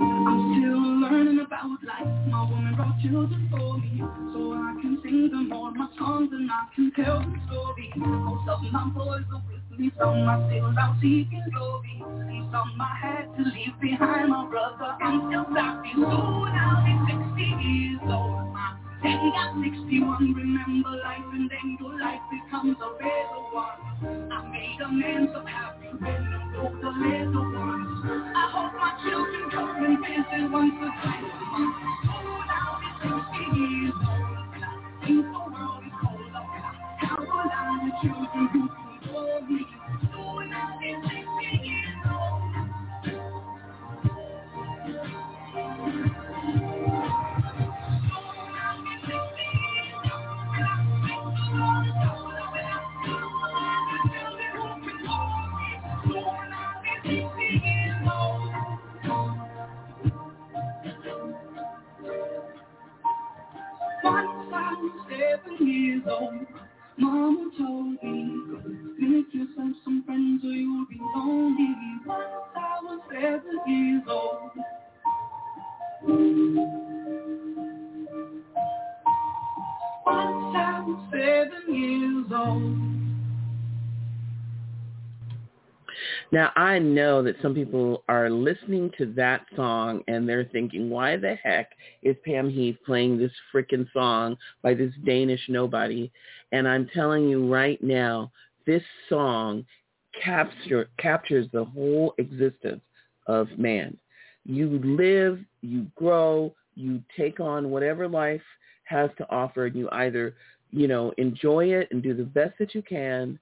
I'm 0.00 0.38
still 0.54 0.78
learning 1.02 1.40
about 1.44 1.78
life. 1.82 2.06
My 2.30 2.42
woman 2.48 2.74
brought 2.76 3.00
children 3.02 3.48
for 3.50 3.78
me, 3.78 4.02
so 4.32 4.52
I 4.54 4.78
can 4.80 4.98
sing 5.02 5.30
them 5.30 5.52
all 5.52 5.70
my 5.72 5.88
songs 5.98 6.30
and 6.32 6.50
I 6.50 6.66
can 6.74 6.92
tell 6.94 7.20
them 7.20 7.40
stories. 7.46 7.92
Most 7.96 8.48
of 8.48 8.62
my 8.70 8.88
boys 8.94 9.24
are 9.32 9.42
with 9.46 9.78
me, 9.78 9.90
some 9.98 10.28
are 10.28 10.40
still 10.50 10.72
out 10.78 10.96
seeking 11.00 11.44
glory. 11.52 12.02
And 12.06 12.50
some 12.52 12.78
I 12.80 12.96
had 13.00 13.36
to 13.36 13.42
leave 13.42 13.74
behind, 13.80 14.30
my 14.30 14.46
brother 14.48 14.96
and 15.00 15.22
still 15.28 15.46
happy. 15.54 15.92
Soon 15.94 16.06
I'll 16.06 16.84
be 16.84 16.94
60 17.06 17.42
years 17.62 18.00
old. 18.06 18.47
Daddy 19.02 19.30
got 19.30 19.54
61. 19.62 20.34
Remember 20.34 20.90
life 21.02 21.22
and 21.32 21.50
then 21.50 21.78
your 21.80 21.98
life 22.00 22.20
becomes 22.30 22.76
a 22.82 22.90
better 22.98 23.42
one. 23.54 23.78
I 24.32 24.48
made 24.50 24.80
amends 24.82 25.32
of 25.36 25.44
when 26.00 26.22
I 26.26 26.56
wrote 26.56 26.80
the 26.82 26.90
little 26.90 27.46
ones. 27.54 27.88
I 28.34 28.44
hope 28.50 28.74
my 28.74 28.98
children 29.04 29.50
come 29.50 29.84
and 29.84 29.98
visit 30.02 30.50
once 30.50 30.74
or 30.82 30.90
twice 30.98 31.30
a 31.30 31.44
month. 31.46 31.76
Soon 32.02 32.48
I'll 32.50 32.80
be 32.80 32.90
60 33.54 33.60
years 33.62 33.94
old. 34.02 34.38
Think 35.06 35.26
the 35.26 35.38
world 35.46 35.84
is 35.86 35.94
cold. 36.02 36.34
How 36.98 37.20
will 37.22 37.50
I 37.54 37.86
the 37.86 37.92
children 38.02 38.48
who 38.52 38.77
Mama 66.08 67.50
told 67.58 68.02
me, 68.02 68.40
make 68.98 69.34
yourself 69.34 69.76
some 69.84 70.02
friends 70.06 70.42
or 70.44 70.48
you'll 70.48 70.86
be 70.88 70.98
lonely. 71.14 71.74
Once 72.06 72.24
I 72.56 72.78
was 72.82 73.00
seven 73.12 73.60
years 73.66 74.02
old. 74.08 74.50
Once 80.06 80.56
I 80.56 80.84
was 80.86 81.00
seven 81.12 81.74
years 81.74 82.26
old. 82.34 82.97
Now 86.32 86.52
I 86.56 86.78
know 86.78 87.22
that 87.22 87.36
some 87.42 87.54
people 87.54 88.04
are 88.08 88.30
listening 88.30 88.90
to 88.98 89.12
that 89.14 89.46
song 89.56 90.02
and 90.08 90.28
they're 90.28 90.44
thinking, 90.44 90.90
why 90.90 91.16
the 91.16 91.34
heck 91.36 91.70
is 92.02 92.16
Pam 92.24 92.48
Heath 92.50 92.76
playing 92.84 93.18
this 93.18 93.32
frickin' 93.52 93.90
song 93.92 94.36
by 94.62 94.74
this 94.74 94.92
Danish 95.04 95.40
nobody? 95.48 96.10
And 96.52 96.68
I'm 96.68 96.88
telling 96.94 97.28
you 97.28 97.52
right 97.52 97.82
now, 97.82 98.30
this 98.66 98.82
song 99.08 99.64
capture, 100.22 100.88
captures 100.98 101.46
the 101.52 101.64
whole 101.64 102.14
existence 102.18 102.82
of 103.26 103.48
man. 103.58 103.96
You 104.44 104.80
live, 104.82 105.40
you 105.60 105.86
grow, 105.94 106.54
you 106.74 107.02
take 107.16 107.40
on 107.40 107.70
whatever 107.70 108.08
life 108.08 108.42
has 108.84 109.10
to 109.18 109.30
offer 109.30 109.66
and 109.66 109.76
you 109.76 109.88
either, 109.92 110.34
you 110.70 110.88
know, 110.88 111.12
enjoy 111.18 111.66
it 111.66 111.88
and 111.90 112.02
do 112.02 112.14
the 112.14 112.24
best 112.24 112.54
that 112.58 112.74
you 112.74 112.82
can 112.82 113.38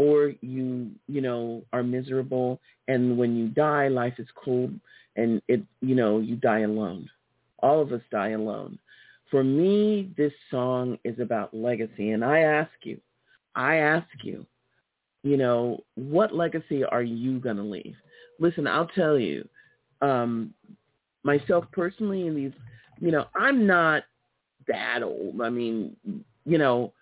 or 0.00 0.32
you 0.40 0.90
you 1.08 1.20
know 1.20 1.62
are 1.74 1.82
miserable. 1.82 2.58
And 2.88 3.18
when 3.18 3.36
you 3.36 3.48
die 3.48 3.88
life 3.88 4.14
is 4.18 4.26
cold 4.34 4.72
and 5.16 5.42
it 5.46 5.60
you 5.82 5.94
know 5.94 6.20
you 6.20 6.36
die 6.36 6.60
alone. 6.60 7.10
All 7.58 7.82
of 7.82 7.92
us 7.92 8.00
die 8.10 8.30
alone. 8.30 8.78
For 9.30 9.44
me 9.44 10.10
this 10.16 10.32
song 10.50 10.98
is 11.04 11.20
about 11.20 11.52
legacy. 11.52 12.12
And 12.12 12.24
i 12.24 12.40
ask 12.40 12.70
you 12.82 12.98
i 13.54 13.76
ask 13.76 14.08
you 14.22 14.46
you 15.22 15.36
know 15.36 15.84
what 15.96 16.34
legacy 16.34 16.82
are 16.82 17.02
you 17.02 17.38
going 17.38 17.56
to 17.58 17.62
leave? 17.62 17.96
Listen 18.38 18.66
i'll 18.66 18.88
tell 18.88 19.18
you 19.18 19.46
um 20.00 20.54
myself 21.24 21.66
personally 21.72 22.26
in 22.26 22.34
these 22.34 22.52
you 23.00 23.10
know 23.10 23.26
i'm 23.34 23.66
not 23.66 24.04
that 24.66 25.02
old. 25.02 25.42
I 25.42 25.50
mean 25.50 25.94
you 26.46 26.56
know 26.56 26.94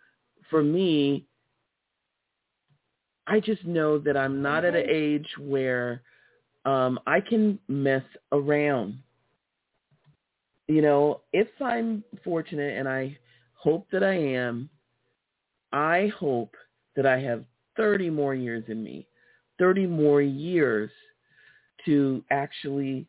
for 0.51 0.65
me 0.65 1.28
I 3.29 3.41
just 3.41 3.65
know 3.67 3.99
that 3.99 4.17
I'm 4.17 4.41
not 4.41 4.65
at 4.65 4.75
an 4.75 4.87
age 4.89 5.29
where 5.39 6.01
um, 6.65 6.99
I 7.07 7.21
can 7.21 7.59
mess 7.69 8.03
around. 8.33 8.99
You 10.67 10.81
know, 10.83 11.21
if 11.33 11.49
I'm 11.61 12.03
fortunate, 12.25 12.79
and 12.79 12.89
I 12.89 13.19
hope 13.55 13.87
that 13.93 14.03
I 14.03 14.15
am, 14.15 14.71
I 15.73 16.11
hope 16.19 16.55
that 16.97 17.05
I 17.05 17.21
have 17.21 17.45
30 17.77 18.09
more 18.11 18.35
years 18.35 18.65
in 18.69 18.83
me, 18.83 19.07
30 19.59 19.87
more 19.87 20.23
years 20.23 20.91
to 21.85 22.25
actually 22.31 23.07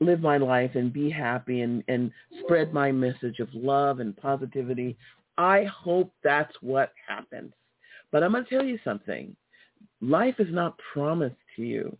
live 0.00 0.20
my 0.20 0.38
life 0.38 0.72
and 0.74 0.92
be 0.92 1.08
happy 1.08 1.60
and, 1.60 1.84
and 1.86 2.10
spread 2.42 2.72
my 2.72 2.90
message 2.90 3.38
of 3.38 3.48
love 3.54 4.00
and 4.00 4.16
positivity. 4.16 4.96
I 5.38 5.64
hope 5.64 6.12
that's 6.24 6.54
what 6.60 6.92
happens. 7.06 7.52
But 8.12 8.22
I'm 8.22 8.32
going 8.32 8.44
to 8.44 8.50
tell 8.50 8.64
you 8.64 8.78
something. 8.84 9.34
Life 10.00 10.36
is 10.38 10.48
not 10.50 10.78
promised 10.92 11.36
to 11.56 11.62
you. 11.62 11.96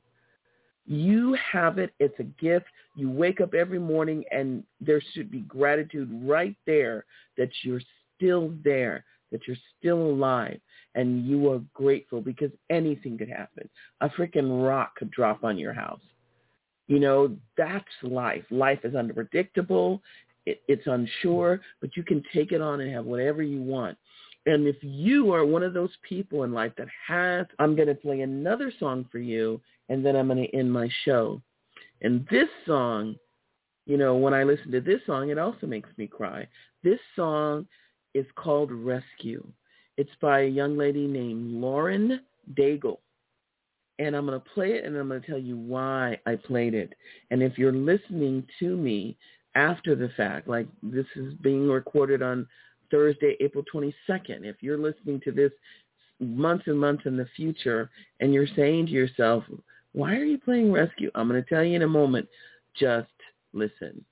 You 0.86 1.36
have 1.52 1.78
it. 1.78 1.92
It's 2.00 2.18
a 2.18 2.24
gift. 2.24 2.66
You 2.96 3.10
wake 3.10 3.40
up 3.40 3.54
every 3.54 3.78
morning 3.78 4.24
and 4.32 4.64
there 4.80 5.00
should 5.14 5.30
be 5.30 5.40
gratitude 5.40 6.10
right 6.24 6.56
there 6.66 7.04
that 7.36 7.50
you're 7.62 7.82
still 8.16 8.52
there, 8.64 9.04
that 9.30 9.46
you're 9.46 9.56
still 9.78 9.98
alive 10.00 10.60
and 10.94 11.24
you 11.26 11.50
are 11.52 11.60
grateful 11.74 12.20
because 12.20 12.50
anything 12.70 13.16
could 13.16 13.28
happen. 13.28 13.68
A 14.00 14.08
freaking 14.08 14.66
rock 14.66 14.96
could 14.96 15.10
drop 15.10 15.44
on 15.44 15.58
your 15.58 15.72
house. 15.72 16.00
You 16.88 16.98
know, 16.98 17.36
that's 17.56 17.84
life. 18.02 18.44
Life 18.50 18.80
is 18.82 18.96
unpredictable. 18.96 20.02
It, 20.46 20.60
it's 20.66 20.86
unsure, 20.86 21.60
but 21.80 21.96
you 21.96 22.02
can 22.02 22.22
take 22.34 22.50
it 22.50 22.60
on 22.60 22.80
and 22.80 22.92
have 22.92 23.04
whatever 23.04 23.42
you 23.42 23.62
want. 23.62 23.96
And 24.46 24.66
if 24.66 24.76
you 24.80 25.32
are 25.32 25.44
one 25.44 25.62
of 25.62 25.74
those 25.74 25.90
people 26.08 26.44
in 26.44 26.52
life 26.52 26.72
that 26.78 26.88
has, 27.06 27.46
I'm 27.58 27.76
going 27.76 27.88
to 27.88 27.94
play 27.94 28.22
another 28.22 28.72
song 28.78 29.06
for 29.12 29.18
you, 29.18 29.60
and 29.88 30.04
then 30.04 30.16
I'm 30.16 30.28
going 30.28 30.42
to 30.42 30.56
end 30.56 30.72
my 30.72 30.88
show. 31.04 31.42
And 32.02 32.26
this 32.30 32.48
song, 32.66 33.16
you 33.86 33.98
know, 33.98 34.16
when 34.16 34.32
I 34.32 34.44
listen 34.44 34.70
to 34.72 34.80
this 34.80 35.00
song, 35.06 35.30
it 35.30 35.38
also 35.38 35.66
makes 35.66 35.90
me 35.96 36.06
cry. 36.06 36.48
This 36.82 37.00
song 37.16 37.66
is 38.14 38.26
called 38.36 38.72
Rescue. 38.72 39.46
It's 39.96 40.10
by 40.20 40.40
a 40.40 40.48
young 40.48 40.78
lady 40.78 41.06
named 41.06 41.60
Lauren 41.60 42.20
Daigle. 42.54 42.98
And 43.98 44.16
I'm 44.16 44.24
going 44.24 44.40
to 44.40 44.50
play 44.54 44.72
it 44.72 44.84
and 44.86 44.96
I'm 44.96 45.08
going 45.08 45.20
to 45.20 45.26
tell 45.26 45.38
you 45.38 45.58
why 45.58 46.18
I 46.26 46.36
played 46.36 46.72
it. 46.72 46.94
And 47.30 47.42
if 47.42 47.58
you're 47.58 47.72
listening 47.72 48.46
to 48.60 48.76
me 48.76 49.18
after 49.54 49.94
the 49.94 50.08
fact, 50.16 50.48
like 50.48 50.66
this 50.82 51.04
is 51.16 51.34
being 51.42 51.68
recorded 51.68 52.22
on 52.22 52.46
Thursday, 52.90 53.36
April 53.40 53.64
22nd. 53.72 54.44
If 54.44 54.56
you're 54.60 54.78
listening 54.78 55.20
to 55.24 55.32
this 55.32 55.52
months 56.20 56.64
and 56.66 56.78
months 56.78 57.04
in 57.06 57.16
the 57.16 57.26
future 57.36 57.90
and 58.20 58.34
you're 58.34 58.46
saying 58.56 58.86
to 58.86 58.92
yourself, 58.92 59.44
why 59.92 60.14
are 60.14 60.24
you 60.24 60.38
playing 60.38 60.70
rescue? 60.72 61.10
I'm 61.14 61.28
going 61.28 61.42
to 61.42 61.48
tell 61.48 61.64
you 61.64 61.76
in 61.76 61.82
a 61.82 61.88
moment. 61.88 62.28
Just 62.78 63.08
listen. 63.52 64.04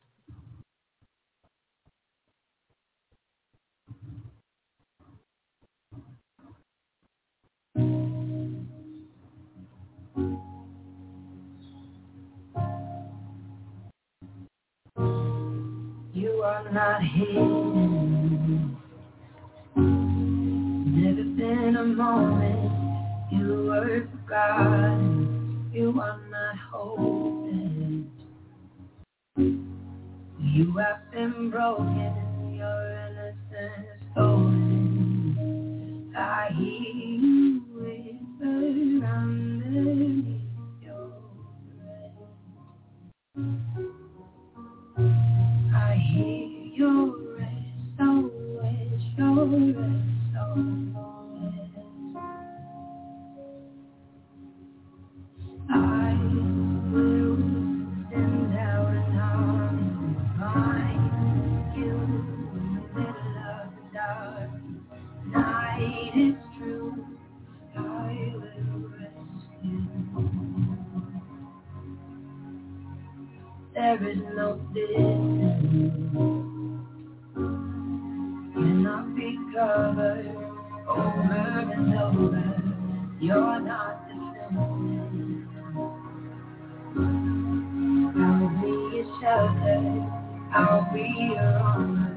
You 16.15 16.43
are 16.45 16.73
not 16.73 17.03
here. 17.03 17.78
Been 21.39 21.77
a 21.77 21.85
moment 21.85 22.73
you 23.31 23.67
were 23.67 24.09
forgotten. 24.11 25.71
You 25.73 25.91
are 26.01 26.19
not 26.29 26.57
hoping. 26.73 28.11
You 29.37 30.73
have 30.79 31.09
been 31.13 31.51
broken, 31.51 32.55
your 32.57 32.91
innocence 32.91 34.03
stolen. 34.11 36.13
I 36.19 36.49
hear 36.59 36.93
you 36.93 37.63
whisper 37.73 39.07
There 73.89 74.11
is 74.11 74.19
no 74.37 74.61
distance 74.75 75.73
cannot 78.53 79.17
be 79.17 79.39
covered 79.55 80.29
over 80.87 81.33
and 81.33 81.95
over. 81.95 82.63
You're 83.19 83.61
not 83.61 84.07
defended. 84.09 85.49
I'll 88.21 88.49
be 88.61 88.73
your 88.95 89.09
shelter. 89.23 89.81
I'll 90.53 90.93
be 90.93 91.07
your 91.33 91.41
armor. 91.41 92.08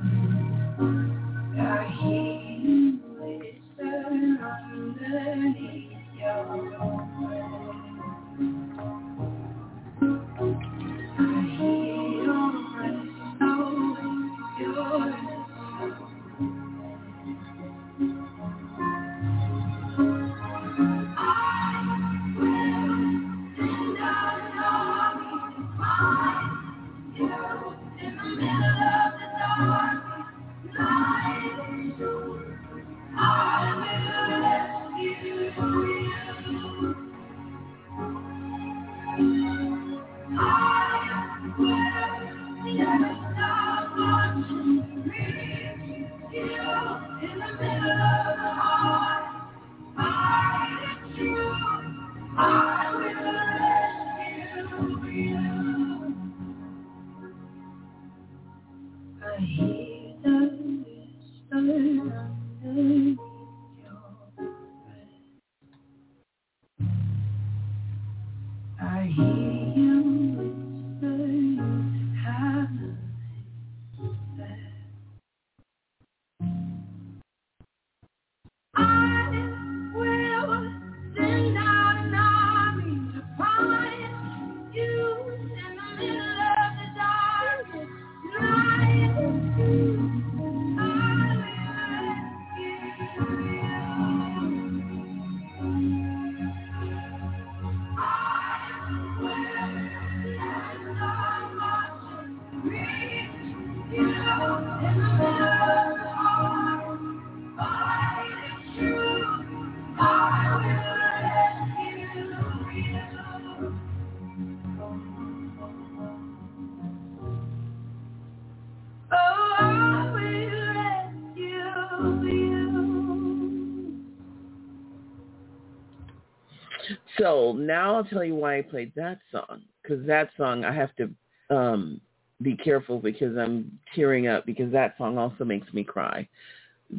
So 127.22 127.53
now 127.55 127.95
I'll 127.95 128.03
tell 128.03 128.24
you 128.24 128.34
why 128.34 128.57
I 128.57 128.61
played 128.63 128.93
that 128.95 129.19
song. 129.32 129.61
Because 129.82 130.05
that 130.07 130.30
song, 130.38 130.65
I 130.65 130.74
have 130.74 130.89
to 130.95 131.09
um, 131.55 132.01
be 132.41 132.55
careful 132.55 132.97
because 132.97 133.38
I'm 133.38 133.78
tearing 133.95 134.28
up 134.28 134.45
because 134.45 134.72
that 134.72 134.95
song 134.97 135.19
also 135.19 135.45
makes 135.45 135.72
me 135.72 135.84
cry. 135.84 136.28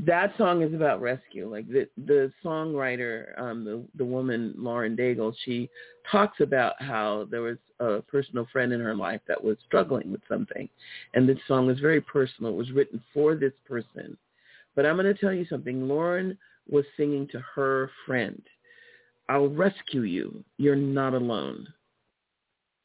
That 0.07 0.33
song 0.39 0.63
is 0.63 0.73
about 0.73 1.03
rescue. 1.03 1.51
Like 1.51 1.69
the 1.69 1.89
the 2.07 2.33
songwriter, 2.43 3.39
um, 3.39 3.65
the 3.65 3.85
the 3.97 4.05
woman 4.05 4.55
Lauren 4.57 4.97
Daigle, 4.97 5.35
she 5.45 5.69
talks 6.11 6.41
about 6.41 6.81
how 6.81 7.27
there 7.31 7.43
was 7.43 7.59
a 7.81 8.01
personal 8.01 8.47
friend 8.53 8.73
in 8.73 8.81
her 8.81 8.95
life 8.95 9.21
that 9.29 9.43
was 9.43 9.59
struggling 9.67 10.11
with 10.11 10.23
something, 10.29 10.69
and 11.13 11.29
this 11.29 11.39
song 11.47 11.67
was 11.67 11.79
very 11.81 12.01
personal. 12.01 12.53
It 12.53 12.57
was 12.57 12.71
written 12.71 13.03
for 13.13 13.35
this 13.35 13.53
person. 13.69 14.17
But 14.75 14.87
I'm 14.87 14.97
going 14.97 15.13
to 15.13 15.21
tell 15.21 15.35
you 15.35 15.45
something. 15.45 15.87
Lauren 15.87 16.39
was 16.71 16.87
singing 16.97 17.29
to 17.33 17.41
her 17.55 17.91
friend. 18.07 18.41
I'll 19.33 19.49
rescue 19.49 20.03
you. 20.03 20.45
You're 20.59 20.77
not 20.77 21.15
alone. 21.15 21.67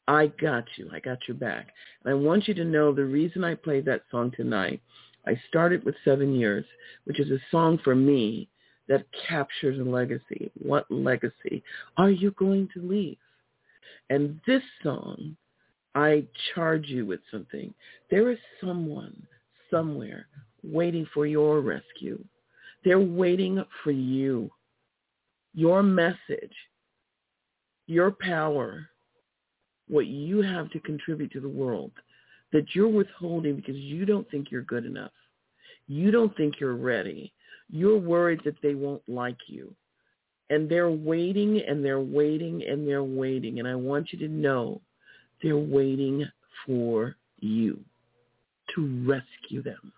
I 0.06 0.28
got 0.40 0.64
you. 0.76 0.88
I 0.90 0.98
got 0.98 1.18
your 1.28 1.36
back. 1.36 1.68
And 2.02 2.10
I 2.10 2.14
want 2.14 2.48
you 2.48 2.54
to 2.54 2.64
know 2.64 2.90
the 2.90 3.04
reason 3.04 3.44
I 3.44 3.54
played 3.54 3.84
that 3.84 4.04
song 4.10 4.32
tonight, 4.34 4.80
I 5.26 5.38
started 5.50 5.84
with 5.84 5.94
Seven 6.06 6.34
Years, 6.34 6.64
which 7.04 7.20
is 7.20 7.30
a 7.30 7.38
song 7.50 7.78
for 7.84 7.94
me 7.94 8.48
that 8.88 9.04
captures 9.28 9.78
a 9.78 9.82
legacy. 9.82 10.50
What 10.54 10.90
legacy 10.90 11.62
are 11.98 12.08
you 12.08 12.30
going 12.30 12.70
to 12.72 12.80
leave? 12.80 13.18
And 14.08 14.40
this 14.46 14.62
song, 14.82 15.36
I 15.94 16.24
charge 16.54 16.86
you 16.86 17.04
with 17.04 17.20
something. 17.30 17.74
There 18.10 18.30
is 18.30 18.38
someone 18.58 19.22
somewhere 19.70 20.28
waiting 20.62 21.06
for 21.12 21.26
your 21.26 21.60
rescue. 21.60 22.24
They're 22.86 22.98
waiting 22.98 23.62
for 23.84 23.90
you 23.90 24.50
your 25.54 25.82
message, 25.82 26.52
your 27.86 28.10
power, 28.10 28.88
what 29.88 30.06
you 30.06 30.42
have 30.42 30.70
to 30.70 30.80
contribute 30.80 31.32
to 31.32 31.40
the 31.40 31.48
world 31.48 31.92
that 32.52 32.74
you're 32.74 32.88
withholding 32.88 33.56
because 33.56 33.76
you 33.76 34.06
don't 34.06 34.30
think 34.30 34.50
you're 34.50 34.62
good 34.62 34.86
enough. 34.86 35.12
You 35.86 36.10
don't 36.10 36.34
think 36.36 36.54
you're 36.60 36.76
ready. 36.76 37.32
You're 37.70 37.98
worried 37.98 38.40
that 38.44 38.60
they 38.62 38.74
won't 38.74 39.02
like 39.06 39.36
you. 39.46 39.74
And 40.50 40.68
they're 40.68 40.90
waiting 40.90 41.60
and 41.60 41.84
they're 41.84 42.00
waiting 42.00 42.62
and 42.66 42.88
they're 42.88 43.04
waiting. 43.04 43.58
And 43.58 43.68
I 43.68 43.74
want 43.74 44.12
you 44.12 44.18
to 44.20 44.28
know 44.28 44.80
they're 45.42 45.56
waiting 45.56 46.26
for 46.64 47.16
you 47.38 47.78
to 48.74 49.04
rescue 49.06 49.62
them. 49.62 49.92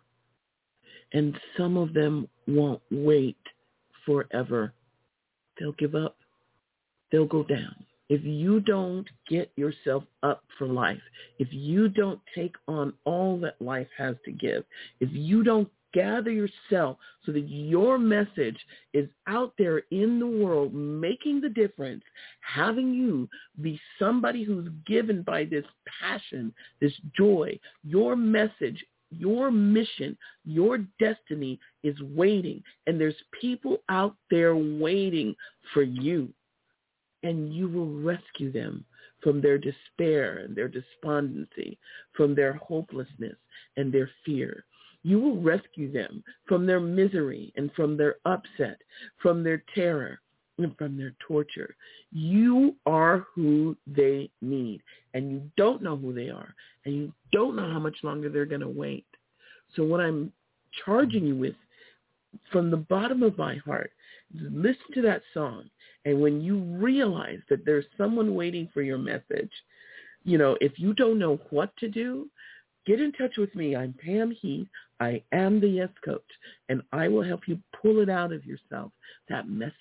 And 1.12 1.38
some 1.56 1.76
of 1.76 1.92
them 1.92 2.28
won't 2.46 2.82
wait 2.90 3.38
forever 4.04 4.72
they'll 5.60 5.72
give 5.72 5.94
up. 5.94 6.16
They'll 7.12 7.26
go 7.26 7.44
down. 7.44 7.76
if 8.10 8.24
you 8.24 8.58
don't 8.58 9.06
get 9.28 9.52
yourself 9.54 10.02
up 10.24 10.42
for 10.58 10.66
life, 10.66 11.00
if 11.38 11.46
you 11.52 11.88
don't 11.88 12.20
take 12.34 12.56
on 12.66 12.92
all 13.04 13.38
that 13.38 13.54
life 13.62 13.86
has 13.96 14.16
to 14.24 14.32
give, 14.32 14.64
if 14.98 15.08
you 15.12 15.44
don't 15.44 15.70
gather 15.94 16.30
yourself 16.30 16.96
so 17.24 17.32
that 17.32 17.48
your 17.48 17.98
message 17.98 18.58
is 18.94 19.08
out 19.28 19.52
there 19.58 19.82
in 19.90 20.18
the 20.18 20.26
world 20.26 20.74
making 20.74 21.40
the 21.40 21.48
difference, 21.48 22.02
having 22.40 22.92
you 22.92 23.28
be 23.60 23.80
somebody 23.98 24.42
who's 24.44 24.68
given 24.86 25.22
by 25.22 25.44
this 25.44 25.64
passion, 26.00 26.52
this 26.80 26.92
joy, 27.16 27.58
your 27.84 28.16
message, 28.16 28.84
your 29.10 29.50
mission, 29.50 30.16
your 30.44 30.78
destiny 30.98 31.58
is 31.82 32.00
waiting. 32.00 32.62
And 32.86 33.00
there's 33.00 33.14
people 33.40 33.78
out 33.88 34.16
there 34.30 34.56
waiting 34.56 35.34
for 35.74 35.82
you. 35.82 36.32
And 37.22 37.52
you 37.52 37.68
will 37.68 38.00
rescue 38.00 38.50
them 38.50 38.84
from 39.22 39.42
their 39.42 39.58
despair 39.58 40.38
and 40.38 40.56
their 40.56 40.68
despondency, 40.68 41.78
from 42.12 42.34
their 42.34 42.54
hopelessness 42.54 43.36
and 43.76 43.92
their 43.92 44.10
fear. 44.24 44.64
You 45.02 45.18
will 45.18 45.40
rescue 45.40 45.92
them 45.92 46.22
from 46.46 46.66
their 46.66 46.80
misery 46.80 47.52
and 47.56 47.70
from 47.74 47.96
their 47.96 48.16
upset, 48.24 48.80
from 49.22 49.42
their 49.42 49.62
terror 49.74 50.20
from 50.76 50.96
their 50.96 51.14
torture. 51.26 51.74
You 52.12 52.76
are 52.86 53.26
who 53.34 53.76
they 53.86 54.30
need, 54.40 54.82
and 55.14 55.30
you 55.30 55.42
don't 55.56 55.82
know 55.82 55.96
who 55.96 56.12
they 56.12 56.28
are, 56.28 56.54
and 56.84 56.94
you 56.94 57.12
don't 57.32 57.56
know 57.56 57.70
how 57.70 57.78
much 57.78 57.96
longer 58.02 58.28
they're 58.28 58.46
going 58.46 58.60
to 58.60 58.68
wait. 58.68 59.06
So 59.76 59.84
what 59.84 60.00
I'm 60.00 60.32
charging 60.84 61.26
you 61.26 61.36
with 61.36 61.54
from 62.52 62.70
the 62.70 62.76
bottom 62.76 63.22
of 63.22 63.38
my 63.38 63.56
heart, 63.56 63.92
listen 64.34 64.76
to 64.94 65.02
that 65.02 65.22
song. 65.34 65.64
And 66.04 66.20
when 66.20 66.40
you 66.40 66.58
realize 66.58 67.40
that 67.48 67.64
there's 67.64 67.84
someone 67.98 68.34
waiting 68.34 68.68
for 68.72 68.82
your 68.82 68.98
message, 68.98 69.50
you 70.24 70.38
know, 70.38 70.56
if 70.60 70.78
you 70.78 70.92
don't 70.94 71.18
know 71.18 71.40
what 71.50 71.76
to 71.78 71.88
do, 71.88 72.28
get 72.90 73.00
in 73.00 73.12
touch 73.12 73.36
with 73.36 73.54
me. 73.54 73.76
I'm 73.76 73.94
Pam 74.04 74.32
Heath. 74.32 74.66
I 74.98 75.22
am 75.30 75.60
the 75.60 75.68
Yes 75.68 75.90
Coach, 76.04 76.26
and 76.68 76.82
I 76.92 77.06
will 77.06 77.22
help 77.22 77.42
you 77.46 77.56
pull 77.80 78.00
it 78.00 78.08
out 78.10 78.32
of 78.32 78.44
yourself, 78.44 78.90
that 79.28 79.48
message, 79.48 79.74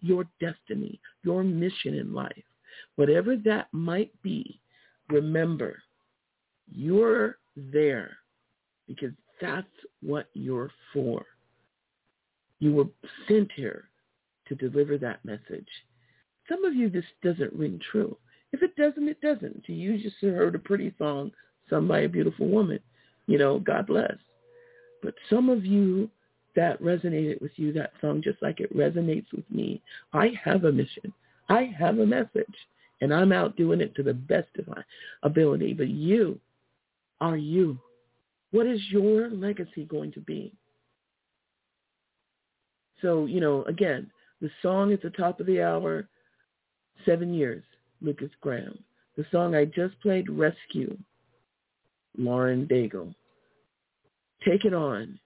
your 0.00 0.26
destiny, 0.40 1.00
your 1.22 1.44
mission 1.44 1.94
in 1.94 2.12
life. 2.12 2.42
Whatever 2.96 3.36
that 3.44 3.68
might 3.70 4.10
be, 4.22 4.60
remember, 5.08 5.80
you're 6.68 7.38
there 7.56 8.16
because 8.88 9.12
that's 9.40 9.66
what 10.02 10.26
you're 10.34 10.72
for. 10.92 11.24
You 12.58 12.72
were 12.74 12.88
sent 13.28 13.52
here 13.54 13.84
to 14.48 14.56
deliver 14.56 14.98
that 14.98 15.24
message. 15.24 15.68
Some 16.48 16.64
of 16.64 16.74
you, 16.74 16.90
this 16.90 17.04
doesn't 17.22 17.52
ring 17.52 17.80
true. 17.92 18.16
If 18.52 18.62
it 18.62 18.74
doesn't, 18.74 19.08
it 19.08 19.20
doesn't. 19.20 19.62
You 19.68 19.96
just 20.02 20.16
heard 20.20 20.56
a 20.56 20.58
pretty 20.58 20.92
song 20.98 21.30
by 21.70 22.00
a 22.00 22.08
beautiful 22.08 22.48
woman. 22.48 22.80
You 23.26 23.38
know, 23.38 23.58
God 23.58 23.86
bless. 23.86 24.14
But 25.02 25.14
some 25.30 25.48
of 25.48 25.64
you 25.64 26.10
that 26.56 26.80
resonated 26.82 27.40
with 27.40 27.52
you, 27.56 27.72
that 27.74 27.92
song, 28.00 28.20
just 28.22 28.42
like 28.42 28.60
it 28.60 28.76
resonates 28.76 29.26
with 29.32 29.48
me. 29.50 29.80
I 30.12 30.32
have 30.42 30.64
a 30.64 30.72
mission. 30.72 31.12
I 31.48 31.72
have 31.78 31.98
a 31.98 32.06
message. 32.06 32.46
And 33.00 33.14
I'm 33.14 33.30
out 33.30 33.56
doing 33.56 33.80
it 33.80 33.94
to 33.94 34.02
the 34.02 34.14
best 34.14 34.48
of 34.58 34.66
my 34.66 34.82
ability. 35.22 35.72
But 35.72 35.88
you 35.88 36.40
are 37.20 37.36
you. 37.36 37.78
What 38.50 38.66
is 38.66 38.80
your 38.90 39.30
legacy 39.30 39.84
going 39.84 40.10
to 40.12 40.20
be? 40.20 40.52
So, 43.02 43.26
you 43.26 43.40
know, 43.40 43.62
again, 43.64 44.10
the 44.40 44.50
song 44.62 44.92
at 44.92 45.02
the 45.02 45.10
top 45.10 45.38
of 45.38 45.46
the 45.46 45.62
hour, 45.62 46.08
Seven 47.04 47.32
Years, 47.32 47.62
Lukas 48.00 48.30
Graham. 48.40 48.78
The 49.16 49.26
song 49.30 49.54
I 49.54 49.64
just 49.64 50.00
played, 50.00 50.28
Rescue, 50.30 50.96
Lauren 52.18 52.66
Daigle. 52.66 53.14
Take 54.44 54.64
it 54.64 54.74
on. 54.74 55.18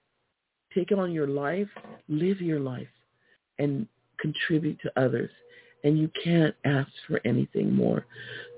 Take 0.73 0.91
it 0.91 0.99
on 0.99 1.11
your 1.11 1.27
life, 1.27 1.67
live 2.07 2.41
your 2.41 2.59
life, 2.59 2.87
and 3.59 3.87
contribute 4.19 4.79
to 4.81 4.91
others. 4.99 5.29
And 5.83 5.99
you 5.99 6.09
can't 6.23 6.55
ask 6.65 6.89
for 7.07 7.19
anything 7.25 7.73
more. 7.73 8.05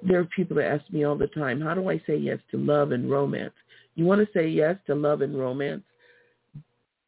There 0.04 0.20
are 0.20 0.26
people 0.26 0.56
that 0.58 0.68
ask 0.68 0.90
me 0.92 1.04
all 1.04 1.18
the 1.18 1.28
time, 1.28 1.60
how 1.60 1.74
do 1.74 1.90
I 1.90 2.02
say 2.06 2.16
yes 2.16 2.40
to 2.52 2.58
love 2.58 2.92
and 2.92 3.10
romance? 3.10 3.54
You 3.96 4.06
want 4.06 4.22
to 4.22 4.32
say 4.34 4.48
yes 4.48 4.76
to 4.88 4.96
love 4.96 5.22
and 5.22 5.38
romance? 5.38 5.84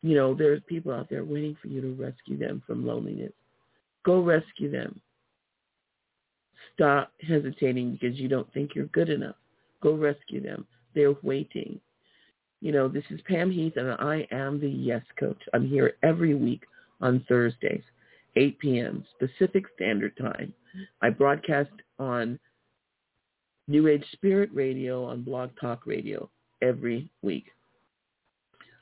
You 0.02 0.16
know, 0.16 0.34
there's 0.34 0.62
people 0.68 0.92
out 0.94 1.10
there 1.10 1.24
waiting 1.24 1.56
for 1.62 1.68
you 1.68 1.82
to 1.82 1.94
rescue 1.94 2.38
them 2.38 2.64
from 2.66 2.86
loneliness. 2.86 3.34
Go 4.04 4.22
rescue 4.22 4.72
them. 4.72 5.00
Stop 6.74 7.12
hesitating 7.28 7.98
because 8.00 8.18
you 8.18 8.28
don't 8.28 8.52
think 8.54 8.74
you're 8.74 8.86
good 8.88 9.10
enough. 9.10 9.36
Go 9.82 9.96
rescue 9.96 10.42
them. 10.42 10.66
They're 10.98 11.14
waiting. 11.22 11.80
You 12.60 12.72
know, 12.72 12.88
this 12.88 13.04
is 13.12 13.22
Pam 13.28 13.52
Heath, 13.52 13.74
and 13.76 13.92
I 13.92 14.28
am 14.32 14.60
the 14.60 14.68
Yes 14.68 15.04
Coach. 15.20 15.40
I'm 15.54 15.70
here 15.70 15.94
every 16.02 16.34
week 16.34 16.64
on 17.02 17.24
Thursdays, 17.30 17.84
8 18.36 18.58
p.m. 18.58 19.06
Pacific 19.20 19.66
Standard 19.76 20.18
Time. 20.18 20.52
I 21.04 21.12
broadcast 21.12 21.70
on 22.00 22.40
New 23.68 23.88
Age 23.88 24.04
Spirit 24.14 24.50
Radio 24.56 25.04
on 25.04 25.22
Blog 25.22 25.52
Talk 25.62 25.86
Radio 25.86 26.32
every 26.64 27.12
week. 27.22 27.46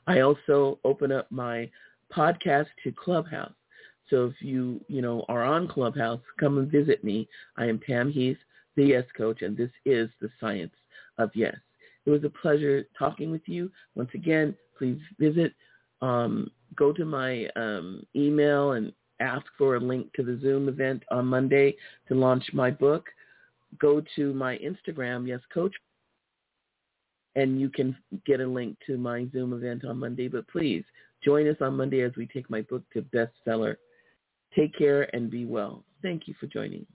I 0.06 0.20
also 0.20 0.78
open 0.84 1.12
up 1.12 1.30
my 1.30 1.68
podcast 2.16 2.68
to 2.82 2.92
Clubhouse. 2.92 3.52
So 4.08 4.24
if 4.24 4.40
you, 4.40 4.80
you 4.88 5.02
know, 5.02 5.26
are 5.28 5.44
on 5.44 5.68
Clubhouse, 5.68 6.20
come 6.40 6.56
and 6.56 6.70
visit 6.70 7.04
me. 7.04 7.28
I 7.58 7.66
am 7.66 7.78
Pam 7.78 8.10
Heath, 8.10 8.38
the 8.74 8.86
Yes 8.86 9.04
Coach, 9.14 9.42
and 9.42 9.54
this 9.54 9.70
is 9.84 10.08
the 10.22 10.30
Science 10.40 10.72
of 11.18 11.30
Yes. 11.34 11.56
It 12.06 12.10
was 12.10 12.24
a 12.24 12.30
pleasure 12.30 12.84
talking 12.98 13.30
with 13.30 13.42
you. 13.46 13.70
Once 13.94 14.10
again, 14.14 14.54
please 14.78 14.98
visit, 15.18 15.52
um, 16.00 16.50
go 16.76 16.92
to 16.92 17.04
my 17.04 17.48
um, 17.56 18.04
email 18.14 18.72
and 18.72 18.92
ask 19.20 19.44
for 19.58 19.76
a 19.76 19.80
link 19.80 20.12
to 20.14 20.22
the 20.22 20.38
Zoom 20.40 20.68
event 20.68 21.02
on 21.10 21.26
Monday 21.26 21.74
to 22.08 22.14
launch 22.14 22.44
my 22.52 22.70
book. 22.70 23.06
Go 23.80 24.02
to 24.14 24.32
my 24.34 24.58
Instagram, 24.58 25.26
Yes 25.26 25.40
Coach, 25.52 25.74
and 27.34 27.60
you 27.60 27.68
can 27.68 27.96
get 28.24 28.40
a 28.40 28.46
link 28.46 28.76
to 28.86 28.96
my 28.96 29.26
Zoom 29.32 29.52
event 29.52 29.84
on 29.84 29.98
Monday. 29.98 30.28
But 30.28 30.46
please 30.48 30.84
join 31.24 31.48
us 31.48 31.56
on 31.60 31.76
Monday 31.76 32.02
as 32.02 32.12
we 32.16 32.26
take 32.26 32.48
my 32.48 32.62
book 32.62 32.82
to 32.92 33.02
bestseller. 33.02 33.76
Take 34.54 34.76
care 34.78 35.14
and 35.14 35.30
be 35.30 35.44
well. 35.44 35.84
Thank 36.02 36.28
you 36.28 36.34
for 36.38 36.46
joining. 36.46 36.86